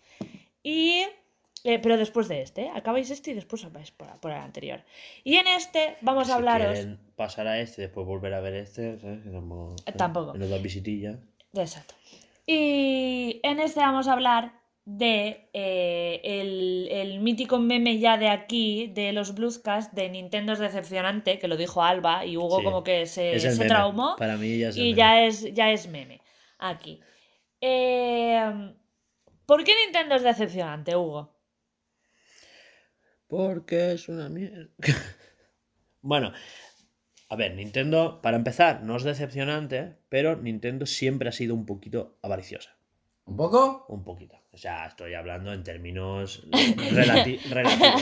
Y. 0.61 1.05
eh, 1.63 1.79
pero 1.79 1.97
después 1.97 2.27
de 2.27 2.41
este, 2.41 2.63
¿eh? 2.63 2.71
acabáis 2.73 3.09
este 3.09 3.31
y 3.31 3.33
después 3.33 3.71
vais 3.71 3.91
por, 3.91 4.07
por 4.19 4.31
el 4.31 4.37
anterior. 4.37 4.81
Y 5.23 5.35
en 5.35 5.47
este 5.47 5.97
vamos 6.01 6.27
Si 6.27 6.31
a 6.33 6.35
hablaros. 6.35 6.79
pasar 7.15 7.47
a 7.47 7.59
este, 7.59 7.83
después 7.83 8.05
volver 8.07 8.33
a 8.33 8.39
ver 8.41 8.53
este, 8.55 8.99
¿sabes? 8.99 9.23
Tampoco. 9.23 9.75
Eh, 9.85 9.91
tampoco. 9.93 10.33
Que 10.33 10.39
nos 10.39 10.49
da 10.49 10.57
visitilla. 10.57 11.19
Exacto. 11.53 11.95
Y 12.45 13.39
en 13.43 13.59
este 13.59 13.79
vamos 13.79 14.07
a 14.07 14.13
hablar 14.13 14.53
de 14.85 15.49
eh, 15.53 16.19
el, 16.23 16.87
el 16.91 17.19
mítico 17.19 17.59
meme 17.59 17.99
ya 17.99 18.17
de 18.17 18.27
aquí, 18.29 18.87
de 18.87 19.11
los 19.13 19.35
Bluescast, 19.35 19.93
de 19.93 20.09
Nintendo 20.09 20.53
es 20.53 20.59
decepcionante, 20.59 21.37
que 21.37 21.47
lo 21.47 21.57
dijo 21.57 21.83
Alba, 21.83 22.25
y 22.25 22.37
Hugo 22.37 22.57
Sí. 22.59 22.63
como 22.63 22.83
que 22.83 23.05
se, 23.05 23.39
se 23.39 23.65
traumó. 23.65 24.15
Para 24.17 24.35
mí 24.37 24.57
ya 24.57 24.69
es 24.69 24.77
y 24.77 24.81
meme. 24.81 24.95
ya 24.95 25.23
es, 25.25 25.53
ya 25.53 25.71
es 25.71 25.87
meme. 25.87 26.21
Aquí. 26.57 26.99
Eh, 27.61 28.73
¿Por 29.45 29.63
qué 29.63 29.73
Nintendo 29.85 30.15
es 30.15 30.23
decepcionante, 30.23 30.95
Hugo? 30.95 31.35
Porque 33.29 33.93
es 33.93 34.09
una 34.09 34.27
mierda. 34.27 34.67
bueno, 36.01 36.33
a 37.29 37.35
ver, 37.35 37.53
Nintendo, 37.55 38.21
para 38.21 38.37
empezar, 38.37 38.81
no 38.83 38.97
es 38.97 39.03
decepcionante, 39.03 39.95
pero 40.09 40.35
Nintendo 40.35 40.85
siempre 40.87 41.29
ha 41.29 41.31
sido 41.31 41.53
un 41.53 41.65
poquito 41.65 42.17
avariciosa. 42.23 42.75
¿Un 43.25 43.37
poco? 43.37 43.85
Un 43.87 44.03
poquito. 44.03 44.35
O 44.51 44.57
sea, 44.57 44.87
estoy 44.87 45.13
hablando 45.13 45.53
en 45.53 45.63
términos 45.63 46.43
relati- 46.51 47.39
relativos. 47.43 48.01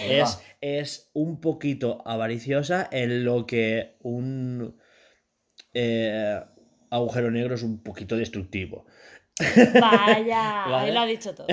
Es, 0.00 0.42
es 0.62 1.10
un 1.12 1.42
poquito 1.42 2.02
avariciosa 2.06 2.88
en 2.90 3.24
lo 3.26 3.46
que 3.46 3.98
un 4.00 4.80
eh, 5.74 6.40
agujero 6.88 7.30
negro 7.30 7.54
es 7.54 7.62
un 7.62 7.82
poquito 7.82 8.16
destructivo. 8.16 8.86
Vaya, 9.78 10.64
ahí 10.80 10.92
lo 10.92 11.00
ha 11.00 11.06
dicho 11.06 11.34
todo. 11.34 11.46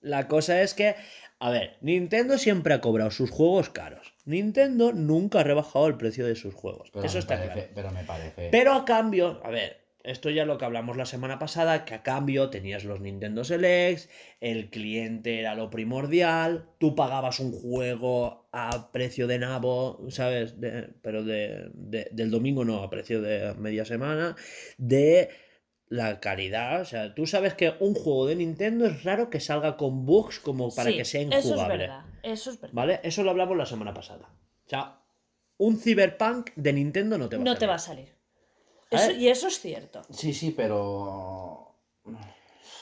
La 0.00 0.28
cosa 0.28 0.62
es 0.62 0.72
que, 0.72 0.94
a 1.38 1.50
ver, 1.50 1.76
Nintendo 1.80 2.38
siempre 2.38 2.74
ha 2.74 2.80
cobrado 2.80 3.10
sus 3.10 3.30
juegos 3.30 3.68
caros. 3.70 4.14
Nintendo 4.24 4.92
nunca 4.92 5.40
ha 5.40 5.44
rebajado 5.44 5.86
el 5.86 5.96
precio 5.96 6.26
de 6.26 6.34
sus 6.36 6.54
juegos. 6.54 6.90
Pero 6.92 7.04
Eso 7.04 7.18
está 7.18 7.36
parece, 7.36 7.52
claro. 7.52 7.70
Pero 7.74 7.90
me 7.92 8.04
parece. 8.04 8.48
Pero 8.50 8.72
a 8.72 8.84
cambio, 8.84 9.40
a 9.44 9.50
ver, 9.50 9.84
esto 10.02 10.30
ya 10.30 10.44
lo 10.44 10.56
que 10.56 10.64
hablamos 10.64 10.96
la 10.96 11.04
semana 11.04 11.38
pasada, 11.38 11.84
que 11.84 11.94
a 11.94 12.02
cambio 12.02 12.48
tenías 12.48 12.84
los 12.84 13.00
Nintendo 13.00 13.44
Selects, 13.44 14.08
el 14.40 14.70
cliente 14.70 15.40
era 15.40 15.54
lo 15.54 15.68
primordial, 15.68 16.66
tú 16.78 16.94
pagabas 16.94 17.40
un 17.40 17.52
juego 17.52 18.48
a 18.52 18.90
precio 18.92 19.26
de 19.26 19.38
nabo, 19.40 20.00
¿sabes? 20.10 20.60
De- 20.60 20.88
pero 21.02 21.24
de, 21.24 21.70
de- 21.74 22.08
del 22.12 22.30
domingo 22.30 22.64
no, 22.64 22.82
a 22.82 22.88
precio 22.90 23.20
de 23.20 23.52
media 23.54 23.84
semana, 23.84 24.36
de 24.78 25.28
la 25.88 26.18
calidad, 26.20 26.80
o 26.80 26.84
sea, 26.84 27.14
tú 27.14 27.26
sabes 27.26 27.54
que 27.54 27.74
un 27.80 27.94
juego 27.94 28.26
de 28.26 28.34
Nintendo 28.36 28.86
es 28.86 29.04
raro 29.04 29.30
que 29.30 29.38
salga 29.40 29.76
con 29.76 30.04
bugs 30.04 30.40
como 30.40 30.74
para 30.74 30.90
Sí, 30.90 30.96
que 30.96 31.04
sea 31.04 31.20
Eso 31.22 31.30
es 31.38 31.44
injugable. 31.46 31.78
verdad, 31.78 32.04
eso 32.22 32.50
es 32.50 32.60
verdad. 32.60 32.74
¿Vale? 32.74 33.00
Eso 33.04 33.22
lo 33.22 33.30
hablamos 33.30 33.56
la 33.56 33.66
semana 33.66 33.94
pasada. 33.94 34.28
O 34.66 34.68
sea, 34.68 34.98
un 35.58 35.78
Cyberpunk 35.78 36.50
de 36.56 36.72
Nintendo 36.72 37.16
no 37.18 37.28
te 37.28 37.36
va 37.36 37.42
a 37.42 37.44
No 37.44 37.50
salir. 37.52 37.58
te 37.60 37.66
va 37.66 37.74
a 37.74 37.78
salir. 37.78 38.08
A 38.90 38.96
Eso- 38.96 39.12
y 39.12 39.28
eso 39.28 39.46
es 39.48 39.60
cierto. 39.60 40.02
Sí, 40.10 40.32
sí, 40.34 40.52
pero. 40.56 41.74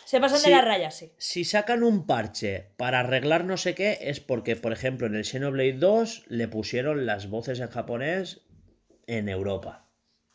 Se 0.07 0.21
pasan 0.21 0.39
Sí. 0.39 0.51
de 0.51 0.57
la 0.57 0.63
raya, 0.63 0.91
sí. 0.91 1.13
Si 1.19 1.45
sacan 1.45 1.83
un 1.83 2.07
parche 2.07 2.69
para 2.77 3.01
arreglar 3.01 3.45
no 3.45 3.57
sé 3.57 3.75
qué, 3.75 3.99
es 4.03 4.21
porque, 4.21 4.55
por 4.55 4.73
ejemplo, 4.73 5.07
en 5.07 5.15
el 5.15 5.25
Xenoblade 5.25 5.73
2 5.75 6.25
le 6.29 6.47
pusieron 6.47 7.07
las 7.07 7.29
voces 7.31 7.59
en 7.61 7.69
japonés 7.69 8.43
en 9.07 9.29
Europa. 9.29 9.84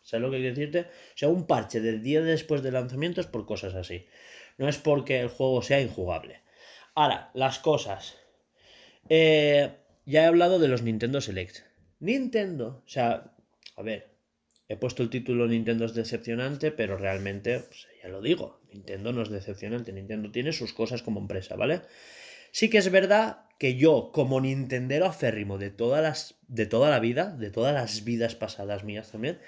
¿Sabes 0.10 0.24
lo 0.24 0.32
que 0.32 0.38
quiero 0.38 0.55
decirte? 0.55 0.80
O 0.82 1.18
sea, 1.18 1.30
un 1.30 1.45
parche 1.45 1.82
del 1.82 2.01
día 2.01 2.24
después 2.24 2.64
del 2.64 2.74
lanzamiento 2.74 3.22
es 3.22 3.28
por 3.28 3.45
cosas 3.45 3.76
así. 3.76 4.07
No 4.57 4.68
es 4.68 4.80
porque 4.80 5.20
el 5.20 5.28
juego 5.28 5.62
sea 5.62 5.82
injugable. 5.82 6.41
Ahora, 6.95 7.30
las 7.36 7.60
cosas. 7.60 8.18
Eh, 9.07 9.70
ya 10.05 10.24
he 10.24 10.26
hablado 10.26 10.57
de 10.57 10.68
los 10.68 10.82
Nintendo 10.82 11.22
Select. 11.22 11.60
Nintendo, 11.99 12.82
o 12.84 12.89
sea, 12.89 13.36
a 13.76 13.82
ver, 13.84 14.10
he 14.68 14.78
puesto 14.78 15.03
el 15.03 15.12
título 15.12 15.47
Nintendo 15.47 15.86
es 15.86 15.93
decepcionante, 15.93 16.72
pero 16.72 16.97
realmente, 16.97 17.60
pues, 17.60 17.88
ya 18.01 18.10
lo 18.10 18.20
digo, 18.20 18.62
Nintendo 18.74 19.14
no 19.14 19.22
es 19.22 19.30
decepcionante. 19.30 19.93
Nintendo 19.93 20.32
tiene 20.32 20.53
sus 20.53 20.74
cosas 20.74 21.03
como 21.03 21.20
empresa, 21.20 21.55
¿vale? 21.55 21.82
Sí 22.51 22.72
que 22.72 22.80
es 22.80 22.89
verdad 22.89 23.45
que 23.60 23.76
yo, 23.76 24.12
como 24.14 24.41
Nintendero 24.41 25.05
aférrimo 25.05 25.57
de 25.57 25.70
todas 25.70 26.01
las. 26.01 26.39
de 26.47 26.66
toda 26.66 26.89
la 26.89 26.99
vida, 26.99 27.36
de 27.36 27.51
todas 27.51 27.74
las 27.74 28.03
vidas 28.03 28.36
pasadas 28.36 28.84
mías 28.84 29.12
también, 29.12 29.39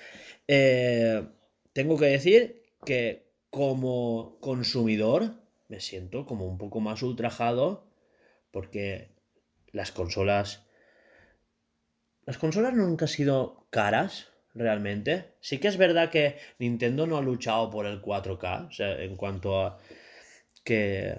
eh, 0.54 1.24
tengo 1.72 1.98
que 1.98 2.08
decir 2.08 2.62
que 2.84 3.32
como 3.50 4.38
consumidor 4.42 5.36
me 5.70 5.80
siento 5.80 6.26
como 6.26 6.46
un 6.46 6.58
poco 6.58 6.82
más 6.82 7.02
ultrajado 7.04 7.88
porque 8.52 9.16
las 9.72 9.94
consolas. 9.94 10.66
Las 12.26 12.38
consolas 12.38 12.74
nunca 12.74 13.06
han 13.06 13.10
sido 13.10 13.66
caras, 13.70 14.28
realmente. 14.54 15.36
Sí 15.40 15.60
que 15.60 15.70
es 15.70 15.78
verdad 15.78 16.10
que 16.10 16.36
Nintendo 16.60 17.08
no 17.08 17.18
ha 17.18 17.22
luchado 17.22 17.70
por 17.70 17.86
el 17.86 18.02
4K, 18.02 18.68
o 18.68 18.72
sea, 18.74 19.02
en 19.02 19.16
cuanto 19.16 19.62
a 19.62 19.78
que, 20.66 21.18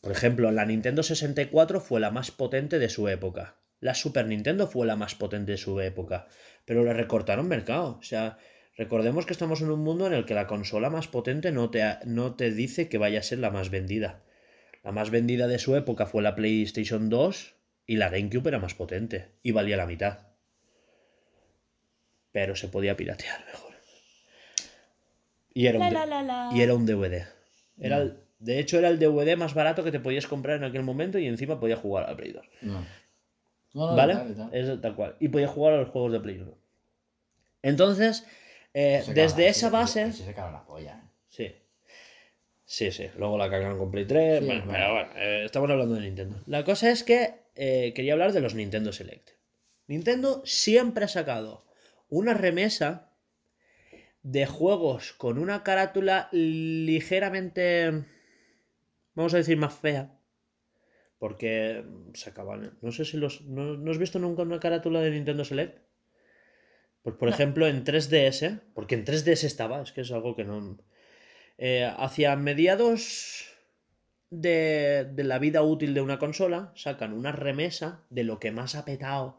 por 0.00 0.12
ejemplo, 0.12 0.52
la 0.52 0.64
Nintendo 0.64 1.02
64 1.02 1.80
fue 1.80 1.98
la 1.98 2.12
más 2.12 2.30
potente 2.30 2.78
de 2.78 2.88
su 2.88 3.08
época. 3.08 3.56
La 3.82 3.94
Super 3.94 4.26
Nintendo 4.26 4.66
fue 4.66 4.86
la 4.86 4.96
más 4.96 5.14
potente 5.14 5.52
de 5.52 5.58
su 5.58 5.78
época, 5.80 6.26
pero 6.64 6.84
le 6.84 6.94
recortaron 6.94 7.48
mercado. 7.48 7.98
O 7.98 8.02
sea, 8.02 8.38
recordemos 8.76 9.26
que 9.26 9.32
estamos 9.34 9.60
en 9.60 9.70
un 9.70 9.80
mundo 9.80 10.06
en 10.06 10.12
el 10.14 10.24
que 10.24 10.34
la 10.34 10.46
consola 10.46 10.88
más 10.88 11.08
potente 11.08 11.52
no 11.52 11.68
te, 11.68 11.84
no 12.06 12.34
te 12.36 12.50
dice 12.52 12.88
que 12.88 12.96
vaya 12.98 13.18
a 13.18 13.22
ser 13.24 13.40
la 13.40 13.50
más 13.50 13.70
vendida. 13.70 14.22
La 14.84 14.92
más 14.92 15.10
vendida 15.10 15.48
de 15.48 15.58
su 15.58 15.76
época 15.76 16.06
fue 16.06 16.22
la 16.22 16.34
PlayStation 16.34 17.10
2 17.10 17.54
y 17.86 17.96
la 17.96 18.08
GameCube 18.08 18.48
era 18.48 18.58
más 18.60 18.74
potente 18.74 19.32
y 19.42 19.50
valía 19.50 19.76
la 19.76 19.86
mitad. 19.86 20.28
Pero 22.30 22.56
se 22.56 22.68
podía 22.68 22.96
piratear 22.96 23.44
mejor. 23.46 23.72
Y 25.54 25.66
era 25.66 25.78
un, 25.78 25.84
La, 25.84 25.90
D- 25.90 25.94
la, 25.96 26.06
la, 26.06 26.22
la. 26.22 26.50
y 26.56 26.62
era 26.62 26.74
un 26.74 26.86
DVD. 26.86 27.26
Era 27.78 27.98
el- 27.98 28.16
de 28.38 28.58
hecho, 28.58 28.78
era 28.78 28.88
el 28.88 28.98
DVD 28.98 29.36
más 29.36 29.54
barato 29.54 29.84
que 29.84 29.92
te 29.92 30.00
podías 30.00 30.26
comprar 30.26 30.56
en 30.56 30.64
aquel 30.64 30.82
momento 30.82 31.18
y 31.18 31.26
encima 31.26 31.60
podías 31.60 31.78
jugar 31.78 32.08
al 32.08 32.16
Play 32.16 32.32
2. 32.32 32.44
No. 32.62 32.84
No, 33.74 33.90
no, 33.90 33.96
¿Vale? 33.96 34.14
tal, 34.14 34.34
tal. 34.36 34.54
Es 34.54 34.80
tal 34.80 34.94
cual. 34.94 35.16
Y 35.20 35.28
podías 35.28 35.50
jugar 35.50 35.74
a 35.74 35.78
los 35.78 35.88
juegos 35.90 36.12
de 36.12 36.20
Play 36.20 36.38
1. 36.38 36.54
Entonces, 37.62 38.26
eh, 38.74 39.02
Se 39.04 39.14
desde 39.14 39.36
caga, 39.36 39.48
esa 39.48 39.70
base. 39.70 40.12
sí, 40.12 40.24
se 40.24 40.34
caga 40.34 40.52
la 40.52 40.64
polla. 40.64 40.98
¿eh? 41.02 41.08
Sí. 41.28 41.54
Sí, 42.64 42.90
sí. 42.90 43.06
Luego 43.18 43.36
la 43.38 43.50
cagan 43.50 43.78
con 43.78 43.90
Play 43.90 44.06
3. 44.06 44.40
Sí, 44.40 44.46
bueno, 44.46 44.64
bueno. 44.64 44.78
pero 44.78 44.92
bueno, 44.92 45.10
eh, 45.16 45.42
estamos 45.44 45.70
hablando 45.70 45.94
de 45.94 46.00
Nintendo. 46.02 46.36
La 46.46 46.64
cosa 46.64 46.90
es 46.90 47.02
que 47.04 47.34
eh, 47.54 47.92
quería 47.94 48.12
hablar 48.14 48.32
de 48.32 48.40
los 48.40 48.54
Nintendo 48.54 48.92
Select. 48.92 49.30
Nintendo 49.86 50.42
siempre 50.44 51.04
ha 51.04 51.08
sacado 51.08 51.64
una 52.08 52.34
remesa 52.34 53.10
de 54.22 54.46
juegos 54.46 55.12
con 55.12 55.38
una 55.38 55.62
carátula 55.64 56.28
ligeramente, 56.32 58.04
vamos 59.14 59.34
a 59.34 59.38
decir, 59.38 59.56
más 59.56 59.74
fea. 59.74 60.10
Porque 61.22 61.84
sacaban, 62.22 62.60
no 62.84 62.90
sé 62.96 63.02
si 63.04 63.16
los... 63.16 63.34
¿No, 63.56 63.76
no 63.82 63.90
has 63.92 63.98
visto 64.04 64.18
nunca 64.18 64.42
una 64.42 64.60
carátula 64.64 65.00
de 65.00 65.12
Nintendo 65.12 65.44
Select? 65.44 65.74
Pues 67.02 67.16
por 67.16 67.28
No. 67.28 67.34
ejemplo 67.34 67.66
en 67.66 67.84
3DS, 67.84 68.60
porque 68.74 68.94
en 68.96 69.04
3DS 69.04 69.44
estaba, 69.44 69.82
es 69.82 69.92
que 69.92 70.02
es 70.02 70.12
algo 70.12 70.34
que 70.36 70.44
no... 70.44 70.78
Eh, 71.58 71.84
hacia 71.96 72.34
mediados 72.36 73.46
de, 74.30 75.08
de 75.12 75.24
la 75.24 75.38
vida 75.38 75.62
útil 75.62 75.94
de 75.94 76.00
una 76.00 76.18
consola, 76.18 76.72
sacan 76.74 77.12
una 77.12 77.32
remesa 77.32 78.04
de 78.10 78.24
lo 78.24 78.40
que 78.40 78.50
más 78.50 78.74
ha 78.74 78.84
petado 78.84 79.38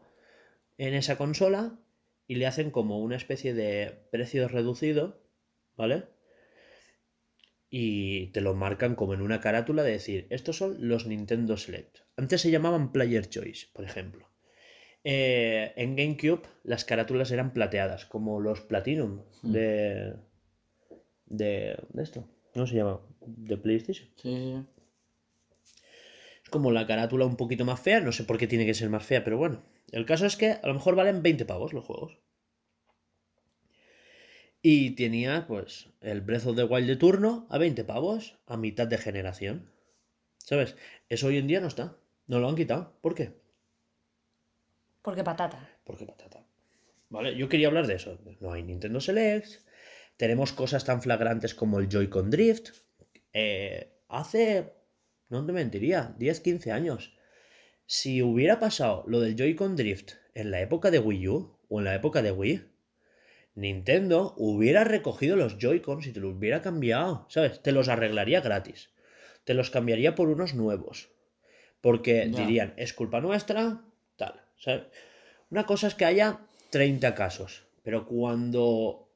en 0.78 0.94
esa 0.94 1.18
consola 1.18 1.78
y 2.26 2.36
le 2.36 2.46
hacen 2.46 2.70
como 2.70 3.00
una 3.00 3.16
especie 3.16 3.54
de 3.54 4.06
precio 4.10 4.48
reducido, 4.48 5.20
¿vale? 5.76 6.04
Y 7.76 8.28
te 8.28 8.40
lo 8.40 8.54
marcan 8.54 8.94
como 8.94 9.14
en 9.14 9.20
una 9.20 9.40
carátula 9.40 9.82
de 9.82 9.90
decir, 9.90 10.28
estos 10.30 10.56
son 10.56 10.76
los 10.88 11.06
Nintendo 11.06 11.56
Select. 11.56 11.98
Antes 12.16 12.40
se 12.42 12.52
llamaban 12.52 12.92
Player 12.92 13.28
Choice, 13.28 13.66
por 13.72 13.84
ejemplo. 13.84 14.28
Eh, 15.02 15.72
en 15.74 15.96
GameCube 15.96 16.42
las 16.62 16.84
carátulas 16.84 17.32
eran 17.32 17.52
plateadas, 17.52 18.06
como 18.06 18.38
los 18.40 18.60
Platinum 18.60 19.22
Mm. 19.42 19.50
de, 19.52 20.14
de, 21.26 21.76
de 21.88 22.02
esto. 22.02 22.28
¿Cómo 22.52 22.68
se 22.68 22.76
llama? 22.76 23.00
De 23.26 23.56
PlayStation. 23.56 24.08
Sí, 24.22 24.54
sí. 24.54 24.64
como 26.50 26.70
la 26.70 26.86
carátula 26.86 27.24
un 27.26 27.36
poquito 27.36 27.64
más 27.64 27.80
fea, 27.80 27.98
no 27.98 28.12
sé 28.12 28.22
por 28.22 28.38
qué 28.38 28.46
tiene 28.46 28.66
que 28.66 28.74
ser 28.74 28.88
más 28.88 29.04
fea, 29.04 29.24
pero 29.24 29.36
bueno. 29.36 29.64
El 29.90 30.06
caso 30.06 30.26
es 30.26 30.36
que 30.36 30.52
a 30.52 30.66
lo 30.68 30.74
mejor 30.74 30.94
valen 30.94 31.22
20 31.24 31.44
pavos 31.44 31.72
los 31.72 31.84
juegos. 31.84 32.18
Y 34.66 34.92
tenía, 34.92 35.46
pues, 35.46 35.90
el 36.00 36.22
Breath 36.22 36.46
of 36.46 36.56
the 36.56 36.64
Wild 36.64 36.86
de 36.86 36.96
turno 36.96 37.46
a 37.50 37.58
20 37.58 37.84
pavos, 37.84 38.38
a 38.46 38.56
mitad 38.56 38.86
de 38.86 38.96
generación. 38.96 39.70
¿Sabes? 40.38 40.74
Eso 41.10 41.26
hoy 41.26 41.36
en 41.36 41.46
día 41.46 41.60
no 41.60 41.66
está. 41.66 41.98
No 42.28 42.40
lo 42.40 42.48
han 42.48 42.56
quitado. 42.56 42.96
¿Por 43.02 43.14
qué? 43.14 43.34
Porque 45.02 45.22
patata. 45.22 45.68
Porque 45.84 46.06
patata. 46.06 46.46
Vale, 47.10 47.36
yo 47.36 47.50
quería 47.50 47.68
hablar 47.68 47.86
de 47.86 47.96
eso. 47.96 48.18
No 48.40 48.52
hay 48.52 48.62
Nintendo 48.62 49.02
Select. 49.02 49.48
Tenemos 50.16 50.54
cosas 50.54 50.86
tan 50.86 51.02
flagrantes 51.02 51.54
como 51.54 51.78
el 51.78 51.90
Joy-Con 51.90 52.30
Drift. 52.30 52.70
Eh, 53.34 53.98
hace, 54.08 54.72
no 55.28 55.44
te 55.44 55.52
mentiría, 55.52 56.14
10, 56.16 56.40
15 56.40 56.72
años. 56.72 57.18
Si 57.84 58.22
hubiera 58.22 58.58
pasado 58.60 59.04
lo 59.08 59.20
del 59.20 59.36
Joy-Con 59.36 59.76
Drift 59.76 60.12
en 60.32 60.50
la 60.50 60.62
época 60.62 60.90
de 60.90 61.00
Wii 61.00 61.28
U 61.28 61.58
o 61.68 61.80
en 61.80 61.84
la 61.84 61.94
época 61.94 62.22
de 62.22 62.32
Wii, 62.32 62.73
Nintendo 63.54 64.34
hubiera 64.36 64.84
recogido 64.84 65.36
los 65.36 65.58
Joy-Cons 65.58 66.06
y 66.06 66.12
te 66.12 66.20
los 66.20 66.34
hubiera 66.34 66.62
cambiado, 66.62 67.26
¿sabes? 67.28 67.62
Te 67.62 67.72
los 67.72 67.88
arreglaría 67.88 68.40
gratis. 68.40 68.90
Te 69.44 69.54
los 69.54 69.70
cambiaría 69.70 70.14
por 70.14 70.28
unos 70.28 70.54
nuevos. 70.54 71.10
Porque 71.80 72.26
dirían, 72.26 72.74
es 72.76 72.94
culpa 72.94 73.20
nuestra, 73.20 73.82
tal. 74.16 74.40
¿sabes? 74.58 74.84
Una 75.50 75.66
cosa 75.66 75.86
es 75.86 75.94
que 75.94 76.04
haya 76.04 76.40
30 76.70 77.14
casos, 77.14 77.66
pero 77.82 78.06
cuando 78.06 79.08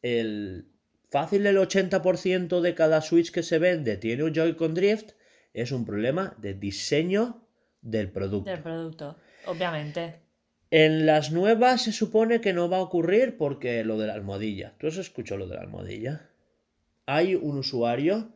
el 0.00 0.68
fácil 1.10 1.46
el 1.46 1.58
80% 1.58 2.60
de 2.60 2.74
cada 2.74 3.02
Switch 3.02 3.30
que 3.30 3.42
se 3.42 3.58
vende 3.58 3.96
tiene 3.98 4.22
un 4.22 4.32
Joy-Con 4.32 4.74
Drift, 4.74 5.12
es 5.52 5.72
un 5.72 5.84
problema 5.84 6.34
de 6.38 6.54
diseño 6.54 7.46
del 7.82 8.10
producto. 8.10 8.50
Del 8.50 8.62
producto, 8.62 9.16
obviamente. 9.46 10.20
En 10.74 11.04
las 11.04 11.32
nuevas 11.32 11.82
se 11.82 11.92
supone 11.92 12.40
que 12.40 12.54
no 12.54 12.70
va 12.70 12.78
a 12.78 12.80
ocurrir 12.80 13.36
porque 13.36 13.84
lo 13.84 13.98
de 13.98 14.06
la 14.06 14.14
almohadilla. 14.14 14.72
¿Tú 14.78 14.86
has 14.86 14.96
escuchado 14.96 15.40
lo 15.40 15.46
de 15.46 15.56
la 15.56 15.60
almohadilla? 15.60 16.30
Hay 17.04 17.34
un 17.34 17.58
usuario 17.58 18.32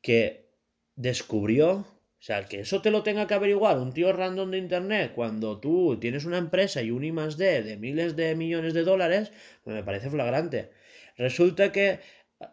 que 0.00 0.46
descubrió, 0.94 1.70
o 1.72 1.86
sea, 2.20 2.44
que 2.44 2.60
eso 2.60 2.82
te 2.82 2.92
lo 2.92 3.02
tenga 3.02 3.26
que 3.26 3.34
averiguar 3.34 3.80
un 3.80 3.92
tío 3.92 4.12
random 4.12 4.52
de 4.52 4.58
internet 4.58 5.10
cuando 5.12 5.58
tú 5.58 5.98
tienes 5.98 6.24
una 6.24 6.38
empresa 6.38 6.82
y 6.82 6.92
un 6.92 7.02
I 7.02 7.10
D 7.10 7.64
de 7.64 7.76
miles 7.76 8.14
de 8.14 8.36
millones 8.36 8.72
de 8.72 8.84
dólares, 8.84 9.32
pues 9.64 9.74
me 9.74 9.82
parece 9.82 10.08
flagrante. 10.08 10.70
Resulta 11.16 11.72
que 11.72 11.98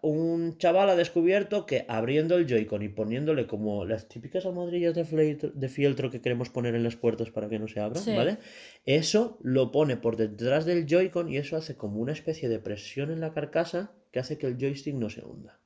un 0.02 0.58
chaval 0.58 0.90
ha 0.90 0.96
descubierto 0.96 1.66
que 1.66 1.86
abriendo 1.90 2.38
el 2.38 2.48
Joy-Con 2.48 2.84
y 2.84 2.90
poniéndole 2.90 3.48
como 3.48 3.84
las 3.84 4.08
típicas 4.08 4.46
almohadillas 4.46 4.96
de, 4.96 5.04
fleitro- 5.06 5.52
de 5.54 5.68
fieltro 5.70 6.10
que 6.10 6.22
queremos 6.22 6.50
poner 6.50 6.74
en 6.76 6.84
las 6.84 6.96
puertas 6.96 7.32
para 7.32 7.50
que 7.50 7.60
no 7.60 7.68
se 7.68 7.82
abran, 7.82 8.02
Sí. 8.02 8.16
¿vale? 8.16 8.38
Eso 8.86 9.38
lo 9.42 9.72
pone 9.72 9.98
por 9.98 10.16
detrás 10.16 10.66
del 10.66 10.86
Joy-Con 10.88 11.30
y 11.30 11.38
eso 11.38 11.58
hace 11.58 11.76
como 11.76 12.00
una 12.00 12.14
especie 12.14 12.48
de 12.48 12.60
presión 12.60 13.12
en 13.12 13.20
la 13.20 13.34
carcasa 13.34 13.92
que 14.12 14.20
hace 14.20 14.38
que 14.38 14.48
el 14.48 14.58
joystick 14.58 14.96
no 14.96 15.10
se 15.10 15.26
hunda. 15.26 15.60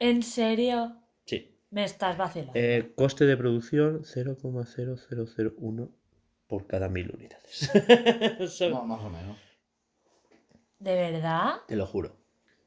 ¿En 0.00 0.22
serio? 0.22 0.96
Sí. 1.24 1.56
Me 1.70 1.84
estás 1.84 2.18
vacilando. 2.18 2.52
Eh, 2.56 2.92
coste 2.94 3.24
de 3.24 3.36
producción 3.38 4.02
0,0001 4.04 5.88
por 6.46 6.66
cada 6.66 6.88
mil 6.90 7.10
unidades. 7.10 7.70
Más 8.84 9.00
o 9.00 9.08
menos. 9.10 9.38
¿De 10.78 10.94
verdad? 10.94 11.54
Te 11.66 11.76
lo 11.76 11.86
juro. 11.86 12.16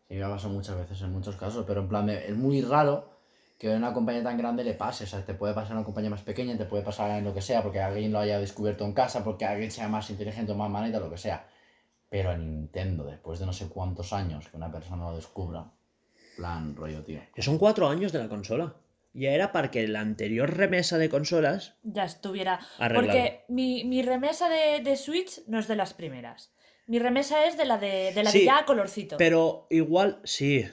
Sí, 0.08 0.16
me 0.16 0.24
ha 0.24 0.30
pasado 0.30 0.54
muchas 0.54 0.78
veces 0.78 1.02
en 1.02 1.12
muchos 1.12 1.36
casos, 1.36 1.66
pero 1.68 1.82
en 1.82 1.90
plan, 1.90 2.06
de- 2.06 2.28
es 2.28 2.36
muy 2.36 2.62
raro 2.62 3.10
que 3.58 3.74
a 3.74 3.76
una 3.78 3.94
compañía 3.94 4.24
tan 4.24 4.38
grande 4.38 4.64
le 4.64 4.74
pase. 4.74 5.04
O 5.04 5.08
sea, 5.08 5.26
te 5.26 5.34
puede 5.34 5.54
pasar 5.54 5.74
a 5.74 5.76
una 5.78 5.86
compañía 5.86 6.10
más 6.10 6.22
pequeña, 6.22 6.58
te 6.58 6.66
puede 6.66 6.84
pasar 6.84 7.12
en 7.18 7.26
lo 7.26 7.34
que 7.34 7.42
sea, 7.42 7.62
porque 7.64 7.82
alguien 7.82 8.12
lo 8.12 8.20
haya 8.20 8.40
descubierto 8.40 8.86
en 8.86 8.94
casa, 8.94 9.24
porque 9.24 9.46
alguien 9.46 9.72
sea 9.72 9.88
más 9.90 10.10
inteligente 10.10 10.52
o 10.52 10.56
más 10.56 10.70
manita, 10.70 11.00
lo 11.00 11.10
que 11.10 11.18
sea. 11.18 11.48
Pero 12.10 12.32
en 12.32 12.50
Nintendo, 12.62 13.04
después 13.06 13.40
de 13.40 13.46
no 13.46 13.54
sé 13.54 13.68
cuántos 13.68 14.14
años 14.14 14.48
que 14.48 14.56
una 14.58 14.72
persona 14.72 15.10
lo 15.10 15.16
descubra, 15.16 15.72
plan 16.38 16.76
rollo, 16.76 17.04
tío. 17.04 17.20
Que 17.34 17.42
son 17.42 17.58
cuatro 17.58 17.90
años 17.90 18.12
de 18.12 18.20
la 18.20 18.30
consola. 18.30 18.76
Ya 19.14 19.32
era 19.32 19.52
para 19.52 19.72
que 19.72 19.88
la 19.88 20.00
anterior 20.02 20.56
remesa 20.56 20.98
de 21.00 21.10
consolas 21.10 21.74
Ya 21.82 22.04
estuviera. 22.06 22.60
Arreglado. 22.78 23.08
Porque 23.08 23.44
mi, 23.48 23.84
mi 23.84 24.04
remesa 24.04 24.48
de, 24.48 24.82
de 24.84 24.96
Switch 24.96 25.42
no 25.48 25.58
es 25.58 25.68
de 25.68 25.76
las 25.76 25.96
primeras. 25.96 26.54
Mi 26.88 27.00
remesa 27.00 27.46
es 27.46 27.58
de 27.58 27.66
la 27.66 27.78
de, 27.78 28.12
de 28.14 28.24
la 28.24 28.32
Sí, 28.32 28.40
de 28.40 28.46
ya 28.46 28.66
colorcito. 28.66 29.18
Pero 29.18 29.68
igual, 29.70 30.20
sí. 30.24 30.66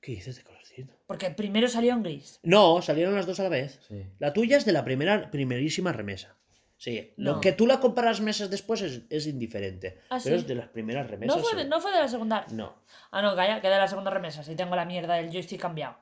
¿Qué 0.00 0.12
dices 0.12 0.36
de 0.36 0.42
colorcito? 0.44 0.94
Porque 1.06 1.30
primero 1.30 1.66
salió 1.68 1.92
en 1.92 2.02
gris. 2.02 2.38
No, 2.42 2.82
salieron 2.82 3.14
las 3.14 3.26
dos 3.26 3.40
a 3.40 3.44
la 3.44 3.48
vez. 3.48 3.80
Sí. 3.88 4.04
La 4.18 4.32
tuya 4.32 4.56
es 4.58 4.64
de 4.64 4.72
la 4.72 4.84
primera, 4.84 5.30
primerísima 5.30 5.92
remesa. 5.92 6.36
Sí, 6.78 7.14
lo 7.16 7.36
No. 7.36 7.40
que 7.40 7.52
tú 7.52 7.66
la 7.66 7.80
comparas 7.80 8.20
meses 8.20 8.50
después 8.50 8.82
es, 8.82 9.02
es 9.08 9.26
indiferente. 9.26 9.98
¿Ah, 10.10 10.18
pero 10.22 10.36
sí? 10.36 10.42
es 10.42 10.46
de 10.46 10.54
las 10.56 10.68
primeras 10.68 11.08
remesas. 11.08 11.36
No 11.38 11.42
fue, 11.42 11.56
de, 11.56 11.64
no 11.68 11.80
fue 11.80 11.90
de 11.90 12.00
la 12.00 12.08
segunda. 12.08 12.44
No. 12.50 12.76
Ah, 13.10 13.22
no, 13.22 13.34
calla, 13.34 13.62
que 13.62 13.68
de 13.70 13.78
la 13.78 13.88
segunda 13.88 14.10
remesa. 14.10 14.42
Si 14.44 14.54
tengo 14.56 14.76
la 14.76 14.84
mierda 14.84 15.14
del 15.14 15.30
joystick 15.30 15.60
cambiado. 15.60 15.96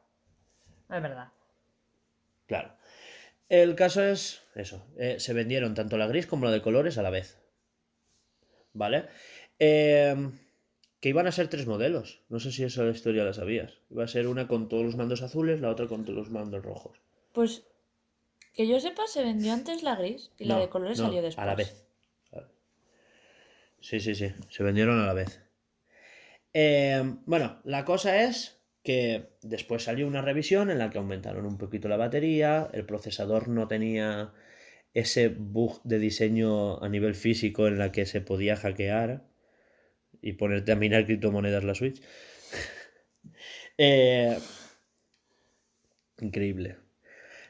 Es 0.90 1.00
verdad. 1.00 1.28
Claro. 2.46 2.74
El 3.48 3.76
caso 3.76 4.02
es 4.02 4.42
eso. 4.56 4.84
eh, 4.98 5.20
se 5.20 5.32
vendieron 5.32 5.74
tanto 5.74 5.96
la 5.96 6.08
gris 6.08 6.26
como 6.26 6.44
la 6.46 6.50
de 6.50 6.60
colores 6.60 6.98
a 6.98 7.02
la 7.02 7.10
vez. 7.10 7.38
¿Vale? 8.72 9.06
Eh, 9.66 10.30
que 11.00 11.08
iban 11.08 11.26
a 11.26 11.32
ser 11.32 11.48
tres 11.48 11.66
modelos. 11.66 12.20
No 12.28 12.38
sé 12.38 12.52
si 12.52 12.64
esa 12.64 12.86
historia 12.88 13.24
la 13.24 13.32
sabías. 13.32 13.72
Iba 13.90 14.04
a 14.04 14.08
ser 14.08 14.26
una 14.26 14.46
con 14.46 14.68
todos 14.68 14.84
los 14.84 14.96
mandos 14.96 15.22
azules, 15.22 15.60
la 15.60 15.70
otra 15.70 15.86
con 15.86 16.04
todos 16.04 16.18
los 16.18 16.30
mandos 16.30 16.62
rojos. 16.62 16.98
Pues 17.32 17.64
que 18.52 18.68
yo 18.68 18.78
sepa, 18.78 19.06
se 19.06 19.22
vendió 19.22 19.52
antes 19.54 19.82
la 19.82 19.96
gris 19.96 20.32
y 20.38 20.44
la 20.44 20.58
de 20.58 20.68
colores 20.68 20.98
no, 20.98 21.06
salió 21.06 21.22
después. 21.22 21.42
A 21.42 21.46
la 21.46 21.54
vez. 21.54 21.86
Sí, 23.80 24.00
sí, 24.00 24.14
sí. 24.14 24.32
Se 24.48 24.62
vendieron 24.62 25.00
a 25.00 25.06
la 25.06 25.14
vez. 25.14 25.40
Eh, 26.52 27.02
bueno, 27.24 27.58
la 27.64 27.84
cosa 27.84 28.22
es 28.22 28.60
que 28.82 29.30
después 29.42 29.82
salió 29.82 30.06
una 30.06 30.22
revisión 30.22 30.70
en 30.70 30.78
la 30.78 30.90
que 30.90 30.98
aumentaron 30.98 31.46
un 31.46 31.58
poquito 31.58 31.88
la 31.88 31.96
batería, 31.96 32.70
el 32.72 32.84
procesador 32.84 33.48
no 33.48 33.66
tenía 33.66 34.32
ese 34.94 35.28
bug 35.28 35.82
de 35.84 35.98
diseño 35.98 36.82
a 36.82 36.88
nivel 36.88 37.14
físico 37.14 37.66
en 37.66 37.78
la 37.78 37.92
que 37.92 38.06
se 38.06 38.20
podía 38.20 38.56
hackear 38.56 39.33
y 40.24 40.32
ponerte 40.32 40.72
a 40.72 40.76
minar 40.76 41.04
criptomonedas 41.04 41.64
la 41.64 41.74
Switch. 41.74 42.00
Eh, 43.76 44.38
increíble. 46.20 46.76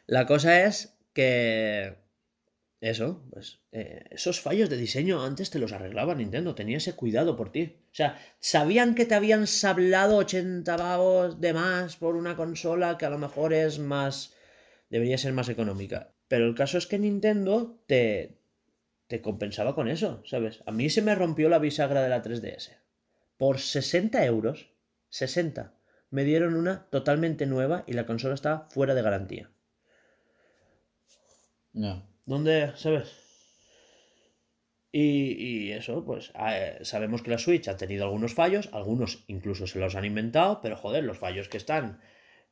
La 0.07 0.25
cosa 0.25 0.65
es 0.65 0.97
que 1.13 1.97
eso, 2.81 3.27
pues 3.31 3.61
eh, 3.73 4.05
esos 4.11 4.41
fallos 4.41 4.71
de 4.71 4.79
diseño 4.79 5.23
antes 5.23 5.51
te 5.51 5.59
los 5.59 5.73
arreglaba 5.73 6.15
Nintendo, 6.15 6.55
tenía 6.55 6.79
ese 6.79 6.95
cuidado 6.95 7.37
por 7.37 7.53
ti. 7.53 7.77
O 7.93 7.95
sea, 7.95 8.19
sabían 8.41 8.95
que 8.95 9.05
te 9.05 9.15
habían 9.15 9.47
sablado 9.47 10.17
80 10.17 10.77
pavos 10.79 11.43
de 11.43 11.53
más 11.53 11.97
por 11.97 12.17
una 12.17 12.37
consola 12.37 12.97
que 12.97 13.05
a 13.05 13.11
lo 13.11 13.19
mejor 13.19 13.53
es 13.53 13.79
más... 13.79 14.33
debería 14.89 15.19
ser 15.19 15.35
más 15.35 15.51
económica. 15.51 16.15
Pero 16.29 16.47
el 16.47 16.55
caso 16.55 16.79
es 16.79 16.87
que 16.87 16.99
Nintendo 16.99 17.83
te, 17.87 18.39
te 19.07 19.21
compensaba 19.21 19.75
con 19.75 19.89
eso, 19.89 20.23
¿sabes? 20.25 20.63
A 20.67 20.73
mí 20.73 20.91
se 20.91 21.03
me 21.03 21.15
rompió 21.15 21.49
la 21.49 21.59
bisagra 21.59 22.03
de 22.03 22.09
la 22.09 22.23
3DS. 22.23 22.77
Por 23.37 23.59
60 23.59 24.25
euros, 24.25 24.71
60, 25.09 25.75
me 26.11 26.25
dieron 26.25 26.55
una 26.55 26.89
totalmente 26.91 27.47
nueva 27.47 27.85
y 27.87 27.93
la 27.93 28.07
consola 28.07 28.35
estaba 28.35 28.69
fuera 28.71 28.95
de 28.95 29.03
garantía. 29.03 29.51
No. 31.73 32.09
¿Dónde, 32.25 32.73
sabes? 32.77 33.13
Y, 34.93 35.33
y 35.33 35.73
eso, 35.73 36.05
pues 36.05 36.33
eh, 36.39 36.79
sabemos 36.83 37.23
que 37.23 37.31
la 37.31 37.39
Switch 37.39 37.67
ha 37.67 37.77
tenido 37.77 38.05
algunos 38.05 38.33
fallos, 38.33 38.71
algunos 38.73 39.25
incluso 39.27 39.67
se 39.67 39.81
los 39.81 39.97
han 39.97 40.05
inventado, 40.05 40.61
pero 40.63 40.77
joder, 40.77 41.03
los 41.03 41.19
fallos 41.19 41.49
que 41.49 41.57
están 41.57 42.01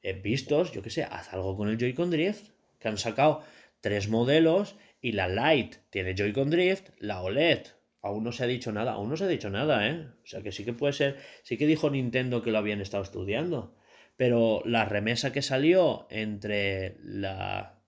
eh, 0.02 0.14
vistos, 0.14 0.72
yo 0.72 0.82
qué 0.82 0.90
sé, 0.90 1.04
haz 1.04 1.32
algo 1.32 1.56
con 1.56 1.68
el 1.68 1.78
Joy-Con 1.78 2.10
Drift, 2.10 2.50
que 2.80 2.88
han 2.88 2.98
sacado 2.98 3.44
tres 3.80 4.08
modelos 4.08 4.74
y 5.02 5.12
la 5.12 5.28
Lite 5.28 5.78
tiene 5.90 6.14
Joy-Con 6.14 6.48
Drift, 6.48 6.90
la 7.00 7.20
OLED 7.20 7.66
aún 8.02 8.24
no 8.24 8.32
se 8.32 8.44
ha 8.44 8.46
dicho 8.46 8.72
nada, 8.72 8.92
aún 8.92 9.10
no 9.10 9.16
se 9.16 9.24
ha 9.24 9.28
dicho 9.28 9.50
nada, 9.50 9.88
¿eh? 9.88 10.08
O 10.24 10.26
sea 10.26 10.42
que 10.42 10.52
sí 10.52 10.64
que 10.64 10.72
puede 10.72 10.92
ser, 10.92 11.18
sí 11.42 11.58
que 11.58 11.66
dijo 11.66 11.90
Nintendo 11.90 12.42
que 12.42 12.50
lo 12.50 12.58
habían 12.58 12.80
estado 12.80 13.02
estudiando, 13.02 13.74
pero 14.16 14.62
la 14.64 14.84
remesa 14.84 15.32
que 15.32 15.42
salió 15.42 16.06
entre 16.08 16.96
la, 17.02 17.80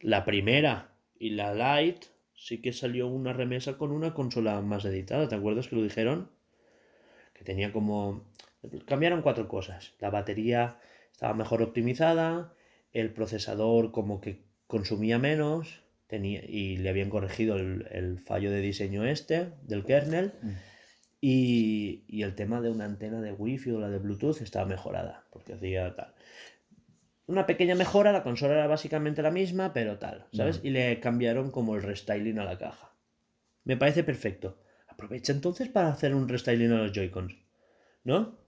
la 0.00 0.24
primera 0.24 0.94
y 1.18 1.30
la 1.30 1.54
Lite, 1.54 2.06
sí 2.34 2.60
que 2.60 2.72
salió 2.72 3.08
una 3.08 3.32
remesa 3.32 3.78
con 3.78 3.90
una 3.90 4.14
consola 4.14 4.60
más 4.60 4.84
editada, 4.84 5.28
¿te 5.28 5.34
acuerdas 5.34 5.68
que 5.68 5.76
lo 5.76 5.82
dijeron? 5.82 6.30
Que 7.32 7.44
tenía 7.44 7.72
como... 7.72 8.30
Cambiaron 8.86 9.22
cuatro 9.22 9.48
cosas, 9.48 9.94
la 10.00 10.10
batería 10.10 10.80
estaba 11.12 11.34
mejor 11.34 11.62
optimizada, 11.62 12.54
el 12.92 13.12
procesador 13.12 13.92
como 13.92 14.20
que 14.20 14.44
consumía 14.66 15.18
menos 15.18 15.85
tenía, 16.06 16.42
y 16.44 16.76
le 16.78 16.88
habían 16.88 17.10
corregido 17.10 17.56
el, 17.56 17.86
el 17.90 18.18
fallo 18.20 18.50
de 18.50 18.60
diseño 18.60 19.04
este 19.04 19.52
del 19.62 19.84
kernel 19.84 20.32
Mm. 20.42 20.50
y, 21.20 22.04
y 22.08 22.22
el 22.22 22.34
tema 22.34 22.60
de 22.60 22.70
una 22.70 22.84
antena 22.84 23.20
de 23.20 23.32
wifi 23.32 23.70
o 23.70 23.80
la 23.80 23.88
de 23.88 23.98
bluetooth 23.98 24.42
estaba 24.42 24.66
mejorada 24.66 25.26
porque 25.30 25.54
hacía 25.54 25.94
tal 25.94 26.14
una 27.26 27.46
pequeña 27.46 27.74
mejora, 27.74 28.12
la 28.12 28.22
consola 28.22 28.54
era 28.54 28.66
básicamente 28.66 29.20
la 29.20 29.30
misma, 29.32 29.72
pero 29.72 29.98
tal, 29.98 30.26
¿sabes? 30.32 30.60
Y 30.62 30.70
le 30.70 31.00
cambiaron 31.00 31.50
como 31.50 31.74
el 31.74 31.82
restyling 31.82 32.38
a 32.38 32.44
la 32.44 32.56
caja. 32.56 32.94
Me 33.64 33.76
parece 33.76 34.04
perfecto. 34.04 34.62
Aprovecha 34.86 35.32
entonces 35.32 35.68
para 35.68 35.88
hacer 35.88 36.14
un 36.14 36.28
restyling 36.28 36.70
a 36.70 36.78
los 36.78 36.92
Joy-Cons, 36.92 37.34
¿no? 38.04 38.38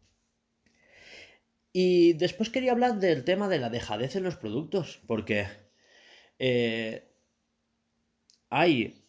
Y 1.73 2.13
después 2.15 2.51
quería 2.51 2.73
hablar 2.73 3.01
del 3.01 3.25
tema 3.25 3.49
de 3.49 3.59
la 3.59 3.69
dejadez 3.69 4.15
en 4.15 4.23
los 4.23 4.37
productos, 4.37 5.01
porque 5.07 5.47
eh, 6.39 7.08
hay, 8.51 9.05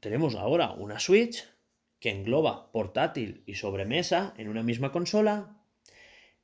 tenemos 0.00 0.34
ahora 0.34 0.72
una 0.72 0.98
Switch 0.98 1.44
que 2.00 2.10
engloba 2.10 2.70
portátil 2.72 3.42
y 3.46 3.54
sobremesa 3.54 4.34
en 4.36 4.48
una 4.48 4.62
misma 4.62 4.92
consola 4.92 5.56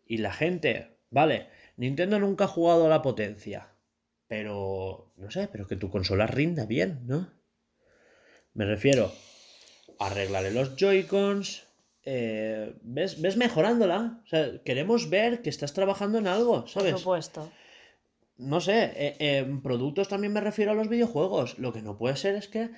y 0.06 0.18
la 0.18 0.32
gente, 0.32 0.96
vale, 1.10 1.48
Nintendo 1.76 2.18
nunca 2.18 2.44
ha 2.44 2.48
jugado 2.48 2.86
a 2.86 2.88
la 2.88 3.02
potencia, 3.02 3.68
pero 4.26 5.12
no 5.16 5.30
sé, 5.30 5.48
pero 5.50 5.66
que 5.66 5.76
tu 5.76 5.90
consola 5.90 6.26
rinda 6.26 6.66
bien, 6.66 7.00
¿no? 7.06 7.30
Me 8.54 8.64
refiero, 8.64 9.12
arreglarle 9.98 10.50
los 10.50 10.76
Joy-Cons, 10.76 11.66
eh, 12.04 12.74
¿ves, 12.82 13.20
ves 13.20 13.36
mejorándola. 13.36 14.20
O 14.24 14.26
sea, 14.26 14.62
queremos 14.64 15.10
ver 15.10 15.42
que 15.42 15.50
estás 15.50 15.72
trabajando 15.72 16.18
en 16.18 16.26
algo, 16.26 16.62
Por 16.62 16.70
¿sabes? 16.70 16.98
supuesto. 16.98 17.52
No 18.40 18.60
sé, 18.60 18.92
eh, 18.96 19.16
en 19.38 19.62
productos 19.62 20.08
también 20.08 20.32
me 20.32 20.40
refiero 20.40 20.72
a 20.72 20.74
los 20.74 20.88
videojuegos. 20.88 21.58
Lo 21.58 21.72
que 21.72 21.82
no 21.82 21.98
puede 21.98 22.16
ser 22.16 22.34
es 22.34 22.48
que 22.48 22.70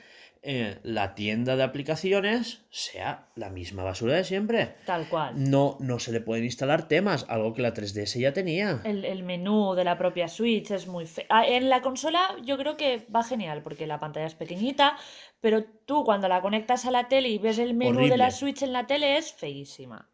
eh, 0.45 0.81
la 0.83 1.15
tienda 1.15 1.55
de 1.55 1.63
aplicaciones 1.63 2.65
sea 2.71 3.29
la 3.37 3.49
misma 3.49 3.85
basura 3.85 4.15
de 4.17 4.25
siempre. 4.25 4.75
Tal 4.87 5.09
cual. 5.09 5.35
No, 5.37 5.77
no 5.79 6.01
se 6.01 6.11
le 6.11 6.21
pueden 6.21 6.45
instalar 6.45 6.89
temas, 6.89 7.27
algo 7.29 7.55
que 7.55 7.63
la 7.63 7.73
3DS 7.73 8.19
ya 8.19 8.33
tenía. 8.33 8.81
El, 8.83 9.05
el 9.05 9.23
menú 9.23 9.75
de 9.77 9.85
la 9.85 9.97
propia 9.97 10.27
Switch 10.27 10.73
es 10.73 10.89
muy 10.89 11.07
feo. 11.07 11.27
En 11.47 11.69
la 11.69 11.81
consola 11.81 12.35
yo 12.45 12.59
creo 12.59 12.77
que 12.77 13.07
va 13.15 13.23
genial 13.23 13.63
porque 13.63 13.87
la 13.87 14.01
pantalla 14.01 14.27
es 14.27 14.35
pequeñita, 14.35 14.97
pero 15.41 15.63
tú 15.63 16.03
cuando 16.03 16.27
la 16.29 16.43
conectas 16.43 16.87
a 16.87 16.91
la 16.91 17.07
tele 17.07 17.29
y 17.29 17.39
ves 17.39 17.61
el 17.61 17.75
menú 17.75 18.09
de 18.09 18.17
la 18.17 18.33
Switch 18.33 18.63
en 18.63 18.73
la 18.73 18.89
tele 18.89 19.19
es 19.19 19.33
feísima. 19.33 20.09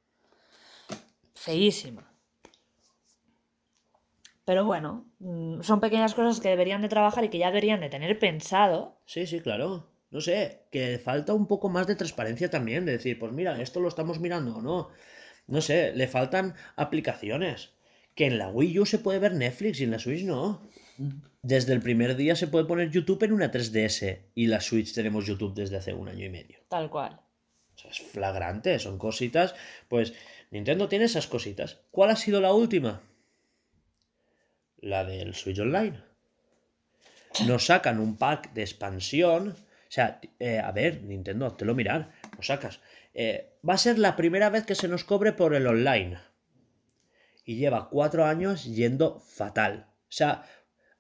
Feísima. 1.35 2.08
Pero 4.49 4.65
bueno, 4.65 5.05
mm, 5.19 5.61
son 5.61 5.79
pequeñas 5.79 6.15
cosas 6.15 6.41
que 6.41 6.49
deberían 6.49 6.81
de 6.81 6.89
trabajar 6.89 7.23
y 7.23 7.29
que 7.29 7.37
ya 7.37 7.49
deberían 7.49 7.81
de 7.81 7.91
tener 7.91 8.19
pensado. 8.19 8.97
Sí, 9.05 9.27
sí, 9.27 9.41
claro. 9.41 9.85
No 10.11 10.23
sé, 10.23 10.63
que 10.73 10.99
falta 10.99 11.35
un 11.35 11.47
poco 11.47 11.69
más 11.69 11.87
de 11.87 11.97
transparencia 11.97 12.49
también, 12.49 12.87
de 12.87 12.93
decir, 12.93 13.19
pues 13.19 13.31
mira, 13.31 13.61
esto 13.61 13.79
lo 13.79 13.89
estamos 13.89 14.21
mirando 14.21 14.57
o 14.57 14.63
no. 14.63 14.89
No 15.49 15.61
sé, 15.61 15.93
le 15.95 16.09
faltan 16.09 16.55
aplicaciones. 16.77 17.75
Que 18.15 18.25
en 18.25 18.39
la 18.39 18.49
Wii 18.49 18.79
U 18.79 18.87
se 18.87 18.99
puede 18.99 19.19
ver 19.19 19.35
Netflix 19.35 19.83
y 19.83 19.85
en 19.85 19.91
la 19.91 19.99
Switch 19.99 20.25
no. 20.25 20.63
Desde 21.43 21.75
el 21.75 21.83
primer 21.83 22.17
día 22.17 22.35
se 22.35 22.47
puede 22.47 22.65
poner 22.65 22.91
YouTube 22.91 23.25
en 23.25 23.35
una 23.35 23.53
3DS 23.53 24.19
y 24.35 24.47
la 24.47 24.63
Switch 24.63 24.95
tenemos 24.95 25.27
YouTube 25.27 25.53
desde 25.53 25.77
hace 25.77 25.93
un 25.93 26.09
año 26.09 26.25
y 26.25 26.31
medio. 26.31 26.61
Tal 26.71 26.89
cual. 26.89 27.21
O 27.77 27.79
sea, 27.79 27.91
es 27.91 28.01
flagrante, 28.01 28.79
son 28.79 28.97
cositas. 28.97 29.55
Pues 29.89 30.15
Nintendo 30.51 30.89
tiene 30.89 31.05
esas 31.05 31.27
cositas. 31.27 31.83
¿Cuál 31.91 32.09
ha 32.09 32.17
sido 32.17 32.41
la 32.41 32.55
última? 32.55 33.03
La 34.81 35.05
del 35.05 35.35
Switch 35.35 35.59
Online. 35.59 36.01
Nos 37.47 37.67
sacan 37.67 38.01
un 38.01 38.17
pack 38.17 38.53
de 38.53 38.63
expansión. 38.63 39.51
O 39.51 39.91
sea, 39.91 40.21
eh, 40.39 40.59
a 40.59 40.73
ver, 40.73 41.03
Nintendo, 41.03 41.53
te 41.53 41.65
lo 41.65 41.75
mirar, 41.75 42.13
lo 42.37 42.43
sacas. 42.43 42.81
Eh, 43.15 43.59
va 43.69 43.75
a 43.75 43.79
ser 43.79 43.99
la 43.99 44.17
primera 44.17 44.51
vez 44.51 44.65
que 44.65 44.75
se 44.75 44.89
nos 44.89 45.05
cobre 45.05 45.33
por 45.33 45.55
el 45.55 45.67
online. 45.67 46.19
Y 47.45 47.57
lleva 47.57 47.89
cuatro 47.89 48.25
años 48.25 48.65
yendo 48.65 49.21
fatal. 49.21 49.87
O 49.89 50.13
sea, 50.13 50.45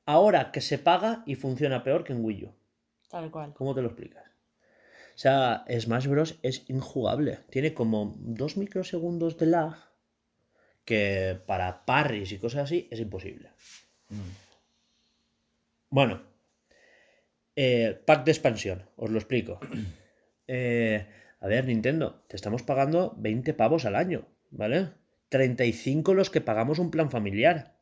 ahora 0.07 0.51
que 0.51 0.61
se 0.61 0.79
paga 0.79 1.22
y 1.26 1.35
funciona 1.35 1.85
peor 1.85 2.05
que 2.05 2.12
en 2.12 2.24
Wii 2.24 2.45
U. 2.45 2.55
Tal 3.09 3.31
cual. 3.31 3.53
¿Cómo 3.55 3.74
te 3.74 3.83
lo 3.83 3.89
explicas? 3.89 4.24
O 4.26 5.20
sea, 5.20 5.64
Smash 5.68 6.07
Bros. 6.07 6.39
es 6.43 6.68
injugable. 6.70 7.41
Tiene 7.51 7.74
como 7.74 8.14
dos 8.18 8.57
microsegundos 8.57 9.37
de 9.37 9.47
lag 9.47 9.88
que 10.89 11.39
para 11.45 11.84
parries 11.84 12.32
y 12.32 12.39
cosas 12.39 12.62
así 12.62 12.89
es 12.91 12.99
imposible. 12.99 13.51
Bueno, 15.91 16.22
eh, 17.55 18.01
pack 18.07 18.24
de 18.24 18.32
expansión, 18.32 18.89
os 18.97 19.11
lo 19.11 19.18
explico. 19.18 19.61
Eh, 20.51 21.07
a 21.41 21.47
ver, 21.47 21.66
Nintendo, 21.66 22.24
te 22.26 22.34
estamos 22.34 22.62
pagando 22.62 23.14
20 23.18 23.53
pavos 23.53 23.84
al 23.84 23.97
año, 23.97 24.26
¿vale? 24.51 24.93
35 25.28 26.14
los 26.14 26.30
que 26.30 26.41
pagamos 26.41 26.78
un 26.78 26.91
plan 26.91 27.11
familiar. 27.11 27.76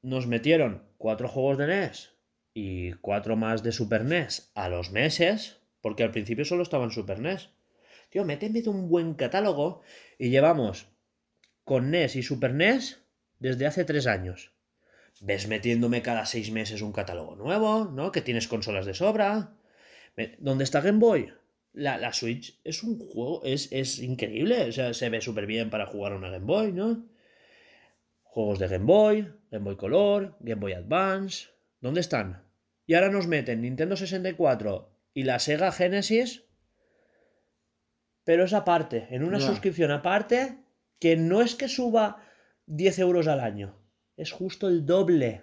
Nos 0.00 0.28
metieron 0.28 0.84
cuatro 0.96 1.26
juegos 1.26 1.58
de 1.58 1.66
NES 1.66 2.12
y 2.54 2.92
cuatro 2.92 3.34
más 3.34 3.64
de 3.64 3.72
Super 3.72 4.04
NES 4.04 4.52
a 4.54 4.68
los 4.68 4.92
meses, 4.92 5.56
porque 5.80 6.04
al 6.04 6.12
principio 6.12 6.44
solo 6.44 6.62
estaban 6.62 6.92
Super 6.92 7.18
NES. 7.18 7.50
Tío, 8.10 8.24
méteme 8.24 8.62
de 8.62 8.70
un 8.70 8.88
buen 8.88 9.14
catálogo 9.14 9.82
y 10.16 10.30
llevamos 10.30 10.93
con 11.64 11.90
NES 11.90 12.16
y 12.16 12.22
Super 12.22 12.54
NES 12.54 13.02
desde 13.38 13.66
hace 13.66 13.84
tres 13.84 14.06
años. 14.06 14.52
Ves 15.20 15.48
metiéndome 15.48 16.02
cada 16.02 16.26
seis 16.26 16.50
meses 16.50 16.82
un 16.82 16.92
catálogo 16.92 17.36
nuevo, 17.36 17.86
¿no? 17.86 18.12
Que 18.12 18.20
tienes 18.20 18.48
consolas 18.48 18.86
de 18.86 18.94
sobra. 18.94 19.54
¿Dónde 20.38 20.64
está 20.64 20.80
Game 20.80 20.98
Boy? 20.98 21.32
La, 21.72 21.98
la 21.98 22.12
Switch 22.12 22.60
es 22.62 22.82
un 22.82 22.98
juego, 22.98 23.42
es, 23.44 23.68
es 23.72 23.98
increíble, 23.98 24.68
o 24.68 24.72
sea, 24.72 24.94
se 24.94 25.08
ve 25.08 25.20
súper 25.20 25.46
bien 25.46 25.70
para 25.70 25.86
jugar 25.86 26.12
a 26.12 26.16
una 26.16 26.30
Game 26.30 26.44
Boy, 26.44 26.72
¿no? 26.72 27.08
Juegos 28.22 28.58
de 28.58 28.68
Game 28.68 28.84
Boy, 28.84 29.28
Game 29.50 29.64
Boy 29.64 29.76
Color, 29.76 30.36
Game 30.40 30.60
Boy 30.60 30.72
Advance. 30.72 31.48
¿Dónde 31.80 32.00
están? 32.00 32.44
Y 32.86 32.94
ahora 32.94 33.10
nos 33.10 33.26
meten 33.26 33.62
Nintendo 33.62 33.96
64 33.96 34.90
y 35.14 35.22
la 35.22 35.38
Sega 35.38 35.72
Genesis. 35.72 36.44
Pero 38.24 38.44
es 38.44 38.52
aparte, 38.52 39.06
en 39.10 39.22
una 39.22 39.38
suscripción 39.38 39.90
aparte, 39.90 40.63
que 40.98 41.16
no 41.16 41.42
es 41.42 41.54
que 41.54 41.68
suba 41.68 42.22
10 42.66 42.98
euros 43.00 43.26
al 43.26 43.40
año. 43.40 43.74
Es 44.16 44.32
justo 44.32 44.68
el 44.68 44.86
doble. 44.86 45.42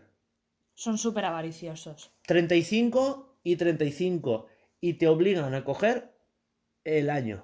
Son 0.74 0.98
súper 0.98 1.26
avariciosos. 1.26 2.12
35 2.28 3.38
y 3.44 3.56
35. 3.56 4.48
Y 4.80 4.94
te 4.94 5.08
obligan 5.08 5.54
a 5.54 5.64
coger 5.64 6.12
el 6.84 7.10
año. 7.10 7.44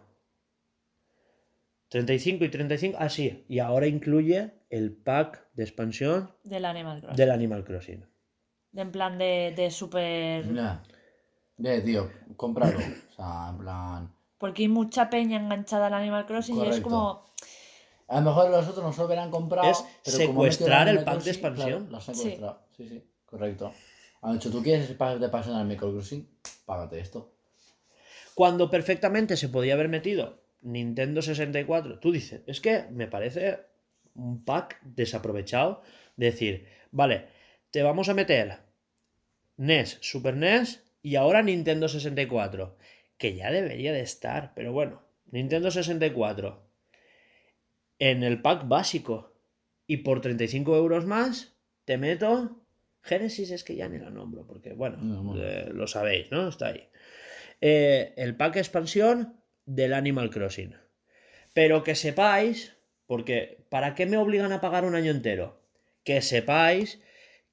35 1.89 2.45
y 2.45 2.49
35. 2.49 2.97
Ah, 2.99 3.10
sí. 3.10 3.45
Y 3.47 3.60
ahora 3.60 3.88
incluye 3.88 4.53
el 4.70 4.91
pack 4.93 5.47
de 5.53 5.64
expansión 5.64 6.32
Del 6.43 6.66
Animal 6.66 6.99
Crossing. 7.01 7.16
del 7.18 7.32
Animal 7.32 7.64
Crossing. 7.64 8.05
De 8.72 8.82
en 8.82 8.91
plan 8.91 9.18
de, 9.18 9.53
de 9.55 9.72
súper. 9.72 10.53
Ya. 10.53 10.84
De, 11.58 11.82
tío, 11.82 12.12
cómpralo. 12.36 12.78
O 12.78 13.16
sea, 13.16 13.49
en 13.51 13.58
plan. 13.58 14.14
Porque 14.38 14.64
hay 14.64 14.68
mucha 14.68 15.10
peña 15.10 15.38
enganchada 15.39 15.88
al 15.88 15.93
Animal 15.93 16.26
Crossing 16.26 16.58
y 16.58 16.68
es 16.68 16.82
como. 16.82 17.26
A 18.08 18.22
lo 18.22 18.28
mejor 18.28 18.49
los 18.49 18.68
otros 18.68 18.84
no 18.84 18.93
se 18.93 18.99
lo 18.99 19.05
hubieran 19.05 19.30
comprado. 19.30 19.70
Es 19.70 19.84
pero 20.03 20.18
secuestrar 20.18 20.88
el 20.88 21.03
pack 21.03 21.24
de 21.24 21.32
expansión. 21.32 21.88
claro, 21.88 21.91
lo 21.91 21.97
han 21.97 22.01
secuestrado. 22.01 22.62
Sí. 22.76 22.88
sí, 22.88 23.03
correcto. 23.26 23.74
Han 24.22 24.34
dicho, 24.34 24.49
¿tú 24.49 24.64
quieres 24.64 24.89
el 24.89 24.95
pack 24.95 25.20
de 25.20 25.26
expansión 25.26 25.55
al 25.55 25.68
Micro 25.68 25.91
Crossing? 25.91 26.28
Págate 26.66 26.99
esto. 26.99 27.34
Cuando 28.34 28.70
perfectamente 28.70 29.36
se 29.36 29.49
podía 29.49 29.74
haber 29.74 29.89
metido 29.89 30.41
Nintendo 30.62 31.22
64. 31.22 31.99
Tú 31.99 32.12
dices, 32.12 32.41
es 32.47 32.62
que 32.62 32.86
me 32.91 33.08
parece 33.08 33.60
un 34.16 34.43
pack 34.43 34.80
desaprovechado. 34.84 35.82
de 36.16 36.28
Decir, 36.28 36.68
vale, 36.91 37.28
te 37.72 37.84
vamos 37.84 38.10
a 38.10 38.14
meter 38.14 38.60
NES, 39.58 39.97
Super 40.01 40.36
NES 40.36 40.84
y 41.01 41.16
ahora 41.16 41.41
Nintendo 41.41 41.88
64. 41.88 42.78
Que 43.18 43.36
ya 43.36 43.51
debería 43.51 43.93
de 43.93 44.01
estar, 44.01 44.53
pero 44.55 44.72
bueno, 44.72 45.01
Nintendo 45.32 45.72
64 45.72 46.66
en 48.00 48.24
el 48.24 48.41
pack 48.41 48.68
básico. 48.68 49.34
Y 49.88 49.98
por 49.98 50.22
35 50.22 50.76
euros 50.76 51.06
más 51.06 51.56
te 51.86 51.98
meto. 51.98 52.62
Genesis 53.02 53.52
es 53.52 53.64
que 53.64 53.76
ya 53.76 53.88
ni 53.88 53.98
la 54.00 54.10
nombro, 54.10 54.45
porque 54.45 54.74
bueno, 54.74 54.98
No, 54.98 55.24
bueno. 55.24 55.41
eh, 55.43 55.70
lo 55.74 55.88
sabéis, 55.88 56.30
¿no? 56.32 56.50
Está 56.50 56.68
ahí. 56.68 56.89
Eh, 57.62 58.14
el 58.18 58.36
pack 58.36 58.58
expansión 58.58 59.39
del 59.66 59.93
Animal 59.93 60.30
Crossing. 60.30 60.76
Pero 61.54 61.84
que 61.84 61.95
sepáis, 61.95 62.76
porque 63.06 63.66
¿para 63.70 63.95
qué 63.95 64.06
me 64.06 64.18
obligan 64.18 64.52
a 64.52 64.60
pagar 64.62 64.84
un 64.86 64.95
año 64.95 65.12
entero? 65.12 65.62
Que 66.04 66.22
sepáis 66.22 67.02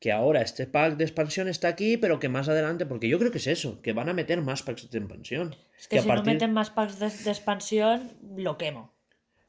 que 0.00 0.10
ahora 0.12 0.42
este 0.42 0.66
pack 0.66 0.96
de 0.96 1.04
expansión 1.04 1.48
está 1.48 1.68
aquí, 1.68 1.96
pero 1.96 2.18
que 2.18 2.28
más 2.28 2.48
adelante, 2.48 2.84
porque 2.84 3.08
yo 3.08 3.18
creo 3.18 3.30
que 3.30 3.38
es 3.38 3.46
eso, 3.46 3.80
que 3.80 3.92
van 3.94 4.08
a 4.08 4.12
meter 4.12 4.42
más 4.42 4.62
packs 4.62 4.90
de 4.90 4.98
expansión. 4.98 5.54
Es 5.78 5.88
que, 5.88 6.00
si 6.02 6.08
partir- 6.08 6.26
no 6.26 6.32
meten 6.32 6.52
más 6.52 6.70
packs 6.70 6.98
de, 6.98 7.08
de 7.10 7.30
expansión, 7.30 8.12
lo 8.36 8.58
quemo. 8.58 8.92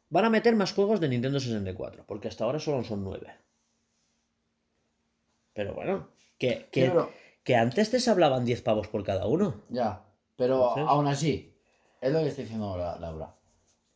Van 0.10 0.26
a 0.26 0.30
meter 0.30 0.56
más 0.56 0.74
juegos 0.74 1.00
de 1.00 1.10
Nintendo 1.10 1.40
64, 1.40 2.06
porque 2.06 2.28
hasta 2.28 2.44
ahora 2.46 2.60
solo 2.60 2.84
son 2.84 3.04
nueve. 3.04 3.28
Pero 5.54 5.74
bueno, 5.74 6.10
que, 6.38 6.68
que, 6.72 6.84
Sí, 6.86 6.90
pero- 6.90 7.12
que 7.44 7.56
antes 7.56 7.90
te 7.92 8.00
se 8.00 8.10
hablaban 8.10 8.46
10 8.46 8.62
pavos 8.62 8.88
por 8.88 9.04
cada 9.04 9.26
uno. 9.28 9.62
Ya. 9.70 10.04
Pero 10.36 10.56
Entonces- 10.70 10.86
aún 10.88 11.08
así, 11.08 11.56
es 12.02 12.12
lo 12.12 12.20
que 12.20 12.28
está 12.28 12.42
diciendo 12.42 12.78
la- 12.78 13.00
Laura. 13.00 13.34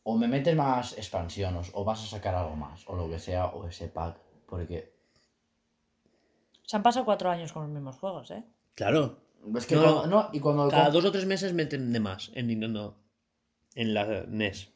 O 0.02 0.16
me 0.16 0.26
metes 0.28 0.56
más 0.56 0.96
expansiones, 0.96 1.70
o 1.74 1.84
vas 1.84 2.02
a 2.02 2.06
sacar 2.06 2.34
algo 2.34 2.56
más, 2.56 2.82
o 2.88 2.96
lo 2.96 3.08
que 3.08 3.18
sea, 3.18 3.46
o 3.46 3.66
ese 3.68 3.88
pack. 3.88 4.16
Porque 4.46 4.92
Se 6.66 6.76
han 6.76 6.82
pasado 6.84 7.04
cuatro 7.04 7.28
años 7.30 7.52
con 7.52 7.62
los 7.64 7.70
mismos 7.72 7.96
juegos, 7.96 8.30
¿eh? 8.30 8.44
Claro. 8.76 9.18
Es 9.56 9.66
que 9.66 9.74
No, 9.74 9.82
cuando- 9.82 10.06
no, 10.06 10.28
y 10.32 10.38
cuando 10.40 10.68
Cada 10.68 10.90
dos 10.90 11.04
o 11.04 11.10
tres 11.12 11.26
meses 11.26 11.52
meten 11.52 11.92
de 11.92 11.98
más 12.00 12.30
en 12.34 12.46
Nintendo. 12.46 12.96
En 13.74 13.92
la 13.92 14.04
NES. 14.28 14.70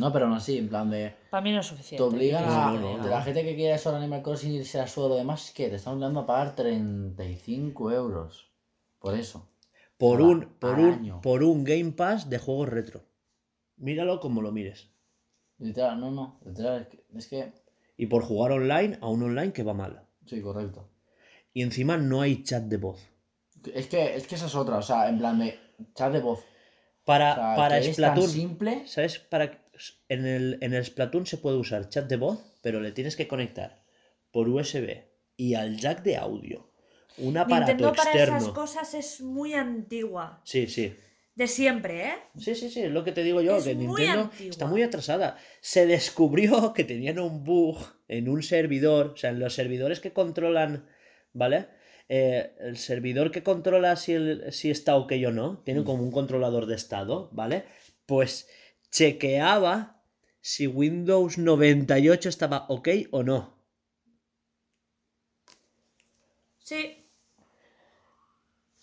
No, 0.00 0.12
pero 0.12 0.28
no 0.28 0.36
así, 0.36 0.58
en 0.58 0.68
plan 0.68 0.90
de. 0.90 1.14
Para 1.30 1.42
mí 1.42 1.52
no 1.52 1.60
es 1.60 1.66
Te 1.66 1.70
suficiente. 1.70 2.02
obligan 2.02 2.44
No, 2.46 2.52
a. 2.52 2.72
no, 2.72 2.80
no, 2.80 2.88
de 2.98 3.02
no. 3.04 3.08
la 3.08 3.22
gente 3.22 3.42
que 3.44 3.54
quiere 3.54 3.74
eso 3.74 3.94
Animal 3.94 4.22
Crossing 4.22 4.52
irse 4.54 4.80
a 4.80 4.86
suelo 4.86 5.14
demás, 5.16 5.52
que 5.54 5.68
te 5.68 5.76
están 5.76 5.94
obligando 5.94 6.20
a 6.20 6.26
pagar 6.26 6.54
35 6.56 7.92
euros. 7.92 8.50
Por 8.98 9.14
eso. 9.14 9.46
Por 9.98 10.20
un, 10.22 10.46
por, 10.58 10.78
un, 10.78 10.92
año. 10.94 11.20
por 11.20 11.42
un 11.42 11.62
Game 11.64 11.92
Pass 11.92 12.28
de 12.30 12.38
juegos 12.38 12.68
retro. 12.68 13.04
Míralo 13.76 14.18
como 14.20 14.42
lo 14.42 14.50
mires. 14.52 14.88
Literal, 15.58 16.00
no, 16.00 16.10
no. 16.10 16.40
Literal, 16.44 16.82
es 16.82 16.88
que. 16.88 17.04
Es 17.18 17.26
que 17.28 17.52
Y 17.96 18.06
por 18.06 18.22
jugar 18.22 18.52
online 18.52 18.98
a 19.00 19.08
un 19.08 19.22
online 19.22 19.52
que 19.52 19.62
va 19.62 19.74
mal. 19.74 20.02
sí, 20.26 20.40
correcto. 20.40 20.88
Y 21.52 21.62
encima 21.62 21.96
no 21.96 22.20
hay 22.22 22.42
chat 22.44 22.62
de 22.64 22.76
voz. 22.76 23.00
Es 23.74 23.88
que, 23.88 24.14
es 24.16 24.26
que 24.26 24.36
esa 24.36 24.46
es 24.46 24.54
otra, 24.54 24.76
o 24.78 24.82
sea, 24.82 25.08
en 25.08 25.18
plan 25.18 25.38
de 25.38 25.58
chat 25.94 26.12
de 26.12 26.20
voz. 26.20 26.44
Para, 27.04 27.32
O 27.32 27.34
sea, 27.34 27.56
para 27.56 27.80
que 27.80 27.90
es 27.90 27.96
tan 27.98 28.12
Splatoon. 28.12 28.28
simple. 28.30 28.86
¿Sabes? 28.86 29.18
Para, 29.18 29.59
en, 30.08 30.26
el, 30.26 30.58
en 30.60 30.74
el 30.74 30.84
Splatoon 30.84 31.26
se 31.26 31.36
puede 31.38 31.56
usar 31.56 31.88
chat 31.88 32.08
de 32.08 32.16
voz, 32.16 32.40
pero 32.62 32.80
le 32.80 32.92
tienes 32.92 33.16
que 33.16 33.28
conectar 33.28 33.82
por 34.30 34.48
USB 34.48 35.04
y 35.36 35.54
al 35.54 35.76
jack 35.78 36.02
de 36.02 36.16
audio. 36.16 36.70
Un 37.18 37.36
aparato 37.36 37.72
Nintendo 37.72 37.92
para 37.94 38.10
externo. 38.12 38.38
esas 38.38 38.48
cosas 38.52 38.94
es 38.94 39.20
muy 39.20 39.54
antigua. 39.54 40.40
Sí, 40.44 40.66
sí. 40.66 40.94
De 41.34 41.46
siempre, 41.46 42.08
¿eh? 42.08 42.14
Sí, 42.36 42.54
sí, 42.54 42.68
sí, 42.70 42.82
es 42.82 42.90
lo 42.90 43.02
que 43.04 43.12
te 43.12 43.22
digo 43.22 43.40
yo, 43.40 43.56
Es 43.56 43.64
que 43.64 43.74
Nintendo 43.74 44.22
antigua. 44.22 44.50
está 44.50 44.66
muy 44.66 44.82
atrasada. 44.82 45.36
Se 45.60 45.86
descubrió 45.86 46.72
que 46.74 46.84
tenían 46.84 47.18
un 47.18 47.44
bug 47.44 47.78
en 48.08 48.28
un 48.28 48.42
servidor, 48.42 49.12
o 49.14 49.16
sea, 49.16 49.30
en 49.30 49.38
los 49.38 49.54
servidores 49.54 50.00
que 50.00 50.12
controlan, 50.12 50.86
¿vale? 51.32 51.68
Eh, 52.08 52.52
el 52.60 52.76
servidor 52.76 53.30
que 53.30 53.42
controla 53.42 53.94
si, 53.96 54.12
el- 54.14 54.52
si 54.52 54.70
está 54.70 54.96
ok 54.96 55.12
o 55.26 55.30
no, 55.30 55.62
tiene 55.64 55.84
como 55.84 56.02
un 56.02 56.10
controlador 56.10 56.66
de 56.66 56.74
estado, 56.74 57.30
¿vale? 57.32 57.64
Pues 58.06 58.48
chequeaba 58.90 60.02
si 60.40 60.66
Windows 60.66 61.38
98 61.38 62.28
estaba 62.28 62.66
ok 62.68 62.88
o 63.10 63.22
no. 63.22 63.58
Sí. 66.58 66.96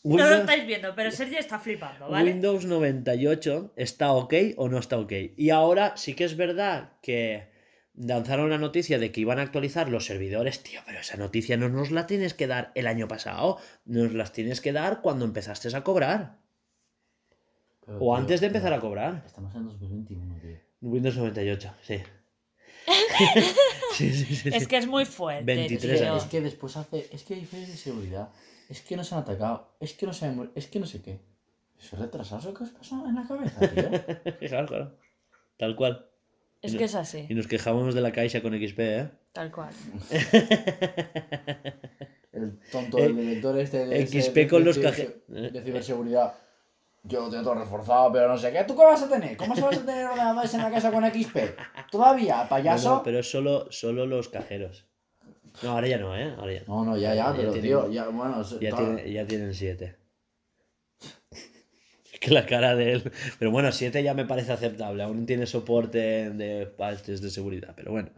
No 0.04 0.18
lo 0.18 0.36
estáis 0.36 0.66
viendo, 0.66 0.96
pero 0.96 1.12
Sergio 1.12 1.40
está 1.40 1.60
flipando, 1.60 2.10
¿vale? 2.10 2.32
Windows 2.32 2.66
98 2.66 3.74
está 3.76 4.14
ok 4.14 4.34
o 4.56 4.70
no 4.70 4.78
está 4.78 4.98
ok. 4.98 5.12
Y 5.36 5.50
ahora 5.50 5.98
sí 5.98 6.14
que 6.14 6.24
es 6.24 6.38
verdad 6.38 6.94
que 7.02 7.50
lanzaron 7.94 8.50
la 8.50 8.58
noticia 8.58 9.00
de 9.00 9.12
que 9.12 9.22
iban 9.22 9.40
a 9.40 9.42
actualizar 9.42 9.90
los 9.90 10.06
servidores, 10.06 10.64
tío, 10.64 10.82
pero 10.86 11.00
esa 11.00 11.18
noticia 11.18 11.58
no 11.58 11.68
nos 11.68 11.92
la 11.92 12.08
tienes 12.08 12.34
que 12.34 12.48
dar 12.48 12.72
el 12.76 12.88
año 12.88 13.08
pasado, 13.08 13.58
nos 13.86 14.14
las 14.14 14.32
tienes 14.32 14.62
que 14.62 14.72
dar 14.72 15.02
cuando 15.02 15.26
empezaste 15.26 15.76
a 15.76 15.84
cobrar. 15.84 16.38
Pero, 17.88 17.98
O 17.98 18.02
tío, 18.02 18.16
antes 18.16 18.42
de 18.42 18.48
empezar 18.48 18.70
no, 18.72 18.78
a 18.78 18.80
cobrar. 18.82 19.24
Estamos 19.26 19.56
en 19.56 19.66
2021, 19.66 20.36
tío. 20.42 20.58
Windows 20.82 21.18
98, 21.18 21.74
sí. 21.82 21.98
sí, 23.96 24.10
sí, 24.14 24.26
sí, 24.26 24.36
sí. 24.36 24.50
Es 24.54 24.68
que 24.68 24.78
es 24.78 24.86
muy 24.88 25.06
fuerte. 25.06 25.46
23 25.56 26.02
tío. 26.02 26.16
Es 26.18 26.24
que 26.26 26.42
después 26.42 26.78
hace. 26.78 27.08
Es 27.12 27.24
que 27.24 27.34
hay 27.36 27.46
fallos 27.46 27.70
de 27.70 27.78
seguridad. 27.78 28.30
Es 28.70 28.82
que 28.82 28.96
nos 28.98 29.12
han 29.14 29.20
atacado. 29.20 29.74
Es 29.80 29.94
que 29.94 30.06
no 30.06 30.14
sabemos. 30.14 30.50
Es 30.54 30.68
que 30.68 30.80
no 30.80 30.86
sé 30.86 31.02
qué. 31.02 31.20
¿Eso 31.80 31.96
es 31.96 32.02
retrasazo 32.02 32.54
que 32.54 32.64
os 32.66 32.70
pasa 32.72 33.02
en 33.08 33.16
la 33.16 33.26
cabeza, 33.28 33.60
tío? 33.70 33.90
Claro, 34.50 34.68
claro. 34.68 34.98
Tal 35.58 35.76
cual. 35.76 36.06
Es 36.62 36.76
que 36.76 36.84
es 36.86 36.96
así, 36.96 37.26
Y 37.30 37.36
nos 37.36 37.48
quejamos 37.48 37.94
de 37.96 38.02
la 38.02 38.12
caixa 38.12 38.42
con 38.42 38.52
XP, 38.54 38.80
¿eh? 38.80 39.10
tal 39.32 39.52
cual. 39.52 39.72
El 42.34 42.60
tonto 42.72 42.98
del 42.98 43.16
director 43.16 43.58
este 43.60 43.86
de, 43.86 44.02
ese- 44.02 44.22
XP 44.22 44.34
de- 44.36 44.48
con 44.48 44.60
de 44.62 44.66
los 44.66 44.78
ciberse- 44.80 45.14
caje- 45.28 45.52
de 45.52 45.62
ciberseguridad. 45.64 46.34
Yo 47.08 47.22
lo 47.22 47.30
tengo 47.30 47.44
todo 47.44 47.56
reforzado, 47.56 48.12
pero 48.12 48.28
no 48.28 48.38
sé 48.38 48.52
qué. 48.52 48.64
¿Tú 48.64 48.76
qué 48.76 48.84
vas 48.84 49.02
a 49.02 49.10
tener? 49.10 49.38
¿Cómo 49.38 49.56
se 49.56 49.62
vas 49.62 49.78
a 49.78 49.86
tener 49.86 50.06
ordenadores 50.06 50.54
en 50.54 50.62
la 50.62 50.72
casa 50.72 50.92
con 50.92 51.04
XP? 51.06 51.38
¿Todavía, 51.92 52.48
payaso? 52.50 52.90
No, 52.90 52.96
no, 52.98 53.04
pero 53.04 53.20
es 53.20 53.30
solo, 53.32 53.72
solo 53.72 54.06
los 54.06 54.30
cajeros. 54.30 54.86
No, 55.64 55.72
ahora 55.72 55.88
ya 55.88 55.98
no, 55.98 56.16
¿eh? 56.18 56.34
Ahora 56.38 56.54
ya 56.54 56.62
no. 56.68 56.86
No, 56.86 56.98
ya, 56.98 57.16
ya, 57.16 57.34
pero 57.36 57.52
tienen- 57.52 57.62
tío, 57.62 57.92
ya, 57.92 58.08
bueno. 58.10 58.44
Ya, 58.60 58.76
tiene- 58.76 59.12
ya 59.12 59.26
tienen 59.26 59.54
siete. 59.54 59.96
Es 62.14 62.20
que 62.20 62.32
la 62.32 62.46
cara 62.46 62.76
de 62.76 62.94
él. 62.94 63.12
Pero 63.38 63.52
bueno, 63.52 63.72
siete 63.72 64.02
ya 64.04 64.14
me 64.14 64.26
parece 64.26 64.52
aceptable. 64.52 65.04
Aún 65.04 65.26
tiene 65.26 65.46
soporte 65.46 66.30
de 66.32 66.66
partes 66.66 67.22
de 67.22 67.30
seguridad. 67.30 67.74
Pero 67.76 67.92
bueno. 67.92 68.10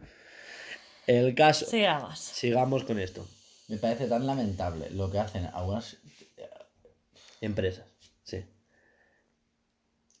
El 1.06 1.34
caso. 1.34 1.66
Sigamos. 1.66 2.18
Sigamos 2.18 2.84
con 2.84 2.98
esto. 2.98 3.26
Me 3.68 3.76
parece 3.76 4.06
tan 4.06 4.26
lamentable 4.26 4.88
lo 4.90 5.10
que 5.10 5.18
hacen 5.18 5.46
algunas. 5.52 5.98
Empresas. 7.42 7.84
Sí. 8.22 8.44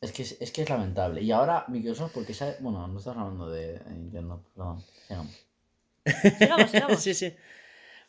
Es 0.00 0.12
que 0.12 0.22
es, 0.22 0.36
es 0.40 0.50
que 0.52 0.62
es 0.62 0.70
lamentable. 0.70 1.20
Y 1.22 1.30
ahora 1.30 1.64
Microsoft, 1.68 2.12
porque 2.14 2.32
sabe. 2.34 2.56
Bueno, 2.60 2.86
no 2.88 2.98
estamos 2.98 3.18
hablando 3.18 3.50
de 3.50 3.80
Nintendo, 3.90 4.42
perdón. 4.54 4.82
Sigamos. 5.06 5.46
Sigamos, 6.38 6.70
sigamos. 6.70 7.00
sí, 7.02 7.14
sí. 7.14 7.34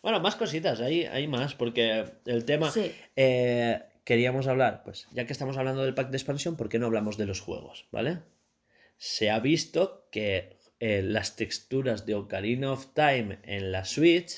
Bueno, 0.02 0.20
más 0.22 0.36
cositas. 0.36 0.80
Hay, 0.82 1.04
hay 1.06 1.28
más. 1.28 1.54
Porque 1.56 2.06
el 2.26 2.46
tema. 2.46 2.72
Sí. 2.72 2.96
Eh, 3.16 3.82
queríamos 4.06 4.48
hablar, 4.48 4.84
pues 4.84 5.08
ya 5.12 5.26
que 5.26 5.34
estamos 5.34 5.58
hablando 5.58 5.84
del 5.84 5.94
pack 5.94 6.10
de 6.10 6.18
expansión, 6.18 6.56
¿por 6.56 6.70
qué 6.70 6.80
no 6.80 6.86
hablamos 6.88 7.18
de 7.18 7.26
los 7.26 7.42
juegos? 7.42 7.86
¿Vale? 7.92 8.20
Se 8.98 9.30
ha 9.30 9.40
visto 9.40 10.08
que 10.12 10.58
eh, 10.80 11.02
las 11.04 11.36
texturas 11.36 12.06
de 12.06 12.16
Ocarina 12.16 12.72
of 12.72 12.88
Time 12.94 13.40
en 13.44 13.72
la 13.72 13.84
Switch 13.86 14.38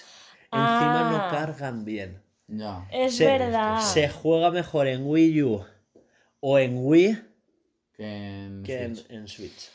encima 0.52 1.10
no 1.12 1.18
Ah. 1.18 1.30
cargan 1.32 1.86
bien. 1.86 2.22
Ya. 2.48 2.88
Es 2.92 3.18
Se- 3.18 3.26
verdad. 3.26 3.80
Se 3.80 4.10
juega 4.10 4.52
mejor 4.52 4.88
en 4.88 5.06
Wii 5.06 5.44
U 5.44 5.66
o 6.42 6.60
en 6.60 6.74
Wii 6.76 7.20
Que 8.04 8.46
en 8.46 8.64
que 8.64 8.96
Switch. 8.96 9.10
en 9.12 9.28
Switch. 9.28 9.70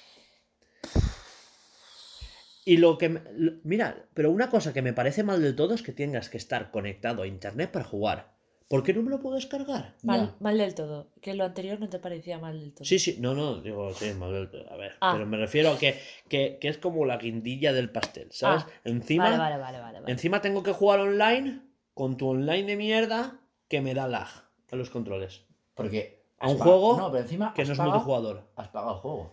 Y 2.64 2.76
lo 2.76 2.98
que... 2.98 3.08
me- 3.08 3.22
lo- 3.32 3.52
mira, 3.64 4.06
pero 4.14 4.30
una 4.30 4.50
cosa 4.50 4.72
que 4.72 4.82
me 4.82 4.92
parece 4.92 5.22
mal 5.24 5.40
del 5.42 5.56
todo 5.56 5.74
es 5.74 5.82
que 5.82 5.92
tengas 5.92 6.28
que 6.28 6.36
estar 6.36 6.70
conectado 6.70 7.22
a 7.22 7.26
internet 7.26 7.70
para 7.70 7.84
jugar. 7.84 8.36
¿Por 8.68 8.82
qué 8.82 8.92
no 8.92 9.00
me 9.02 9.08
lo 9.10 9.18
puedes 9.20 9.46
cargar? 9.46 9.94
Mal, 10.02 10.34
mal 10.40 10.58
del 10.58 10.74
todo. 10.74 11.10
Que 11.22 11.32
lo 11.32 11.44
anterior 11.44 11.80
no 11.80 11.88
te 11.88 11.98
parecía 11.98 12.38
mal 12.38 12.60
del 12.60 12.74
todo. 12.74 12.84
Sí, 12.84 12.98
sí, 12.98 13.16
no, 13.18 13.32
no, 13.34 13.62
digo, 13.62 13.94
sí, 13.94 14.12
mal 14.12 14.30
del 14.34 14.50
todo, 14.50 14.70
A 14.70 14.76
ver, 14.76 14.92
Ah. 15.00 15.12
pero 15.14 15.24
me 15.26 15.38
refiero 15.38 15.70
a 15.72 15.78
que, 15.78 15.98
que, 16.28 16.58
que 16.60 16.68
es 16.68 16.76
como 16.76 17.06
la 17.06 17.16
guindilla 17.16 17.72
del 17.72 17.88
pastel, 17.90 18.28
¿sabes? 18.30 18.64
Ah, 18.66 18.70
encima, 18.84 19.24
Vale, 19.24 19.38
vale, 19.38 19.56
vale, 19.56 19.78
vale. 19.80 20.00
vale. 20.00 20.12
encima 20.12 20.42
tengo 20.42 20.62
que 20.62 20.72
jugar 20.72 21.00
online 21.00 21.62
con 21.94 22.18
tu 22.18 22.28
online 22.28 22.64
de 22.64 22.76
mierda 22.76 23.40
que 23.68 23.80
me 23.80 23.94
da 23.94 24.06
lag 24.06 24.28
a 24.70 24.76
los 24.76 24.90
controles. 24.90 25.46
Porque. 25.74 26.17
A 26.40 26.48
un 26.48 26.58
juego 26.58 26.96
No, 26.96 27.10
pero 27.10 27.22
encima. 27.22 27.52
Que 27.54 27.64
no 27.64 27.72
es 27.72 27.78
pagado- 27.78 27.90
multijugador. 27.96 28.42
Has 28.56 28.68
pagado 28.68 28.94
el 28.94 29.00
juego. 29.00 29.32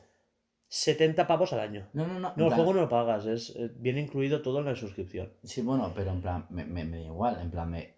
70 0.67 1.27
pavos 1.27 1.53
al 1.53 1.59
año. 1.59 1.87
No, 1.93 2.07
no, 2.07 2.13
no. 2.15 2.19
No, 2.19 2.27
el 2.29 2.33
plan- 2.35 2.51
juego 2.55 2.73
no 2.73 2.81
lo 2.81 2.89
pagas, 2.89 3.25
es, 3.27 3.51
eh, 3.55 3.71
viene 3.77 4.01
incluido 4.01 4.41
todo 4.41 4.59
en 4.59 4.65
la 4.65 4.75
suscripción. 4.75 5.31
Sí, 5.43 5.61
bueno, 5.61 5.91
pero 5.95 6.11
en 6.11 6.21
plan, 6.21 6.45
me, 6.49 6.65
me, 6.65 6.83
me 6.83 6.97
da 6.99 7.05
igual, 7.05 7.39
en 7.41 7.51
plan, 7.51 7.69
me, 7.69 7.93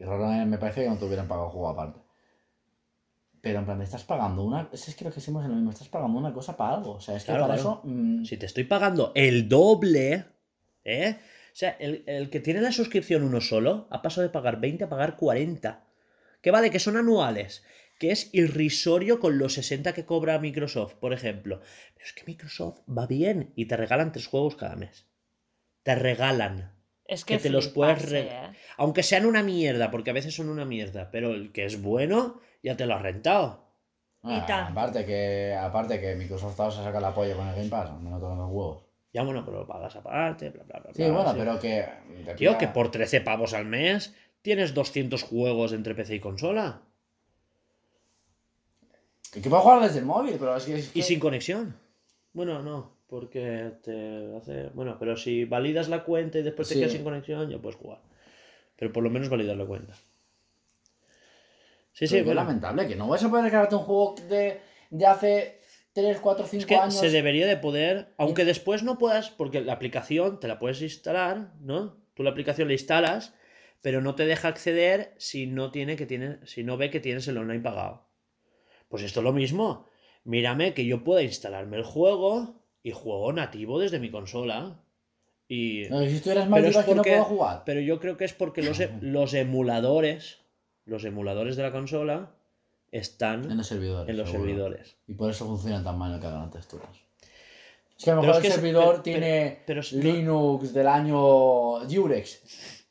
raro 0.00 0.26
me- 0.26 0.44
me 0.46 0.58
parece 0.58 0.82
que 0.82 0.90
no 0.90 0.96
te 0.98 1.04
hubieran 1.04 1.28
pagado 1.28 1.46
el 1.46 1.52
juego 1.52 1.68
aparte. 1.68 2.00
Pero 3.40 3.58
en 3.60 3.64
plan, 3.64 3.78
me 3.78 3.84
estás 3.84 4.04
pagando 4.04 4.44
una. 4.44 4.68
Es 4.72 4.88
es 4.88 4.94
que 4.94 5.04
lo 5.04 5.10
que 5.12 5.20
hicimos 5.20 5.44
en 5.44 5.50
lo 5.50 5.56
mismo, 5.56 5.70
estás 5.70 5.88
pagando 5.88 6.18
una 6.18 6.32
cosa 6.32 6.56
para 6.56 6.74
algo. 6.74 6.92
O 6.94 7.00
sea, 7.00 7.16
es 7.16 7.22
que 7.24 7.32
Claro, 7.32 7.44
para 7.46 7.54
claro. 7.54 7.70
eso. 7.70 7.80
mm, 7.84 8.24
Si 8.24 8.36
te 8.36 8.46
estoy 8.46 8.64
pagando 8.64 9.12
el 9.14 9.48
doble, 9.48 10.26
¿eh? 10.84 11.16
O 11.52 11.54
sea, 11.56 11.70
el, 11.80 12.02
el 12.06 12.30
que 12.30 12.40
tiene 12.40 12.60
la 12.60 12.72
suscripción 12.72 13.22
uno 13.24 13.40
solo 13.40 13.86
ha 13.90 14.00
pasado 14.00 14.22
de 14.22 14.28
pagar 14.32 14.60
20 14.60 14.84
a 14.84 14.88
pagar 14.88 15.16
40. 15.16 15.84
Que 16.40 16.50
vale, 16.50 16.70
que 16.70 16.78
son 16.80 16.96
anuales. 16.96 17.64
Que 18.02 18.10
es 18.10 18.30
irrisorio 18.32 19.20
con 19.20 19.38
los 19.38 19.52
60 19.52 19.92
que 19.92 20.04
cobra 20.04 20.40
Microsoft, 20.40 20.94
por 20.94 21.12
ejemplo. 21.12 21.60
Pero 21.94 22.04
es 22.04 22.12
que 22.12 22.24
Microsoft 22.26 22.80
va 22.88 23.06
bien 23.06 23.52
y 23.54 23.66
te 23.66 23.76
regalan 23.76 24.10
tres 24.10 24.26
juegos 24.26 24.56
cada 24.56 24.74
mes. 24.74 25.06
Te 25.84 25.94
regalan. 25.94 26.72
Es 27.04 27.24
que, 27.24 27.36
que 27.36 27.44
te 27.44 27.50
los 27.50 27.68
puedes 27.68 28.10
¿eh? 28.10 28.28
Aunque 28.76 29.04
sean 29.04 29.24
una 29.24 29.44
mierda, 29.44 29.92
porque 29.92 30.10
a 30.10 30.14
veces 30.14 30.34
son 30.34 30.48
una 30.48 30.64
mierda. 30.64 31.12
Pero 31.12 31.30
el 31.30 31.52
que 31.52 31.64
es 31.64 31.80
bueno, 31.80 32.40
ya 32.60 32.76
te 32.76 32.86
lo 32.86 32.94
has 32.96 33.02
rentado. 33.02 33.68
Ah, 34.24 34.66
aparte 34.68 35.06
que 35.06 35.54
aparte 35.54 36.00
que 36.00 36.16
Microsoft 36.16 36.58
ahora 36.58 36.74
se 36.74 36.82
saca 36.82 36.98
la 36.98 37.14
polla 37.14 37.36
con 37.36 37.46
el 37.46 37.54
Game 37.54 37.68
Pass, 37.68 37.92
no 38.00 38.18
tocan 38.18 38.38
los 38.38 38.50
huevos. 38.50 38.82
Ya 39.12 39.22
bueno, 39.22 39.44
pero 39.44 39.58
lo 39.58 39.66
pagas 39.68 39.94
aparte, 39.94 40.50
bla, 40.50 40.64
bla, 40.64 40.80
bla. 40.80 40.92
Sí, 40.92 41.04
bla, 41.04 41.12
bueno, 41.12 41.34
pero 41.38 41.60
que. 41.60 41.86
Tío, 42.36 42.58
que 42.58 42.66
por 42.66 42.90
13 42.90 43.20
pavos 43.20 43.54
al 43.54 43.66
mes 43.66 44.12
tienes 44.40 44.74
200 44.74 45.22
juegos 45.22 45.72
entre 45.72 45.94
PC 45.94 46.16
y 46.16 46.20
consola. 46.20 46.82
Que, 49.32 49.40
que 49.40 49.48
puedo 49.48 49.62
jugar 49.62 49.80
desde 49.82 49.98
el 50.00 50.04
móvil, 50.04 50.36
pero 50.38 50.56
es 50.56 50.64
que. 50.64 50.74
es 50.74 50.94
Y 50.94 51.02
sin 51.02 51.18
conexión. 51.18 51.74
Bueno, 52.34 52.62
no, 52.62 52.96
porque 53.08 53.72
te 53.82 54.36
hace... 54.36 54.68
Bueno, 54.74 54.96
pero 54.98 55.16
si 55.16 55.44
validas 55.44 55.88
la 55.88 56.04
cuenta 56.04 56.38
y 56.38 56.42
después 56.42 56.68
te 56.68 56.74
Sí. 56.74 56.80
quedas 56.80 56.92
sin 56.92 57.04
conexión, 57.04 57.50
ya 57.50 57.58
puedes 57.58 57.76
jugar. 57.78 58.00
Pero 58.76 58.92
por 58.92 59.02
lo 59.02 59.10
menos 59.10 59.28
validas 59.28 59.56
la 59.56 59.66
cuenta. 59.66 59.94
Sí, 61.92 62.06
pero 62.06 62.08
sí, 62.08 62.22
bueno. 62.22 62.40
lamentable, 62.40 62.88
que 62.88 62.96
no 62.96 63.08
vas 63.08 63.22
a 63.22 63.28
poder 63.28 63.44
descargarte 63.44 63.74
un 63.76 63.82
juego 63.82 64.14
de, 64.28 64.60
de 64.90 65.06
hace 65.06 65.60
3, 65.92 66.18
4, 66.20 66.46
5 66.46 66.60
Es 66.60 66.66
que 66.66 66.76
años. 66.76 66.94
se 66.94 67.10
debería 67.10 67.46
de 67.46 67.58
poder, 67.58 68.14
aunque 68.16 68.44
después 68.46 68.82
no 68.82 68.96
puedas, 68.98 69.28
porque 69.30 69.60
la 69.60 69.74
aplicación 69.74 70.40
te 70.40 70.48
la 70.48 70.58
puedes 70.58 70.80
instalar, 70.80 71.52
¿no? 71.60 71.92
Tú 71.92 72.02
Tú 72.14 72.22
la 72.24 72.30
aplicación 72.30 72.68
la 72.68 72.74
instalas, 72.74 73.34
pero 73.82 74.00
no 74.00 74.14
te 74.14 74.24
deja 74.26 74.48
acceder 74.48 75.14
si 75.18 75.46
no, 75.46 75.70
tiene 75.70 75.96
que 75.96 76.06
tiene, 76.06 76.38
si 76.46 76.62
no 76.62 76.76
ve 76.78 76.90
que 76.90 77.00
tienes 77.00 77.26
el 77.28 77.38
online 77.38 77.60
pagado. 77.62 78.06
Pues 78.92 79.02
esto 79.04 79.20
es 79.20 79.24
lo 79.24 79.32
mismo. 79.32 79.86
Mírame 80.24 80.74
que 80.74 80.84
yo 80.84 81.02
pueda 81.02 81.22
instalarme 81.22 81.78
el 81.78 81.82
juego 81.82 82.54
y 82.82 82.90
juego 82.92 83.32
nativo 83.32 83.80
desde 83.80 83.98
mi 83.98 84.10
consola. 84.10 84.78
Y... 85.48 85.84
No, 85.90 86.00
si 86.06 86.20
tú 86.20 86.30
eres 86.30 86.46
Pero 86.52 86.68
es 86.68 86.76
que 86.76 86.94
no 86.94 87.02
puedo 87.02 87.24
jugar. 87.24 87.62
Pero 87.64 87.80
yo 87.80 87.98
creo 87.98 88.16
que 88.18 88.26
es 88.26 88.34
porque 88.34 88.62
los, 88.62 88.78
e- 88.80 88.90
los 89.00 89.32
emuladores, 89.34 90.38
los 90.84 91.04
emuladores 91.04 91.56
de 91.56 91.62
la 91.62 91.72
consola, 91.72 92.30
están 92.90 93.50
En 93.50 93.56
los 93.56 93.66
servidores. 93.66 94.10
en 94.10 94.16
los 94.18 94.28
seguro. 94.30 94.46
servidores. 94.48 94.96
Y 95.08 95.14
por 95.14 95.30
eso 95.30 95.46
funcionan 95.46 95.82
tan 95.82 95.98
mal, 95.98 96.12
no 96.12 96.20
cargan 96.20 96.42
las 96.42 96.50
texturas. 96.50 96.90
Es 97.98 98.04
que 98.04 98.10
a 98.10 98.14
lo 98.14 98.20
Pero 98.20 98.32
mejor 98.34 98.34
es 98.34 98.36
el 98.36 98.42
que 98.42 98.48
es- 98.48 98.54
servidor 98.54 98.90
pero- 98.90 99.02
tiene 99.02 99.62
pero 99.66 99.80
Linux 99.92 100.72
del 100.74 100.86
año 100.86 101.88
Jurex. 101.90 102.84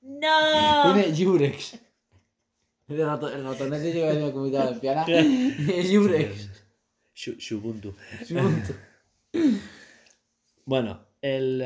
¡No! 0.00 0.94
Tiene 0.94 1.14
Jurex. 1.24 1.78
El, 3.00 3.06
rato, 3.06 3.28
el 3.32 3.44
ratonete 3.44 3.92
llega 3.92 4.12
de 4.12 4.20
la 4.20 4.32
comunidad 4.32 4.64
valenciana. 4.64 5.04
Jurex. 5.92 6.50
Shu- 7.14 7.36
Shubuntu. 7.38 7.94
Ubuntu. 8.30 8.72
Bueno, 10.64 11.00
el. 11.20 11.58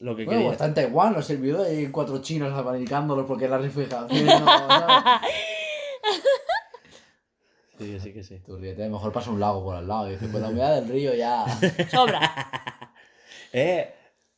Lo 0.00 0.16
que 0.16 0.24
Bueno, 0.24 0.50
quería. 0.50 0.66
en 0.66 0.74
Taiwán 0.74 1.12
los 1.14 1.26
servidores 1.26 1.68
hay 1.68 1.86
cuatro 1.88 2.20
chinos 2.22 2.52
abanicándolos 2.52 3.26
porque 3.26 3.48
la. 3.48 3.58
¿sabes? 3.60 3.84
Sí, 7.78 7.90
que 7.92 8.00
sí, 8.00 8.12
que 8.12 8.22
sí. 8.22 8.38
Tú 8.46 8.56
ríete, 8.58 8.88
mejor 8.88 9.12
pasa 9.12 9.30
un 9.30 9.40
lago 9.40 9.64
por 9.64 9.74
al 9.74 9.88
lado 9.88 10.08
y 10.08 10.12
dices, 10.12 10.28
pues 10.30 10.40
la 10.42 10.50
humedad 10.50 10.76
del 10.80 10.88
río 10.88 11.14
ya... 11.14 11.44
Sobra. 11.90 12.92
Eh, 13.52 13.92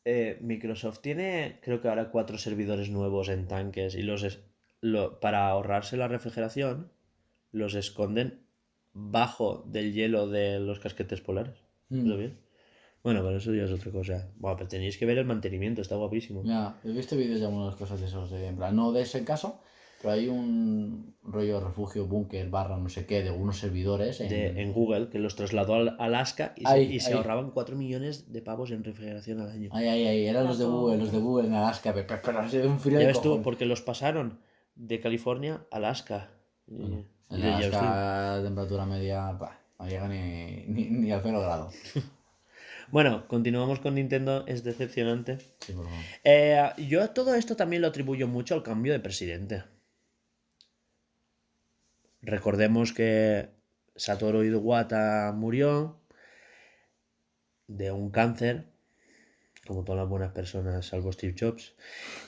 eh, 0.05 0.39
Microsoft 0.41 1.01
tiene, 1.01 1.61
creo 1.62 1.81
que 1.83 1.89
ahora 1.89 2.11
cuatro 2.11 2.39
servidores 2.39 2.89
nuevos 2.89 3.29
en 3.29 3.47
tanques 3.47 3.97
y 3.97 4.03
los 4.03 4.22
es- 4.22 4.41
lo- 4.85 5.18
para 5.18 5.49
ahorrarse 5.49 5.97
la 5.97 6.09
refrigeración, 6.09 6.91
los 7.53 7.74
esconden 7.74 8.43
bajo 8.93 9.64
del 9.66 9.93
hielo 9.95 10.28
de 10.28 10.61
los 10.61 10.78
casquetes 10.78 11.20
polares. 11.22 11.57
Mm. 11.89 12.07
¿Lo 12.07 12.16
bien? 12.18 12.39
Bueno, 13.03 13.22
pero 13.22 13.39
eso 13.39 13.55
ya 13.55 13.64
es 13.64 13.70
otra 13.72 13.91
cosa. 13.93 14.28
Bueno, 14.37 14.57
pero 14.59 14.68
tenéis 14.68 14.99
que 14.99 15.07
ver 15.07 15.16
el 15.18 15.24
mantenimiento, 15.24 15.80
está 15.80 15.97
guapísimo. 15.97 16.43
Ya, 16.45 16.76
he 16.85 16.91
visto 16.93 17.16
vídeos 17.16 17.41
de 17.41 17.47
algunas 17.47 17.76
cosas 17.76 18.01
de 18.01 18.07
esos, 18.07 18.30
de, 18.30 18.47
en 18.47 18.57
plan, 18.57 18.76
no 18.76 18.93
de 18.93 19.03
ese 19.03 19.24
caso, 19.24 19.61
pero 20.03 20.12
hay 20.14 20.28
un 20.28 21.14
rollo 21.22 21.61
refugio, 21.61 22.07
búnker, 22.07 22.49
barra, 22.51 22.76
no 22.76 22.89
sé 22.91 23.07
qué, 23.07 23.22
de 23.22 23.30
unos 23.30 23.59
servidores 23.59 24.20
en... 24.20 24.28
De- 24.28 24.61
en 24.62 24.72
Google, 24.74 25.09
que 25.09 25.18
los 25.18 25.35
trasladó 25.35 25.74
al 25.76 25.97
Alaska 25.99 26.53
y, 26.57 26.62
se- 26.62 26.68
Ahí, 26.68 26.93
y 26.95 27.01
se 27.01 27.14
ahorraban 27.14 27.51
4 27.53 27.74
millones 27.76 28.32
de 28.32 28.43
pavos 28.43 28.70
en 28.70 28.85
refrigeración 28.85 29.41
al 29.41 29.51
año. 29.51 29.70
Ahí, 29.72 29.87
ahí, 29.89 30.07
ahí, 30.07 30.26
eran 30.26 30.45
los 30.47 30.59
de. 30.59 30.66
Google, 30.66 30.99
los 30.99 31.11
de 31.12 31.18
Google 31.18 31.49
en 31.49 31.55
Alaska, 31.55 31.93
pero, 31.95 32.07
pero, 32.07 32.20
pero 32.22 32.51
de 32.51 32.66
un 32.68 32.78
frío 32.78 32.95
Ya 32.95 33.01
de 33.01 33.07
ves 33.07 33.20
tú, 33.22 33.41
porque 33.43 33.64
los 33.66 33.80
pasaron 33.80 34.39
de 34.75 35.01
California 35.01 35.66
a 35.70 35.77
Alaska. 35.77 36.31
En 36.68 37.07
de. 37.29 37.53
Alaska, 37.53 38.41
temperatura 38.43 38.87
media, 38.87 39.33
bah, 39.33 39.59
no 39.79 39.87
llega 39.87 40.09
ni, 40.09 40.64
ni, 40.66 40.91
ni 40.91 41.12
al 41.12 41.20
0 41.22 41.41
grado. 41.41 41.70
Bueno, 42.91 43.27
continuamos 43.29 43.81
con 43.81 43.95
Nintendo, 43.95 44.45
es 44.47 44.62
decepcionante. 44.62 45.39
Sí, 45.61 45.72
por 45.72 45.87
favor. 45.87 46.01
Eh, 46.22 46.70
yo 46.87 47.11
todo 47.11 47.35
esto 47.35 47.57
también 47.57 47.83
lo 47.83 47.89
atribuyo 47.89 48.29
mucho 48.29 48.55
al 48.55 48.62
cambio 48.62 48.93
de 48.93 49.01
presidente. 49.01 49.64
Recordemos 52.22 52.93
que 52.93 53.49
Satoru 53.97 54.43
Iwata 54.45 55.33
murió 55.35 56.01
de 57.66 57.91
un 57.91 58.11
cáncer, 58.11 58.74
como 59.66 59.84
todas 59.84 60.00
las 60.00 60.08
buenas 60.08 60.32
personas, 60.32 60.86
salvo 60.86 61.12
Steve 61.12 61.34
Jobs, 61.38 61.74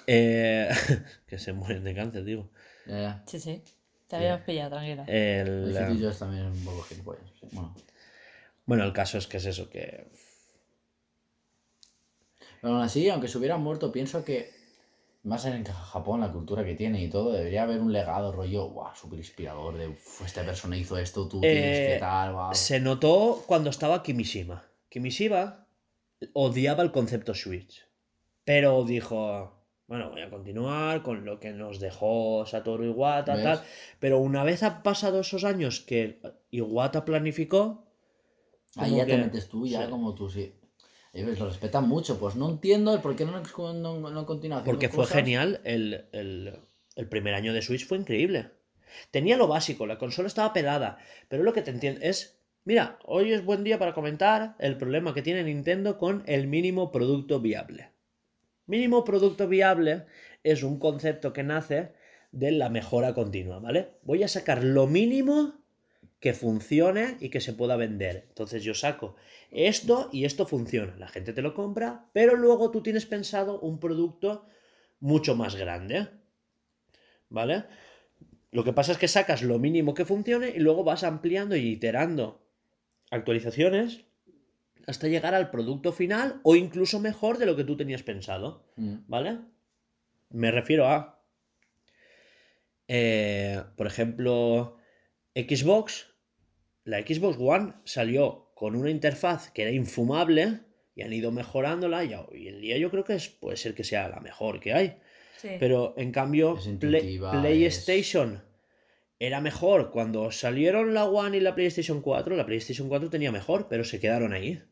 eh, 0.06 0.68
que 1.26 1.38
se 1.38 1.52
mueren 1.52 1.84
de 1.84 1.94
cáncer, 1.94 2.24
digo. 2.24 2.48
Ya, 2.86 3.00
ya. 3.00 3.22
Sí, 3.26 3.40
sí. 3.40 3.62
Te 4.08 4.16
habíamos 4.16 4.42
pillado, 4.42 4.70
tranquila. 4.70 5.04
El, 5.06 5.48
El 5.48 5.76
eh, 5.76 5.86
City 5.86 6.02
Jones 6.02 6.18
también 6.18 6.46
es 6.46 6.58
un 6.58 6.64
poco 6.64 6.82
gilipollas. 6.82 7.22
sí. 7.40 7.48
Bueno, 7.52 7.74
bueno, 8.66 8.84
el 8.84 8.92
caso 8.92 9.18
es 9.18 9.26
que 9.26 9.36
es 9.38 9.46
eso, 9.46 9.68
que 9.70 10.06
pero 12.60 12.74
aún 12.74 12.82
así, 12.82 13.08
aunque 13.08 13.28
se 13.28 13.38
hubiera 13.38 13.56
muerto, 13.56 13.92
pienso 13.92 14.24
que 14.24 14.50
más 15.24 15.44
en 15.44 15.64
Japón, 15.64 16.20
la 16.20 16.32
cultura 16.32 16.64
que 16.64 16.74
tiene 16.74 17.02
y 17.02 17.08
todo, 17.10 17.32
debería 17.32 17.64
haber 17.64 17.80
un 17.80 17.92
legado 17.92 18.32
rollo, 18.32 18.68
guau, 18.68 18.94
súper 18.94 19.18
inspirador 19.18 19.76
de, 19.76 19.88
"Uf, 19.88 20.22
esta 20.24 20.44
persona 20.44 20.76
hizo 20.76 20.96
esto, 20.98 21.28
tú 21.28 21.40
tienes 21.40 21.78
Eh, 21.80 21.94
que 21.94 21.98
tal, 21.98 22.32
guau. 22.32 22.54
Se 22.54 22.78
notó 22.80 23.42
cuando 23.46 23.70
estaba 23.70 24.02
Kimishima. 24.02 24.62
Kimishima 24.88 25.65
odiaba 26.32 26.82
el 26.82 26.92
concepto 26.92 27.34
Switch. 27.34 27.86
Pero 28.44 28.84
dijo, 28.84 29.52
bueno, 29.86 30.10
voy 30.10 30.22
a 30.22 30.30
continuar 30.30 31.02
con 31.02 31.24
lo 31.24 31.40
que 31.40 31.50
nos 31.52 31.80
dejó 31.80 32.44
Satoru 32.46 32.84
Iwata, 32.84 33.34
¿Ves? 33.34 33.44
tal. 33.44 33.62
Pero 33.98 34.18
una 34.18 34.44
vez 34.44 34.62
han 34.62 34.82
pasado 34.82 35.20
esos 35.20 35.44
años 35.44 35.80
que 35.80 36.20
Iwata 36.50 37.04
planificó, 37.04 37.84
Ahí 38.76 38.96
ya 38.96 39.06
te 39.06 39.12
que- 39.12 39.16
metes 39.18 39.48
tú, 39.48 39.66
ya 39.66 39.84
sí. 39.84 39.90
como 39.90 40.14
tú, 40.14 40.28
sí. 40.28 40.52
Ellos 41.12 41.38
lo 41.38 41.46
respetan 41.46 41.88
mucho, 41.88 42.18
pues 42.18 42.36
no 42.36 42.50
entiendo 42.50 42.92
el 42.94 43.00
por 43.00 43.16
qué 43.16 43.24
no, 43.24 43.40
no, 43.72 44.10
no, 44.10 44.26
continúa 44.26 44.62
porque 44.64 44.90
fue 44.90 45.04
cosas. 45.04 45.16
genial, 45.16 45.60
el, 45.64 46.06
el- 46.12 46.60
el 46.94 47.08
primer 47.08 47.32
año 47.34 47.54
de 47.54 47.62
Switch 47.62 47.86
fue 47.86 47.96
increíble. 47.96 48.50
Tenía 49.10 49.36
lo 49.38 49.48
básico, 49.48 49.86
la 49.86 49.96
consola 49.98 50.28
estaba 50.28 50.52
pelada, 50.52 50.98
pero 51.28 51.42
lo 51.42 51.54
que 51.54 51.62
te 51.62 51.70
entiendo 51.70 52.00
es, 52.02 52.35
mira, 52.66 52.98
hoy 53.04 53.32
es 53.32 53.44
buen 53.44 53.64
día 53.64 53.78
para 53.78 53.94
comentar 53.94 54.56
el 54.58 54.76
problema 54.76 55.14
que 55.14 55.22
tiene 55.22 55.44
Nintendo 55.44 55.96
con 55.96 56.22
el 56.26 56.48
mínimo 56.48 56.92
producto 56.92 57.40
viable. 57.40 57.92
Mínimo 58.66 59.04
producto 59.04 59.46
viable 59.48 60.04
es 60.42 60.62
un 60.64 60.78
concepto 60.78 61.32
que 61.32 61.44
nace 61.44 61.92
de 62.32 62.50
la 62.50 62.68
mejora 62.68 63.14
continua, 63.14 63.60
¿vale? 63.60 63.92
Voy 64.02 64.24
a 64.24 64.28
sacar 64.28 64.64
lo 64.64 64.88
mínimo 64.88 65.54
que 66.18 66.34
funcione 66.34 67.16
y 67.20 67.28
que 67.28 67.40
se 67.40 67.52
pueda 67.52 67.76
vender. 67.76 68.26
Entonces 68.28 68.64
yo 68.64 68.74
saco 68.74 69.14
esto 69.52 70.10
y 70.12 70.24
esto 70.24 70.44
funciona. 70.44 70.96
La 70.98 71.08
gente 71.08 71.32
te 71.32 71.42
lo 71.42 71.54
compra, 71.54 72.06
pero 72.12 72.34
luego 72.34 72.72
tú 72.72 72.82
tienes 72.82 73.06
pensado 73.06 73.60
un 73.60 73.78
producto 73.78 74.44
mucho 74.98 75.36
más 75.36 75.54
grande. 75.54 76.08
¿Vale? 77.28 77.64
Lo 78.50 78.64
que 78.64 78.72
pasa 78.72 78.90
es 78.90 78.98
que 78.98 79.06
sacas 79.06 79.42
lo 79.42 79.60
mínimo 79.60 79.94
que 79.94 80.04
funcione 80.04 80.48
y 80.48 80.58
luego 80.58 80.82
vas 80.82 81.04
ampliando 81.04 81.54
y 81.54 81.68
iterando 81.68 82.45
actualizaciones 83.10 84.04
hasta 84.86 85.08
llegar 85.08 85.34
al 85.34 85.50
producto 85.50 85.92
final 85.92 86.40
o 86.44 86.54
incluso 86.56 87.00
mejor 87.00 87.38
de 87.38 87.46
lo 87.46 87.56
que 87.56 87.64
tú 87.64 87.76
tenías 87.76 88.02
pensado. 88.02 88.64
Mm. 88.76 88.96
¿Vale? 89.08 89.38
Me 90.30 90.50
refiero 90.50 90.86
a, 90.88 91.22
eh, 92.88 93.62
por 93.76 93.86
ejemplo, 93.86 94.76
Xbox. 95.34 96.12
La 96.84 97.00
Xbox 97.00 97.36
One 97.40 97.72
salió 97.84 98.50
con 98.54 98.76
una 98.76 98.90
interfaz 98.90 99.50
que 99.50 99.62
era 99.62 99.70
infumable 99.72 100.60
y 100.94 101.02
han 101.02 101.12
ido 101.12 101.32
mejorándola 101.32 102.04
y 102.04 102.14
hoy 102.14 102.48
en 102.48 102.60
día 102.60 102.78
yo 102.78 102.90
creo 102.90 103.04
que 103.04 103.14
es, 103.14 103.28
puede 103.28 103.56
ser 103.56 103.74
que 103.74 103.82
sea 103.84 104.08
la 104.08 104.20
mejor 104.20 104.60
que 104.60 104.72
hay. 104.72 104.98
Sí. 105.36 105.48
Pero 105.58 105.94
en 105.98 106.12
cambio, 106.12 106.56
Es 106.56 106.62
Play- 106.64 106.72
intuitiva, 107.00 107.32
PlayStation 107.40 108.42
era 109.18 109.40
mejor 109.40 109.90
cuando 109.90 110.30
salieron 110.30 110.94
la 110.94 111.04
One 111.06 111.36
y 111.38 111.40
la 111.40 111.54
PlayStation 111.54 112.00
4. 112.02 112.36
La 112.36 112.46
PlayStation 112.46 112.88
4 112.88 113.10
tenía 113.10 113.32
mejor, 113.32 113.68
pero 113.68 113.84
se 113.84 114.00
quedaron 114.00 114.32
ahí. 114.32 114.62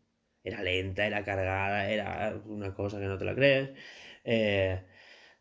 Era 0.42 0.62
lenta, 0.62 1.07
era 1.07 1.24
cargada, 1.24 1.90
era 1.90 2.40
una 2.47 2.74
cosa 2.74 2.99
que 3.01 3.07
no 3.07 3.16
te 3.18 3.24
la 3.24 3.34
crees. 3.34 3.70
Eh, 4.24 4.82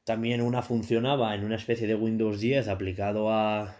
también 0.03 0.41
una 0.41 0.61
funcionaba 0.61 1.35
en 1.35 1.43
una 1.43 1.55
especie 1.55 1.87
de 1.87 1.95
Windows 1.95 2.39
10 2.39 2.67
aplicado 2.67 3.29
a... 3.31 3.75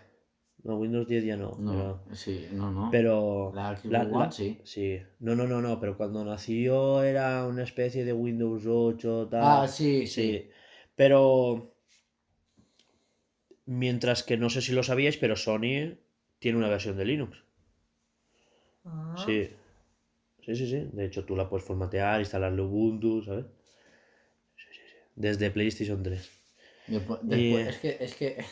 No, 0.64 0.78
Windows 0.78 1.08
10 1.08 1.26
ya 1.26 1.36
no. 1.36 1.52
No, 1.60 2.00
sí, 2.14 2.48
no, 2.54 2.72
no. 2.72 2.90
Pero... 2.92 3.52
La 3.54 3.78
la- 3.90 4.04
One, 4.04 4.12
la- 4.26 4.32
sí. 4.32 4.58
Sí. 4.64 5.00
No, 5.20 5.36
no, 5.36 5.46
no, 5.46 5.62
no, 5.62 5.80
pero 5.80 5.98
cuando 5.98 6.24
nació 6.24 7.04
era 7.04 7.46
una 7.46 7.64
especie 7.64 8.06
de 8.06 8.14
Windows 8.14 8.66
8, 8.66 9.28
tal. 9.30 9.44
Ah, 9.44 9.68
sí, 9.68 10.08
sí. 10.08 10.22
Sí, 10.22 10.50
pero 10.96 11.73
mientras 13.66 14.24
que 14.24 14.38
no 14.38 14.50
sé 14.50 14.62
si 14.62 14.72
lo 14.74 14.84
sabíais, 14.84 15.18
pero 15.18 15.36
Sony 15.36 15.96
tiene 16.40 16.58
una 16.58 16.70
versión 16.70 16.98
de 16.98 17.06
Linux. 17.06 17.38
Ah. 18.86 19.16
Sí. 19.26 19.50
Sí, 20.46 20.56
sí, 20.56 20.70
sí. 20.70 20.90
De 20.92 21.06
hecho, 21.06 21.24
tú 21.24 21.36
la 21.36 21.48
puedes 21.50 21.66
formatear, 21.66 22.20
instalarle 22.20 22.62
Ubuntu, 22.62 23.24
¿sabes? 23.24 23.46
Sí, 24.58 24.64
sí, 24.74 24.80
sí. 24.90 24.96
Desde 25.16 25.52
PlayStation 25.52 26.04
3. 26.04 26.30
Después, 26.88 27.20
Y, 27.24 27.28
después- 27.54 27.68
es 27.70 27.78
que, 27.80 27.98
es 28.04 28.16
que 28.16 28.46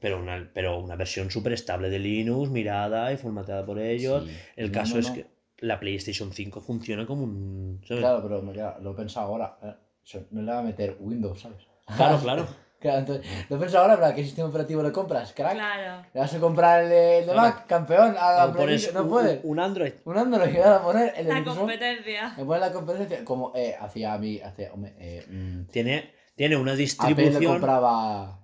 Pero 0.00 0.18
una, 0.18 0.50
pero 0.52 0.80
una 0.80 0.96
versión 0.96 1.30
súper 1.30 1.52
estable 1.52 1.88
de 1.88 1.98
Linux, 2.00 2.50
mirada 2.50 3.12
y 3.12 3.16
formateada 3.16 3.64
por 3.64 3.78
ellos. 3.78 4.24
Sí. 4.24 4.36
El 4.56 4.68
No, 4.68 4.72
caso 4.72 4.94
no, 4.94 5.00
es 5.00 5.10
que 5.10 5.26
la 5.58 5.78
PlayStation 5.78 6.32
5 6.32 6.60
funciona 6.60 7.06
como 7.06 7.22
un... 7.22 7.80
¿sabes? 7.86 8.00
Claro, 8.02 8.20
pero 8.22 8.42
me 8.42 8.52
queda- 8.52 8.78
lo 8.80 8.92
he 8.92 8.94
pensado 8.94 9.28
ahora. 9.28 9.58
eh, 9.62 10.24
no 10.32 10.42
le 10.42 10.50
va 10.50 10.58
a 10.58 10.62
meter 10.62 10.96
Windows, 10.98 11.40
¿sabes? 11.40 11.62
Claro, 11.96 12.18
claro. 12.20 12.46
Claro, 12.80 12.98
entonces, 12.98 13.24
lo 13.48 13.58
pienso 13.58 13.78
ahora, 13.78 13.94
¿para 13.94 14.12
qué 14.12 14.24
sistema 14.24 14.48
operativo 14.48 14.82
le 14.82 14.90
compras? 14.90 15.32
Crack. 15.32 15.52
Claro. 15.52 16.04
¿Le 16.12 16.20
vas 16.20 16.34
a 16.34 16.40
comprar 16.40 16.82
el 16.82 16.88
de, 16.90 17.18
el 17.20 17.26
de 17.26 17.30
Ahora, 17.30 17.42
Mac, 17.44 17.66
campeón? 17.68 18.16
A 18.18 18.32
la 18.32 18.46
pones 18.52 18.64
PlayStation? 18.64 18.94
no 18.96 19.02
un, 19.04 19.08
puedes. 19.08 19.40
un 19.44 19.60
Android. 19.60 19.92
Un 20.04 20.18
Android, 20.18 20.52
y 20.52 20.56
ahora 20.56 20.82
poner 20.82 21.12
el 21.16 21.24
de 21.26 21.28
La 21.32 21.38
Microsoft. 21.38 21.60
competencia. 21.60 22.34
Me 22.36 22.44
pone 22.44 22.58
la 22.60 22.72
competencia. 22.72 23.24
Como 23.24 23.52
eh, 23.54 23.76
hacía 23.80 24.14
a 24.14 24.18
mí, 24.18 24.40
hacía, 24.40 24.72
hombre, 24.72 24.94
eh, 24.98 25.24
mm, 25.30 25.70
Tiene, 25.70 26.10
tiene 26.34 26.56
una 26.56 26.72
Apple 26.72 26.76
le 26.76 26.82
distribución. 26.82 27.44
compraba 27.52 28.40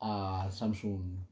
a 0.00 0.48
Samsung 0.52 1.24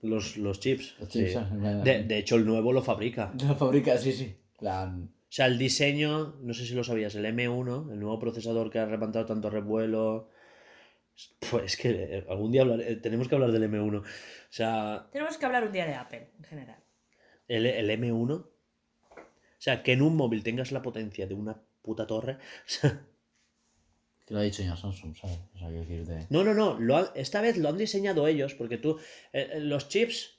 Los, 0.00 0.38
los 0.38 0.60
chips. 0.60 0.96
los 1.00 1.08
chips. 1.10 1.32
sí. 1.32 1.34
¿sabes? 1.34 1.84
De, 1.84 2.02
de 2.04 2.16
hecho, 2.18 2.36
el 2.36 2.46
nuevo 2.46 2.72
lo 2.72 2.80
fabrica. 2.82 3.30
De 3.34 3.44
la 3.44 3.54
fábrica, 3.56 3.98
sí, 3.98 4.12
sí. 4.14 4.34
Plan, 4.58 5.10
O 5.12 5.26
sea, 5.28 5.44
el 5.46 5.58
diseño, 5.58 6.36
no 6.40 6.54
sé 6.54 6.64
si 6.64 6.72
lo 6.74 6.82
sabías, 6.82 7.14
el 7.14 7.26
M1, 7.26 7.92
el 7.92 8.00
nuevo 8.00 8.18
procesador 8.18 8.70
que 8.70 8.78
ha 8.78 8.86
levantado 8.86 9.26
tanto 9.26 9.50
revuelo. 9.50 10.30
Pues 11.50 11.76
que 11.76 11.90
eh, 11.90 12.26
algún 12.28 12.50
día 12.52 12.62
hablar- 12.62 12.80
eh, 12.80 12.96
tenemos 12.96 13.28
que 13.28 13.34
hablar 13.34 13.52
del 13.52 13.62
M1. 13.70 13.98
O 14.00 14.04
sea, 14.50 15.08
Tenemos 15.12 15.36
que 15.38 15.46
hablar 15.46 15.64
un 15.64 15.72
día 15.72 15.86
de 15.86 15.94
Apple, 15.94 16.30
en 16.38 16.44
general. 16.44 16.82
el, 17.48 17.66
el 17.66 17.90
M1. 17.90 18.30
O 18.32 18.50
sea, 19.58 19.82
que 19.82 19.92
en 19.92 20.02
un 20.02 20.16
móvil 20.16 20.42
tengas 20.42 20.72
la 20.72 20.82
potencia 20.82 21.26
de 21.26 21.34
una 21.34 21.60
puta 21.82 22.06
torre. 22.06 22.32
o 22.66 22.66
sea, 22.66 23.00
que 24.26 24.34
lo 24.34 24.40
ha 24.40 24.42
dicho 24.42 24.62
ya 24.62 24.76
Samsung, 24.76 25.14
¿sabes? 25.16 25.38
O 25.54 25.58
sea, 25.58 25.70
decirte. 25.70 26.26
no, 26.30 26.42
no, 26.44 26.54
no. 26.54 26.78
Lo 26.80 26.96
han- 26.96 27.08
esta 27.14 27.40
vez 27.40 27.56
lo 27.58 27.68
han 27.68 27.76
diseñado 27.78 28.26
ellos, 28.26 28.54
porque 28.54 28.78
tú. 28.78 28.98
eh, 29.32 29.50
eh, 29.54 29.60
los 29.60 29.88
chips 29.88 30.38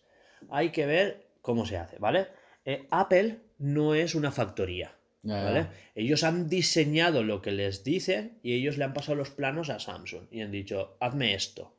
hay 0.49 0.71
que 0.71 0.85
ver 0.85 1.27
cómo 1.41 1.65
se 1.65 1.77
hace, 1.77 1.97
¿vale? 1.99 2.27
Eh, 2.65 2.87
Apple 2.89 3.39
no 3.59 3.93
es 3.95 4.15
una 4.15 4.31
factoría. 4.31 4.95
¿Vale? 5.25 5.67
Ellos 5.95 6.23
han 6.23 6.49
diseñado 6.49 7.23
lo 7.23 7.41
que 7.41 7.51
les 7.51 7.83
dicen 7.83 8.37
y 8.43 8.53
ellos 8.53 8.77
le 8.77 8.85
han 8.85 8.93
pasado 8.93 9.15
los 9.15 9.31
planos 9.31 9.69
a 9.69 9.79
Samsung 9.79 10.27
y 10.31 10.41
han 10.41 10.51
dicho, 10.51 10.97
hazme 10.99 11.33
esto. 11.33 11.73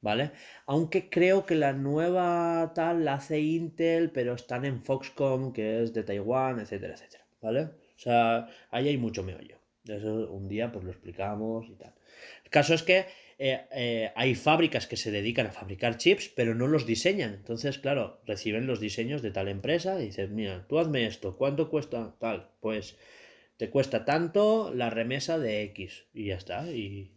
¿Vale? 0.00 0.30
Aunque 0.66 1.10
creo 1.10 1.44
que 1.44 1.56
la 1.56 1.72
nueva 1.72 2.72
tal 2.74 3.04
la 3.04 3.14
hace 3.14 3.40
Intel, 3.40 4.10
pero 4.10 4.34
están 4.34 4.64
en 4.64 4.80
Foxconn, 4.80 5.52
que 5.52 5.82
es 5.82 5.92
de 5.92 6.04
Taiwán, 6.04 6.60
etcétera, 6.60 6.94
etcétera. 6.94 7.24
¿Vale? 7.42 7.62
O 7.62 7.98
sea, 7.98 8.48
ahí 8.70 8.88
hay 8.88 8.96
mucho 8.96 9.24
meollo. 9.24 9.56
Eso 9.84 10.30
un 10.30 10.48
día 10.48 10.70
pues 10.70 10.84
lo 10.84 10.92
explicamos 10.92 11.66
y 11.68 11.74
tal. 11.74 11.92
El 12.44 12.50
caso 12.50 12.74
es 12.74 12.82
que 12.82 13.06
eh, 13.40 13.66
eh, 13.70 14.12
hay 14.16 14.34
fábricas 14.34 14.88
que 14.88 14.96
se 14.96 15.12
dedican 15.12 15.46
a 15.46 15.52
fabricar 15.52 15.96
chips, 15.96 16.28
pero 16.28 16.56
no 16.56 16.66
los 16.66 16.86
diseñan. 16.86 17.34
Entonces, 17.34 17.78
claro, 17.78 18.20
reciben 18.26 18.66
los 18.66 18.80
diseños 18.80 19.22
de 19.22 19.30
tal 19.30 19.48
empresa 19.48 20.00
y 20.00 20.06
dicen, 20.06 20.34
mira, 20.34 20.66
tú 20.68 20.78
hazme 20.78 21.06
esto, 21.06 21.36
¿cuánto 21.36 21.70
cuesta 21.70 22.16
tal? 22.18 22.50
Pues 22.60 22.96
te 23.56 23.70
cuesta 23.70 24.04
tanto 24.04 24.74
la 24.74 24.90
remesa 24.90 25.38
de 25.38 25.62
X 25.62 26.06
y 26.12 26.26
ya 26.26 26.36
está. 26.36 26.68
Y, 26.70 27.12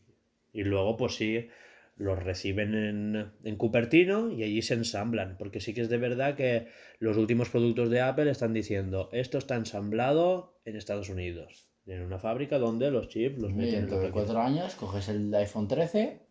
luego, 0.53 0.95
pues 0.97 1.15
sí, 1.15 1.49
los 1.97 2.21
reciben 2.21 2.75
en, 2.75 3.31
en 3.43 3.55
Cupertino 3.55 4.31
y 4.31 4.43
allí 4.43 4.61
se 4.61 4.75
ensamblan. 4.75 5.37
Porque 5.39 5.59
sí 5.59 5.73
que 5.73 5.81
es 5.81 5.89
de 5.89 5.97
verdad 5.97 6.35
que 6.35 6.67
los 6.99 7.17
últimos 7.17 7.49
productos 7.49 7.89
de 7.89 8.01
Apple 8.01 8.29
están 8.29 8.53
diciendo, 8.53 9.09
esto 9.11 9.39
está 9.39 9.55
ensamblado 9.55 10.61
en 10.65 10.75
Estados 10.75 11.09
Unidos. 11.09 11.70
En 11.87 12.01
una 12.03 12.19
fábrica 12.19 12.57
donde 12.59 12.91
los 12.91 13.07
chips 13.07 13.39
los 13.39 13.51
meten 13.51 13.73
en 13.75 13.79
dentro 13.81 13.99
de 13.99 14.11
cuatro 14.11 14.39
años 14.39 14.75
coges 14.75 15.09
el 15.09 15.33
iPhone 15.33 15.67
13 15.67 16.21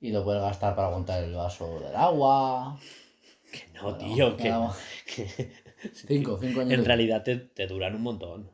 y 0.00 0.10
lo 0.12 0.24
puedes 0.24 0.40
gastar 0.42 0.74
para 0.74 0.88
aguantar 0.88 1.22
el 1.24 1.34
vaso 1.34 1.80
del 1.80 1.94
agua. 1.94 2.78
Que 3.52 3.68
no, 3.74 3.96
tío, 3.96 4.36
que, 4.36 4.52
que 5.06 5.52
Cinco, 5.94 6.38
cinco 6.40 6.60
años. 6.60 6.72
en 6.72 6.84
realidad 6.84 7.22
te, 7.22 7.36
te 7.36 7.66
duran 7.66 7.94
un 7.96 8.02
montón. 8.02 8.50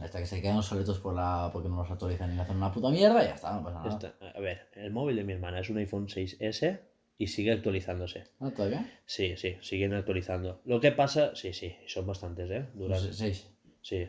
Hasta 0.00 0.20
que 0.20 0.26
se 0.26 0.40
quedan 0.40 0.56
obsoletos 0.56 0.98
por 1.00 1.14
la... 1.14 1.50
porque 1.52 1.68
no 1.68 1.76
los 1.76 1.90
actualizan 1.90 2.32
y 2.32 2.36
le 2.36 2.42
hacen 2.42 2.56
una 2.56 2.72
puta 2.72 2.88
mierda 2.88 3.22
y 3.22 3.26
ya 3.26 3.34
está, 3.34 3.52
no 3.52 3.62
pasa 3.64 3.82
nada. 3.82 4.14
A 4.34 4.40
ver, 4.40 4.68
el 4.74 4.92
móvil 4.92 5.16
de 5.16 5.24
mi 5.24 5.32
hermana 5.34 5.60
es 5.60 5.68
un 5.68 5.76
iPhone 5.78 6.06
6S 6.06 6.80
y 7.18 7.26
sigue 7.26 7.52
actualizándose. 7.52 8.28
¿No? 8.38 8.50
¿Todavía? 8.52 8.88
Sí, 9.04 9.36
sí, 9.36 9.56
siguen 9.60 9.92
actualizando. 9.92 10.62
Lo 10.64 10.80
que 10.80 10.92
pasa, 10.92 11.34
sí, 11.34 11.52
sí, 11.52 11.76
son 11.86 12.06
bastantes, 12.06 12.50
¿eh? 12.50 12.66
Duran, 12.72 12.98
Pues 13.02 13.16
seis. 13.16 13.50
sí, 13.82 14.08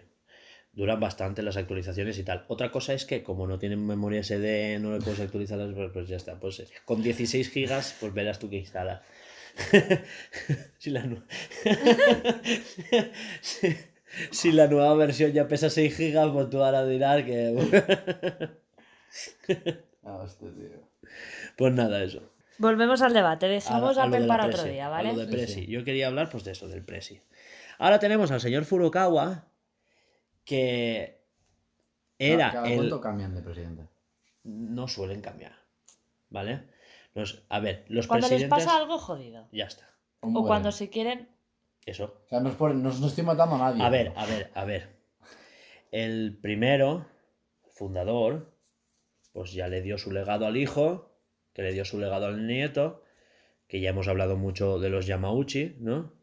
duran 0.73 0.99
bastante 0.99 1.41
las 1.43 1.57
actualizaciones 1.57 2.17
y 2.17 2.23
tal. 2.23 2.45
Otra 2.47 2.71
cosa 2.71 2.93
es 2.93 3.05
que 3.05 3.23
como 3.23 3.45
no 3.47 3.59
tienen 3.59 3.85
memoria 3.85 4.23
SD, 4.23 4.79
no 4.79 4.93
le 4.93 4.99
puedes 5.03 5.19
actualizar 5.19 5.57
las, 5.57 5.73
pues, 5.75 5.91
pues 5.91 6.07
ya 6.07 6.15
está. 6.17 6.39
Pues 6.39 6.59
eh, 6.61 6.67
con 6.85 7.01
16 7.03 7.49
gigas, 7.49 7.95
pues 7.99 8.13
verás 8.13 8.39
tú 8.39 8.49
que 8.49 8.57
instalas. 8.57 9.01
si, 10.77 10.91
la 10.91 11.03
nu- 11.03 11.23
si, 13.41 13.67
si 14.31 14.51
la 14.53 14.67
nueva 14.67 14.93
versión 14.95 15.31
ya 15.33 15.47
pesa 15.47 15.69
6 15.69 15.95
gigas, 15.95 16.29
pues 16.31 16.49
tú 16.49 16.63
ahora 16.63 16.85
dirás 16.85 17.23
que... 17.23 18.49
Ah, 20.03 20.15
hostia, 20.23 20.47
tío. 20.55 20.87
pues 21.57 21.73
nada, 21.73 22.01
eso. 22.03 22.23
Volvemos 22.57 23.01
al 23.01 23.13
debate. 23.13 23.47
Dejamos 23.47 23.97
A- 23.97 24.03
a 24.03 24.05
Apple 24.05 24.21
de 24.21 24.27
para 24.27 24.45
otro 24.45 24.57
Presi, 24.61 24.73
día, 24.73 24.87
a 24.87 24.89
¿vale? 24.89 25.13
lo 25.13 25.19
de 25.19 25.25
Sí, 25.25 25.31
Presi. 25.31 25.53
sí. 25.53 25.67
Yo 25.67 25.83
quería 25.83 26.07
hablar 26.07 26.29
pues 26.29 26.43
de 26.43 26.51
eso, 26.53 26.67
del 26.67 26.83
Presi. 26.83 27.21
Ahora 27.77 27.99
tenemos 27.99 28.31
al 28.31 28.39
señor 28.41 28.65
Furukawa, 28.65 29.45
que 30.45 31.21
era 32.19 32.51
¿Cada 32.51 32.69
el... 32.69 32.75
cuánto 32.77 33.01
cambian 33.01 33.33
de 33.35 33.41
presidente? 33.41 33.87
No 34.43 34.87
suelen 34.87 35.21
cambiar, 35.21 35.53
¿vale? 36.29 36.69
Los- 37.13 37.43
a 37.49 37.59
ver, 37.59 37.85
los 37.89 38.07
Cuando 38.07 38.27
les 38.27 38.39
presidentes... 38.41 38.65
pasa 38.65 38.77
algo 38.77 38.97
jodido. 38.97 39.47
Ya 39.51 39.65
está, 39.65 39.87
¿Cómo 40.19 40.39
O 40.41 40.45
cuando 40.47 40.71
se 40.71 40.89
quieren. 40.89 41.29
eso. 41.85 42.21
O 42.25 42.29
sea, 42.29 42.39
no, 42.39 42.49
es 42.49 42.55
por- 42.55 42.73
no, 42.75 42.91
no 42.93 43.07
estoy 43.07 43.23
matando 43.23 43.55
a 43.55 43.59
nadie. 43.59 43.83
A 43.83 43.89
ver, 43.89 44.13
a 44.15 44.25
ver, 44.25 44.51
a 44.53 44.65
ver. 44.65 45.01
El 45.91 46.37
primero, 46.41 47.05
fundador, 47.73 48.53
pues 49.33 49.51
ya 49.53 49.67
le 49.67 49.81
dio 49.81 49.97
su 49.97 50.11
legado 50.11 50.45
al 50.47 50.57
hijo, 50.57 51.11
que 51.53 51.63
le 51.63 51.73
dio 51.73 51.83
su 51.85 51.99
legado 51.99 52.27
al 52.27 52.47
nieto, 52.47 53.03
que 53.67 53.81
ya 53.81 53.89
hemos 53.89 54.07
hablado 54.07 54.37
mucho 54.37 54.79
de 54.79 54.89
los 54.89 55.05
Yamauchi, 55.05 55.75
¿no? 55.79 56.13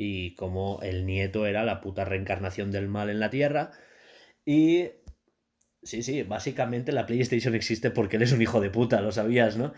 Y 0.00 0.36
como 0.36 0.78
el 0.82 1.06
nieto 1.06 1.44
era 1.44 1.64
la 1.64 1.80
puta 1.80 2.04
reencarnación 2.04 2.70
del 2.70 2.86
mal 2.86 3.10
en 3.10 3.18
la 3.18 3.30
Tierra. 3.30 3.72
Y... 4.46 4.90
Sí, 5.82 6.04
sí, 6.04 6.22
básicamente 6.22 6.92
la 6.92 7.04
PlayStation 7.04 7.56
existe 7.56 7.90
porque 7.90 8.14
él 8.14 8.22
es 8.22 8.30
un 8.30 8.40
hijo 8.40 8.60
de 8.60 8.70
puta, 8.70 9.00
lo 9.00 9.10
sabías, 9.10 9.56
¿no? 9.56 9.74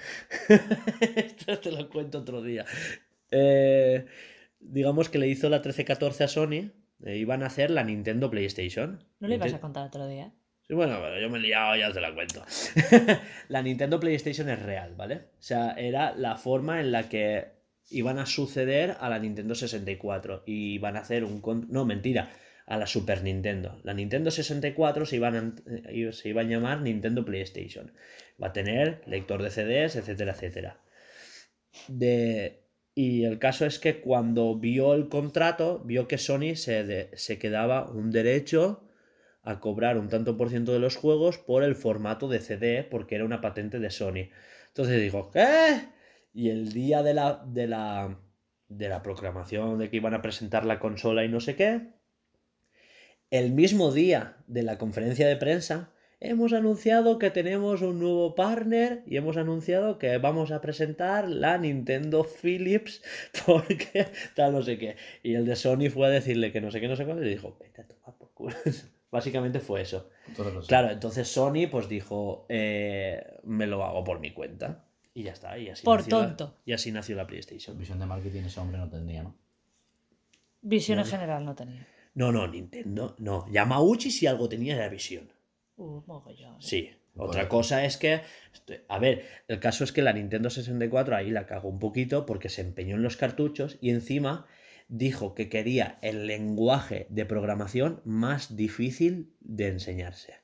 Esto 1.17 1.59
te 1.59 1.73
lo 1.73 1.89
cuento 1.89 2.19
otro 2.19 2.43
día. 2.43 2.67
Eh, 3.31 4.05
digamos 4.59 5.09
que 5.09 5.19
le 5.19 5.27
hizo 5.27 5.49
la 5.49 5.59
1314 5.59 6.25
a 6.25 6.29
Sony. 6.29 6.71
e 7.03 7.17
iban 7.17 7.43
a 7.43 7.47
hacer 7.47 7.71
la 7.71 7.83
Nintendo 7.83 8.31
PlayStation. 8.31 9.03
No 9.21 9.29
le 9.29 9.37
ibas 9.37 9.55
a 9.55 9.61
contar 9.61 9.87
otro 9.87 10.07
día. 10.07 10.35
Sí, 10.69 10.75
bueno, 10.75 10.99
pero 11.01 11.19
yo 11.19 11.31
me 11.31 11.39
he 11.39 11.41
liado, 11.41 11.77
ya 11.77 11.93
te 11.93 12.01
la 12.03 12.13
cuento. 12.13 12.45
la 13.49 13.63
Nintendo 13.63 13.99
PlayStation 13.99 14.51
es 14.51 14.61
real, 14.61 14.95
¿vale? 14.97 15.15
O 15.17 15.43
sea, 15.43 15.73
era 15.73 16.15
la 16.15 16.37
forma 16.37 16.81
en 16.81 16.93
la 16.93 17.09
que 17.09 17.60
iban 17.91 18.19
a 18.19 18.27
suceder 18.27 18.97
a 19.01 19.09
la 19.09 19.19
Nintendo 19.19 19.55
64 19.55 20.43
y 20.47 20.75
iban 20.75 20.97
a 20.97 21.01
hacer 21.01 21.25
un... 21.25 21.43
No, 21.71 21.85
mentira, 21.85 22.31
a 22.67 22.77
la 22.79 22.87
Super 22.87 23.23
Nintendo. 23.23 23.81
La 23.85 23.95
Nintendo 23.95 24.31
64 24.31 25.07
se, 25.07 25.17
iban 25.17 25.37
a- 25.37 25.55
eh, 25.91 26.13
se 26.13 26.29
iba 26.31 26.43
a 26.43 26.45
llamar 26.45 26.81
Nintendo 26.83 27.25
PlayStation. 27.25 27.93
Va 28.43 28.49
a 28.49 28.53
tener 28.53 29.03
lector 29.07 29.43
de 29.43 29.51
CDs, 29.51 29.97
etcétera, 29.97 30.33
etcétera. 30.33 30.81
De... 31.89 32.63
Y 32.95 33.25
el 33.25 33.39
caso 33.39 33.65
es 33.67 33.79
que 33.79 34.01
cuando 34.01 34.57
vio 34.59 34.95
el 34.95 35.09
contrato, 35.09 35.81
vio 35.85 36.09
que 36.09 36.19
Sony 36.19 36.55
se, 36.57 37.11
se 37.17 37.39
quedaba 37.39 37.89
un 37.91 38.11
derecho 38.11 38.83
a 39.43 39.61
cobrar 39.61 39.99
un 39.99 40.09
tanto 40.09 40.37
por 40.37 40.51
ciento 40.51 40.73
de 40.73 40.81
los 40.81 40.97
juegos 40.97 41.39
por 41.39 41.63
el 41.65 41.77
formato 41.77 42.29
de 42.29 42.41
CD, 42.41 42.85
porque 42.85 43.15
era 43.17 43.25
una 43.25 43.41
patente 43.41 43.79
de 43.79 43.91
Sony. 43.91 44.31
Entonces 44.69 45.01
dijo, 45.01 45.31
¿qué? 45.31 45.81
Y 46.33 46.51
el 46.51 46.73
día 46.73 47.03
de 47.03 47.15
la, 47.15 47.45
de 47.47 47.67
la, 47.67 48.19
de 48.69 48.89
la 48.89 49.03
proclamación 49.03 49.79
de 49.79 49.91
que 49.91 49.97
iban 49.97 50.15
a 50.15 50.23
presentar 50.23 50.65
la 50.65 50.79
consola 50.79 51.25
y 51.25 51.29
no 51.29 51.41
sé 51.41 51.57
qué, 51.57 51.89
el 53.31 53.53
mismo 53.53 53.93
día 53.93 54.37
de 54.47 54.63
la 54.63 54.79
conferencia 54.79 55.29
de 55.29 55.37
prensa, 55.37 55.93
hemos 56.19 56.53
anunciado 56.53 57.19
que 57.19 57.31
tenemos 57.31 57.81
un 57.81 57.99
nuevo 57.99 58.35
partner 58.35 59.03
y 59.07 59.17
hemos 59.17 59.37
anunciado 59.37 59.99
que 59.99 60.19
vamos 60.19 60.51
a 60.51 60.61
presentar 60.61 61.29
la 61.29 61.57
Nintendo 61.57 62.25
Philips 62.25 63.03
porque 63.47 64.09
tal 64.35 64.53
no 64.53 64.63
sé 64.63 64.79
qué. 64.79 64.97
Y 65.23 65.35
el 65.35 65.47
de 65.47 65.57
Sony 65.57 65.91
fue 65.93 66.09
a 66.09 66.11
decirle 66.11 66.53
que 66.53 66.61
no 66.61 66.71
sé 66.71 66.81
qué, 66.81 66.89
no 66.89 66.97
sé 66.97 67.05
cuándo 67.05 67.23
y 67.23 67.27
le 67.27 67.33
dijo, 67.33 67.57
vete 67.61 67.83
a 67.83 67.87
tomar 67.87 68.17
por 68.19 68.33
culo. 68.33 68.57
Básicamente 69.11 69.59
fue 69.59 69.83
eso. 69.83 70.09
Claro, 70.69 70.91
entonces 70.91 71.27
Sony 71.27 71.69
pues 71.69 71.89
dijo, 71.89 72.47
eh, 72.49 73.39
me 73.43 73.67
lo 73.67 73.85
hago 73.85 74.05
por 74.05 74.21
mi 74.21 74.33
cuenta. 74.33 74.85
Y 75.15 75.25
ya 75.25 75.33
está. 75.33 75.59
Y 75.59 75.69
así 75.69 75.85
Por 75.85 76.01
nació 76.01 76.21
la- 76.21 76.27
tonto. 76.29 76.57
y 76.65 76.73
así 76.73 76.93
nació 76.93 77.17
la 77.17 77.27
PlayStation. 77.27 77.77
Visión 77.79 77.99
de 77.99 78.07
marketing 78.07 78.43
ese 78.43 78.61
hombre 78.61 78.79
no 78.79 78.89
tendría, 78.89 79.23
¿no? 79.25 79.35
Visión 80.63 80.99
en 80.99 81.07
general 81.07 81.45
no 81.45 81.55
tenía. 81.55 81.87
No, 82.15 82.33
no, 82.33 82.47
Nintendo, 82.47 83.15
no. 83.19 83.47
Yamauchi 83.51 84.11
si 84.11 84.27
algo 84.27 84.49
tenía 84.49 84.75
era 84.77 84.89
visión. 84.89 85.33
Uh, 85.77 86.03
mogollón. 86.07 86.61
Sí. 86.61 86.91
Bueno. 87.15 87.31
Otra 87.31 87.49
cosa 87.49 87.85
es 87.85 87.97
que, 87.97 88.21
este, 88.53 88.85
a 88.89 88.99
ver, 88.99 89.25
el 89.49 89.59
caso 89.59 89.83
es 89.85 89.91
que 89.93 90.01
la 90.03 90.13
Nintendo 90.13 90.49
64 90.49 91.17
ahí 91.17 91.31
la 91.31 91.47
cagó 91.47 91.69
un 91.69 91.79
poquito 91.81 92.25
porque 92.27 92.49
se 92.49 92.61
empeñó 92.61 92.95
en 92.97 93.03
los 93.03 93.17
cartuchos 93.17 93.79
y 93.81 93.91
encima 93.91 94.47
dijo 94.89 95.35
que 95.35 95.49
quería 95.49 95.99
el 96.03 96.27
lenguaje 96.27 97.07
de 97.11 97.25
programación 97.27 98.01
más 98.05 98.57
difícil 98.57 99.35
de 99.41 99.69
enseñarse. 99.69 100.35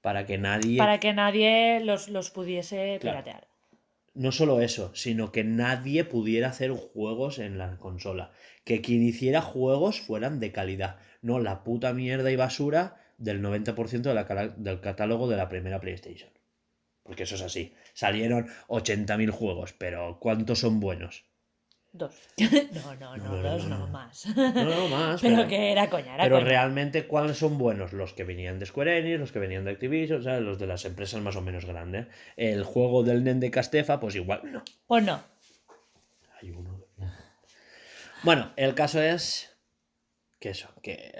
Para 0.00 0.24
que 0.24 0.38
nadie... 0.38 0.78
Para 0.78 1.00
que 1.00 1.12
nadie 1.12 1.80
los, 1.84 2.08
los 2.08 2.30
pudiese 2.30 2.96
Claro. 3.00 3.18
piratear. 3.22 3.48
No 4.20 4.32
solo 4.32 4.60
eso, 4.60 4.94
sino 4.94 5.32
que 5.32 5.44
nadie 5.44 6.04
pudiera 6.04 6.48
hacer 6.48 6.72
juegos 6.72 7.38
en 7.38 7.56
la 7.56 7.78
consola. 7.78 8.32
Que 8.64 8.82
quien 8.82 9.02
hiciera 9.02 9.40
juegos 9.40 10.02
fueran 10.02 10.40
de 10.40 10.52
calidad, 10.52 10.98
no 11.22 11.38
la 11.38 11.64
puta 11.64 11.94
mierda 11.94 12.30
y 12.30 12.36
basura 12.36 13.00
del 13.16 13.40
90% 13.40 14.02
de 14.12 14.52
del 14.58 14.80
catálogo 14.82 15.26
de 15.26 15.38
la 15.38 15.48
primera 15.48 15.80
PlayStation. 15.80 16.30
Porque 17.02 17.22
eso 17.22 17.36
es 17.36 17.40
así. 17.40 17.72
Salieron 17.94 18.48
80.000 18.68 19.30
juegos, 19.30 19.72
pero 19.72 20.18
¿cuántos 20.20 20.58
son 20.58 20.80
buenos? 20.80 21.24
Dos. 21.92 22.14
No, 22.72 22.94
no, 22.94 23.16
no, 23.16 23.16
No, 23.16 23.36
no, 23.42 23.42
dos 23.42 23.64
no, 23.66 23.78
no, 23.78 23.78
no. 23.78 23.86
más. 23.88 24.26
No, 24.36 24.64
no, 24.64 24.88
más. 24.88 25.20
Pero 25.22 25.48
que 25.48 25.72
era 25.72 25.90
coña, 25.90 26.14
era 26.14 26.24
Pero 26.24 26.36
coña. 26.36 26.48
realmente, 26.48 27.06
¿cuáles 27.06 27.38
son 27.38 27.58
buenos? 27.58 27.92
Los 27.92 28.12
que 28.12 28.24
venían 28.24 28.58
de 28.58 28.66
Square 28.66 28.98
Enix, 28.98 29.18
los 29.18 29.32
que 29.32 29.38
venían 29.40 29.64
de 29.64 29.72
Activision, 29.72 30.22
¿sabes? 30.22 30.42
los 30.42 30.58
de 30.58 30.66
las 30.66 30.84
empresas 30.84 31.20
más 31.20 31.36
o 31.36 31.42
menos 31.42 31.64
grandes. 31.64 32.06
El 32.36 32.62
juego 32.64 33.02
del 33.02 33.24
Nen 33.24 33.40
de 33.40 33.50
Castefa, 33.50 33.98
pues 34.00 34.14
igual 34.14 34.40
no. 34.52 34.62
Pues 34.86 35.04
no. 35.04 35.20
Hay 36.40 36.50
uno. 36.52 36.84
Bueno, 38.22 38.52
el 38.56 38.74
caso 38.74 39.02
es 39.02 39.56
que 40.38 40.50
eso, 40.50 40.68
que 40.82 41.14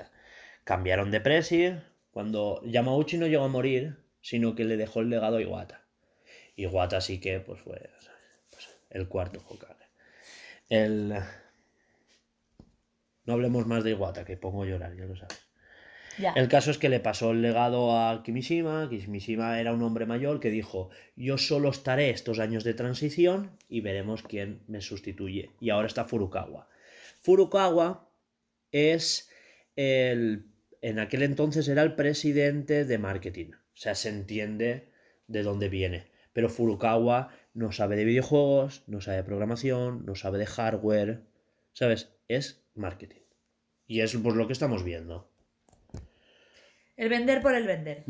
cambiaron 0.64 1.10
de 1.10 1.20
presi 1.20 1.72
cuando 2.10 2.60
Yamauchi 2.64 3.16
no 3.18 3.26
llegó 3.26 3.44
a 3.44 3.48
morir, 3.48 4.04
sino 4.20 4.54
que 4.54 4.64
le 4.64 4.76
dejó 4.76 5.00
el 5.00 5.10
legado 5.10 5.38
a 5.38 5.42
Iwata. 5.42 5.84
Iwata 6.56 7.00
sí 7.00 7.20
que 7.20 7.40
pues 7.40 7.60
fue 7.60 7.90
pues, 8.50 8.68
el 8.90 9.08
cuarto 9.08 9.42
Hokage. 9.48 9.80
El... 10.70 11.14
No 13.26 13.34
hablemos 13.34 13.66
más 13.66 13.84
de 13.84 13.90
Iwata, 13.90 14.24
que 14.24 14.36
pongo 14.36 14.62
a 14.62 14.66
llorar, 14.66 14.96
ya 14.96 15.04
lo 15.04 15.16
sabes. 15.16 15.38
Ya. 16.18 16.32
El 16.32 16.48
caso 16.48 16.70
es 16.70 16.78
que 16.78 16.88
le 16.88 17.00
pasó 17.00 17.32
el 17.32 17.42
legado 17.42 17.96
a 17.96 18.22
Kimishima. 18.22 18.88
Kimishima 18.88 19.60
era 19.60 19.72
un 19.72 19.82
hombre 19.82 20.06
mayor 20.06 20.40
que 20.40 20.50
dijo: 20.50 20.90
Yo 21.16 21.38
solo 21.38 21.70
estaré 21.70 22.10
estos 22.10 22.38
años 22.38 22.64
de 22.64 22.74
transición 22.74 23.56
y 23.68 23.80
veremos 23.80 24.22
quién 24.22 24.62
me 24.66 24.80
sustituye. 24.80 25.50
Y 25.60 25.70
ahora 25.70 25.86
está 25.86 26.04
Furukawa. 26.04 26.68
Furukawa 27.20 28.08
es 28.72 29.30
el. 29.76 30.46
En 30.82 30.98
aquel 30.98 31.22
entonces 31.22 31.68
era 31.68 31.82
el 31.82 31.94
presidente 31.94 32.84
de 32.84 32.98
marketing. 32.98 33.52
O 33.52 33.76
sea, 33.76 33.94
se 33.94 34.08
entiende 34.08 34.88
de 35.26 35.42
dónde 35.42 35.68
viene. 35.68 36.06
Pero 36.32 36.48
Furukawa 36.48 37.32
no 37.52 37.72
sabe 37.72 37.96
de 37.96 38.04
videojuegos, 38.04 38.84
no 38.86 39.00
sabe 39.00 39.18
de 39.18 39.24
programación, 39.24 40.04
no 40.06 40.14
sabe 40.14 40.38
de 40.38 40.46
hardware. 40.46 41.22
¿Sabes? 41.72 42.12
Es 42.28 42.64
marketing. 42.74 43.22
Y 43.86 44.00
es 44.00 44.16
pues, 44.16 44.34
lo 44.34 44.46
que 44.46 44.52
estamos 44.52 44.84
viendo. 44.84 45.30
El 46.96 47.08
vender 47.08 47.40
por 47.40 47.54
el 47.54 47.66
vender. 47.66 48.04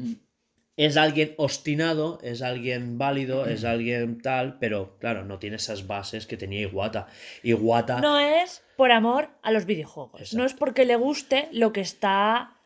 es 0.76 0.97
alguien 0.97 1.34
obstinado, 1.36 2.18
es 2.22 2.43
alguien 2.43 2.99
válido, 2.99 3.47
es 3.47 3.64
alguien 3.64 4.20
tal, 4.20 4.59
pero 4.59 4.99
claro, 4.99 5.24
no 5.24 5.38
tiene 5.38 5.57
esas 5.57 5.86
bases 5.86 6.26
que 6.26 6.36
tenía 6.36 6.62
Iwata. 6.62 7.07
Iwata, 7.43 8.01
No 8.01 8.18
es 8.18 8.64
por 8.76 8.91
amor 8.91 9.30
a 9.43 9.53
los 9.53 9.64
videojuegos. 9.64 10.20
Exacto. 10.20 10.38
No 10.38 10.45
es 10.45 10.55
porque 10.55 10.84
le 10.84 10.97
guste 10.97 11.49
lo 11.53 11.72
que 11.72 11.80
está. 11.80 12.59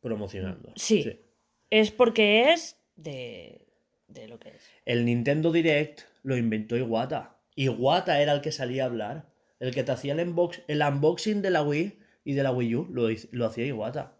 promocionando. 0.00 0.72
Sí. 0.76 1.20
Es 1.70 1.90
porque 1.90 2.52
es 2.52 2.76
de, 2.96 3.67
de 4.08 4.28
lo 4.28 4.38
que 4.38 4.50
es. 4.50 4.62
El 4.84 5.04
Nintendo 5.04 5.52
Direct 5.52 6.00
lo 6.22 6.36
inventó 6.36 6.76
Iwata. 6.76 7.36
Iwata 7.54 8.20
era 8.20 8.32
el 8.32 8.40
que 8.40 8.52
salía 8.52 8.84
a 8.84 8.86
hablar. 8.86 9.26
El 9.60 9.74
que 9.74 9.84
te 9.84 9.92
hacía 9.92 10.12
el, 10.14 10.20
unbox- 10.20 10.62
el 10.68 10.82
unboxing 10.82 11.42
de 11.42 11.50
la 11.50 11.62
Wii 11.62 11.98
y 12.24 12.32
de 12.34 12.42
la 12.42 12.52
Wii 12.52 12.74
U 12.76 12.86
lo, 12.90 13.08
lo 13.32 13.46
hacía 13.46 13.66
Iwata. 13.66 14.14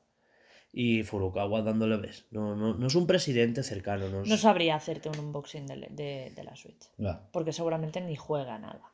Y 0.73 1.03
Furukawa 1.03 1.63
dándole 1.63 1.97
ves. 1.97 2.27
No, 2.31 2.55
no, 2.55 2.75
no 2.75 2.87
es 2.87 2.95
un 2.95 3.07
presidente 3.07 3.63
cercano. 3.63 4.09
No 4.09 4.23
es- 4.23 4.29
No 4.29 4.37
sabría 4.37 4.75
hacerte 4.77 5.09
un 5.09 5.19
unboxing 5.19 5.67
de, 5.67 5.77
de- 5.91 6.33
de 6.35 6.45
la 6.45 6.55
Switch. 6.57 6.89
Porque 7.33 7.53
seguramente 7.53 8.01
ni 8.01 8.17
juega 8.17 8.59
nada. 8.59 8.93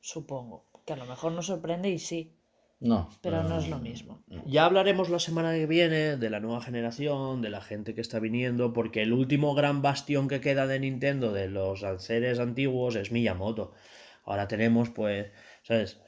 Supongo. 0.00 0.64
Que 0.84 0.92
a 0.94 0.96
lo 0.96 1.06
mejor 1.06 1.32
nos 1.32 1.46
sorprende 1.46 1.88
y 1.90 1.98
sí. 1.98 2.32
No. 2.84 3.08
Pero 3.22 3.42
no 3.42 3.58
es 3.58 3.70
lo 3.70 3.78
mismo. 3.78 4.22
Ya 4.44 4.66
hablaremos 4.66 5.08
la 5.08 5.18
semana 5.18 5.54
que 5.54 5.64
viene 5.64 6.18
de 6.18 6.28
la 6.28 6.38
nueva 6.38 6.60
generación, 6.60 7.40
de 7.40 7.48
la 7.48 7.62
gente 7.62 7.94
que 7.94 8.02
está 8.02 8.18
viniendo, 8.20 8.74
porque 8.74 9.00
el 9.00 9.14
último 9.14 9.54
gran 9.54 9.80
bastión 9.80 10.28
que 10.28 10.42
queda 10.42 10.66
de 10.66 10.80
Nintendo, 10.80 11.32
de 11.32 11.48
los 11.48 11.82
alceres 11.82 12.38
antiguos, 12.38 12.94
es 12.96 13.10
Miyamoto. 13.10 13.72
Ahora 14.24 14.48
tenemos, 14.48 14.90
pues, 14.90 15.32
¿sabes? 15.62 15.98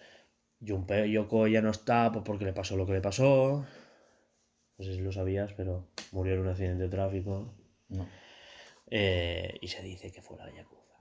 Junpei 0.61 1.11
Yoko 1.11 1.47
ya 1.47 1.63
no 1.63 1.71
está 1.71 2.13
pues, 2.13 2.25
porque 2.27 2.45
le 2.45 2.53
pasó 2.53 2.77
lo 2.77 2.85
que 2.85 2.93
le 2.93 3.01
pasó. 3.01 3.65
No 4.77 4.85
sé 4.85 4.93
si 4.93 5.01
lo 5.01 5.13
sabías, 5.13 5.55
pero 5.55 5.89
murió 6.13 6.35
en 6.35 6.41
un 6.41 6.49
accidente 6.49 6.83
de 6.83 6.91
tráfico. 6.91 7.55
No. 7.89 8.07
Eh, 8.91 9.57
y 9.63 9.69
se 9.69 9.83
dice 9.83 10.13
que 10.13 10.21
fue 10.21 10.37
la 10.37 10.53
Yakuza. 10.53 11.01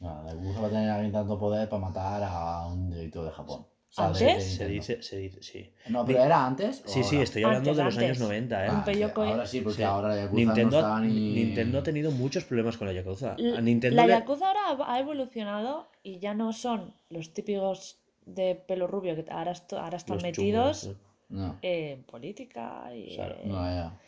No, 0.00 0.24
la 0.24 0.34
Yakuza 0.34 0.60
va 0.60 0.66
a 0.66 0.70
tener 0.70 0.90
alguien 0.90 1.12
tanto 1.12 1.38
poder 1.38 1.68
para 1.68 1.82
matar 1.82 2.20
a 2.24 2.66
un 2.66 2.90
director 2.90 3.24
de 3.26 3.30
Japón. 3.30 3.73
¿Antes? 3.96 4.56
Se 4.56 4.66
dice, 4.68 5.02
se 5.02 5.16
dice, 5.18 5.42
sí. 5.42 5.70
No, 5.88 6.04
pero 6.04 6.24
¿era 6.24 6.44
antes? 6.44 6.82
Sí, 6.84 7.02
sí, 7.04 7.14
ahora? 7.16 7.22
estoy 7.24 7.42
hablando 7.44 7.70
Antes, 7.70 7.76
de 7.76 7.84
los 7.84 7.96
años 7.98 8.08
antes. 8.10 8.20
90, 8.20 8.66
¿eh? 8.66 8.68
Ah, 8.70 8.84
Ahora 9.16 9.46
sí, 9.46 9.60
porque 9.60 9.76
Sí. 9.78 9.82
ahora 9.84 10.08
la 10.08 10.16
Yakuza 10.16 10.36
Nintendo, 10.44 10.80
no 10.80 10.86
está 10.88 11.00
ni... 11.00 11.32
Nintendo 11.34 11.78
ha 11.78 11.82
tenido 11.84 12.10
muchos 12.10 12.44
problemas 12.44 12.76
con 12.76 12.86
la 12.88 12.92
Yakuza. 12.92 13.34
L- 13.38 13.56
A 13.56 13.60
Nintendo 13.60 13.96
la 13.96 14.06
le- 14.06 14.12
Yakuza 14.14 14.46
ahora 14.48 14.84
ha 14.92 14.98
evolucionado 14.98 15.88
y 16.02 16.18
ya 16.18 16.34
no 16.34 16.52
son 16.52 16.92
los 17.08 17.32
típicos 17.32 17.98
de 18.26 18.56
pelo 18.56 18.86
rubio 18.88 19.14
que 19.14 19.24
ahora, 19.30 19.52
están 19.52 19.90
los 20.16 20.22
metidos 20.22 20.80
chungos, 20.82 20.98
No, 21.28 21.58
en 21.62 22.02
política 22.04 22.90
y 22.94 23.14
Claro. 23.14 23.36
eh, 23.36 23.42
no, 23.46 23.54
ya. 23.54 23.98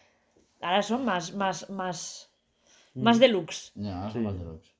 ahora 0.62 0.82
son 0.82 1.04
más 1.04 1.32
más 1.34 1.68
más 1.70 2.30
Mm. 2.94 3.02
más 3.02 3.18
deluxe. 3.20 3.72
Ya, 3.74 3.96
ahora 3.98 4.08
Sí. 4.08 4.14
son 4.14 4.22
más 4.24 4.38
deluxe. 4.38 4.70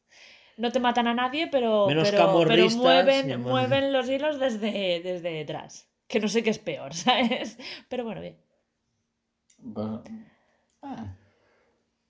No 0.56 0.72
te 0.72 0.80
matan 0.80 1.06
a 1.06 1.14
nadie, 1.14 1.48
pero 1.48 1.86
Menos 1.86 2.10
pero, 2.10 2.32
mueven 2.76 3.40
mueven 3.42 3.92
los 3.92 4.08
hilos 4.08 4.38
desde 4.40 5.00
desde 5.02 5.30
detrás. 5.30 5.88
Que 6.08 6.20
no 6.20 6.28
sé 6.28 6.42
qué 6.42 6.50
es 6.50 6.58
peor, 6.58 6.94
¿sabes? 6.94 7.58
Pero 7.88 8.04
bueno, 8.04 8.20
bien. 8.20 8.38
Pues, 9.74 9.86
ah, 10.82 11.16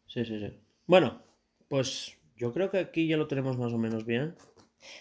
Sí, 0.07 0.24
sí, 0.24 0.38
sí. 0.38 0.59
Bueno, 0.86 1.22
pues 1.68 2.16
yo 2.36 2.53
creo 2.53 2.70
que 2.70 2.78
aquí 2.78 3.07
ya 3.09 3.16
lo 3.16 3.26
tenemos 3.26 3.59
más 3.59 3.72
o 3.72 3.78
menos 3.78 4.05
bien. 4.05 4.36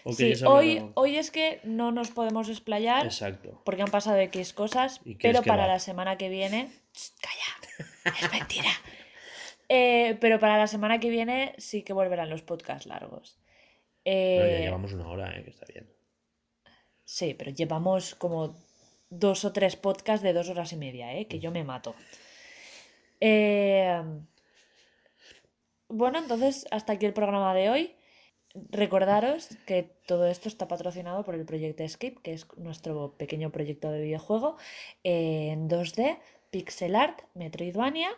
¿O 0.04 0.12
Sí, 0.12 0.32
hoy, 0.46 0.78
algo? 0.78 0.92
hoy 0.96 1.16
es 1.16 1.30
que 1.30 1.60
no 1.62 1.92
nos 1.92 2.10
podemos 2.10 2.48
explayar 2.48 3.04
Exacto. 3.04 3.62
porque 3.64 3.82
han 3.82 3.90
pasado 3.90 4.16
X 4.18 4.52
cosas, 4.52 5.00
¿Y 5.04 5.14
qué 5.14 5.28
es 5.28 5.34
pero 5.36 5.44
para 5.46 5.62
va? 5.62 5.68
la 5.74 5.78
semana 5.78 6.16
que 6.18 6.28
viene... 6.28 6.72
¡Shh, 6.92 7.10
¡Calla! 7.20 8.16
Es 8.20 8.32
mentira. 8.32 8.70
Eh, 9.68 10.16
pero 10.20 10.38
para 10.38 10.58
la 10.58 10.66
semana 10.66 11.00
que 11.00 11.10
viene 11.10 11.54
sí 11.58 11.82
que 11.82 11.92
volverán 11.92 12.30
los 12.30 12.42
podcasts 12.42 12.86
largos. 12.86 13.38
Pero 14.34 14.46
ya 14.48 14.58
Eh, 14.58 14.60
llevamos 14.60 14.92
una 14.92 15.08
hora, 15.08 15.36
¿eh? 15.36 15.44
que 15.44 15.50
está 15.50 15.66
bien. 15.66 15.86
Sí, 17.04 17.34
pero 17.34 17.50
llevamos 17.52 18.14
como 18.14 18.54
dos 19.10 19.44
o 19.44 19.52
tres 19.52 19.76
podcasts 19.76 20.22
de 20.22 20.32
dos 20.32 20.48
horas 20.50 20.72
y 20.72 20.76
media, 20.76 21.14
¿eh? 21.16 21.26
que 21.28 21.38
yo 21.40 21.50
me 21.50 21.64
mato. 21.64 21.94
Eh, 23.20 24.02
Bueno, 25.88 26.18
entonces 26.18 26.66
hasta 26.70 26.92
aquí 26.94 27.06
el 27.06 27.12
programa 27.12 27.54
de 27.54 27.70
hoy. 27.70 27.96
Recordaros 28.70 29.48
que 29.66 29.82
todo 30.06 30.26
esto 30.26 30.48
está 30.48 30.66
patrocinado 30.66 31.24
por 31.24 31.34
el 31.34 31.44
proyecto 31.44 31.82
Escape, 31.84 32.16
que 32.22 32.32
es 32.32 32.46
nuestro 32.56 33.14
pequeño 33.18 33.52
proyecto 33.52 33.90
de 33.90 34.00
videojuego 34.02 34.56
eh, 35.04 35.50
en 35.52 35.68
2D, 35.68 36.18
pixel 36.50 36.96
art, 36.96 37.20
Metroidvania, 37.34 38.10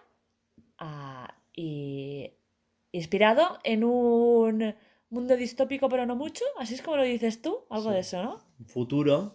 y 1.60 2.32
inspirado 2.92 3.58
en 3.64 3.82
un 3.84 4.74
mundo 5.10 5.36
distópico 5.36 5.88
pero 5.88 6.06
no 6.06 6.14
mucho, 6.14 6.44
así 6.58 6.74
es 6.74 6.82
como 6.82 6.96
lo 6.98 7.02
dices 7.02 7.42
tú, 7.42 7.64
algo 7.70 7.88
Sí. 7.88 7.94
de 7.94 8.00
eso, 8.00 8.22
¿no? 8.22 8.40
Futuro. 8.66 9.34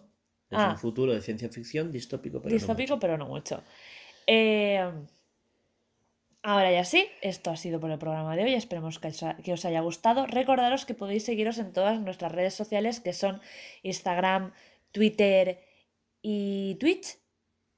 Es 0.50 0.58
Ah. 0.58 0.70
un 0.70 0.78
futuro 0.78 1.12
de 1.12 1.20
ciencia 1.20 1.48
ficción 1.50 1.90
distópico, 1.92 2.38
pero 2.40 2.50
no 2.50 2.54
distópico, 2.54 2.94
mucho. 2.94 3.00
pero 3.00 3.18
no 3.18 3.26
mucho. 3.26 3.62
Eh, 4.26 4.80
ahora 6.42 6.70
ya 6.72 6.84
sí, 6.84 7.06
esto 7.22 7.50
ha 7.50 7.56
sido 7.56 7.80
por 7.80 7.90
el 7.90 7.98
programa 7.98 8.36
de 8.36 8.44
hoy. 8.44 8.54
Esperemos 8.54 8.98
que 8.98 9.08
os, 9.08 9.22
ha- 9.22 9.36
que 9.36 9.52
os 9.52 9.64
haya 9.64 9.80
gustado. 9.80 10.26
Recordaros 10.26 10.84
que 10.86 10.94
podéis 10.94 11.24
seguiros 11.24 11.58
en 11.58 11.72
todas 11.72 12.00
nuestras 12.00 12.32
redes 12.32 12.54
sociales, 12.54 13.00
que 13.00 13.12
son 13.12 13.40
Instagram, 13.82 14.52
Twitter 14.92 15.60
y 16.22 16.76
Twitch, 16.76 17.18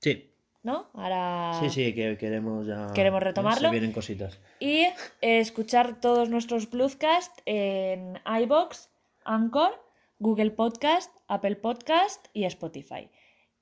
Sí, 0.03 0.31
¿no? 0.67 0.91
Ahora. 0.95 1.59
sí, 1.61 1.71
sí, 1.71 1.95
que 1.95 2.19
queremos 2.19 2.67
ya. 2.67 2.93
Queremos 2.93 3.23
¿eh? 3.23 3.25
retomarlo. 3.27 3.69
Se 3.69 3.73
vienen 3.73 3.93
cositas. 3.93 4.41
Y 4.59 4.81
eh, 4.81 4.95
escuchar 5.39 6.01
todos 6.01 6.29
nuestros 6.29 6.69
Bluescast 6.69 7.39
en 7.47 8.21
iBox, 8.43 8.91
Anchor, 9.25 9.81
Google 10.19 10.51
Podcast, 10.51 11.15
Apple 11.29 11.57
Podcast 11.57 12.27
y 12.35 12.45
Spotify. 12.45 13.09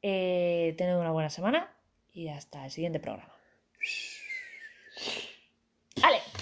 Eh, 0.00 0.74
tened 0.78 0.96
una 0.96 1.12
buena 1.12 1.28
semana 1.28 1.70
y 2.12 2.28
hasta 2.28 2.64
el 2.64 2.70
siguiente 2.70 3.00
programa. 3.00 3.34
¡Ale! 6.02 6.33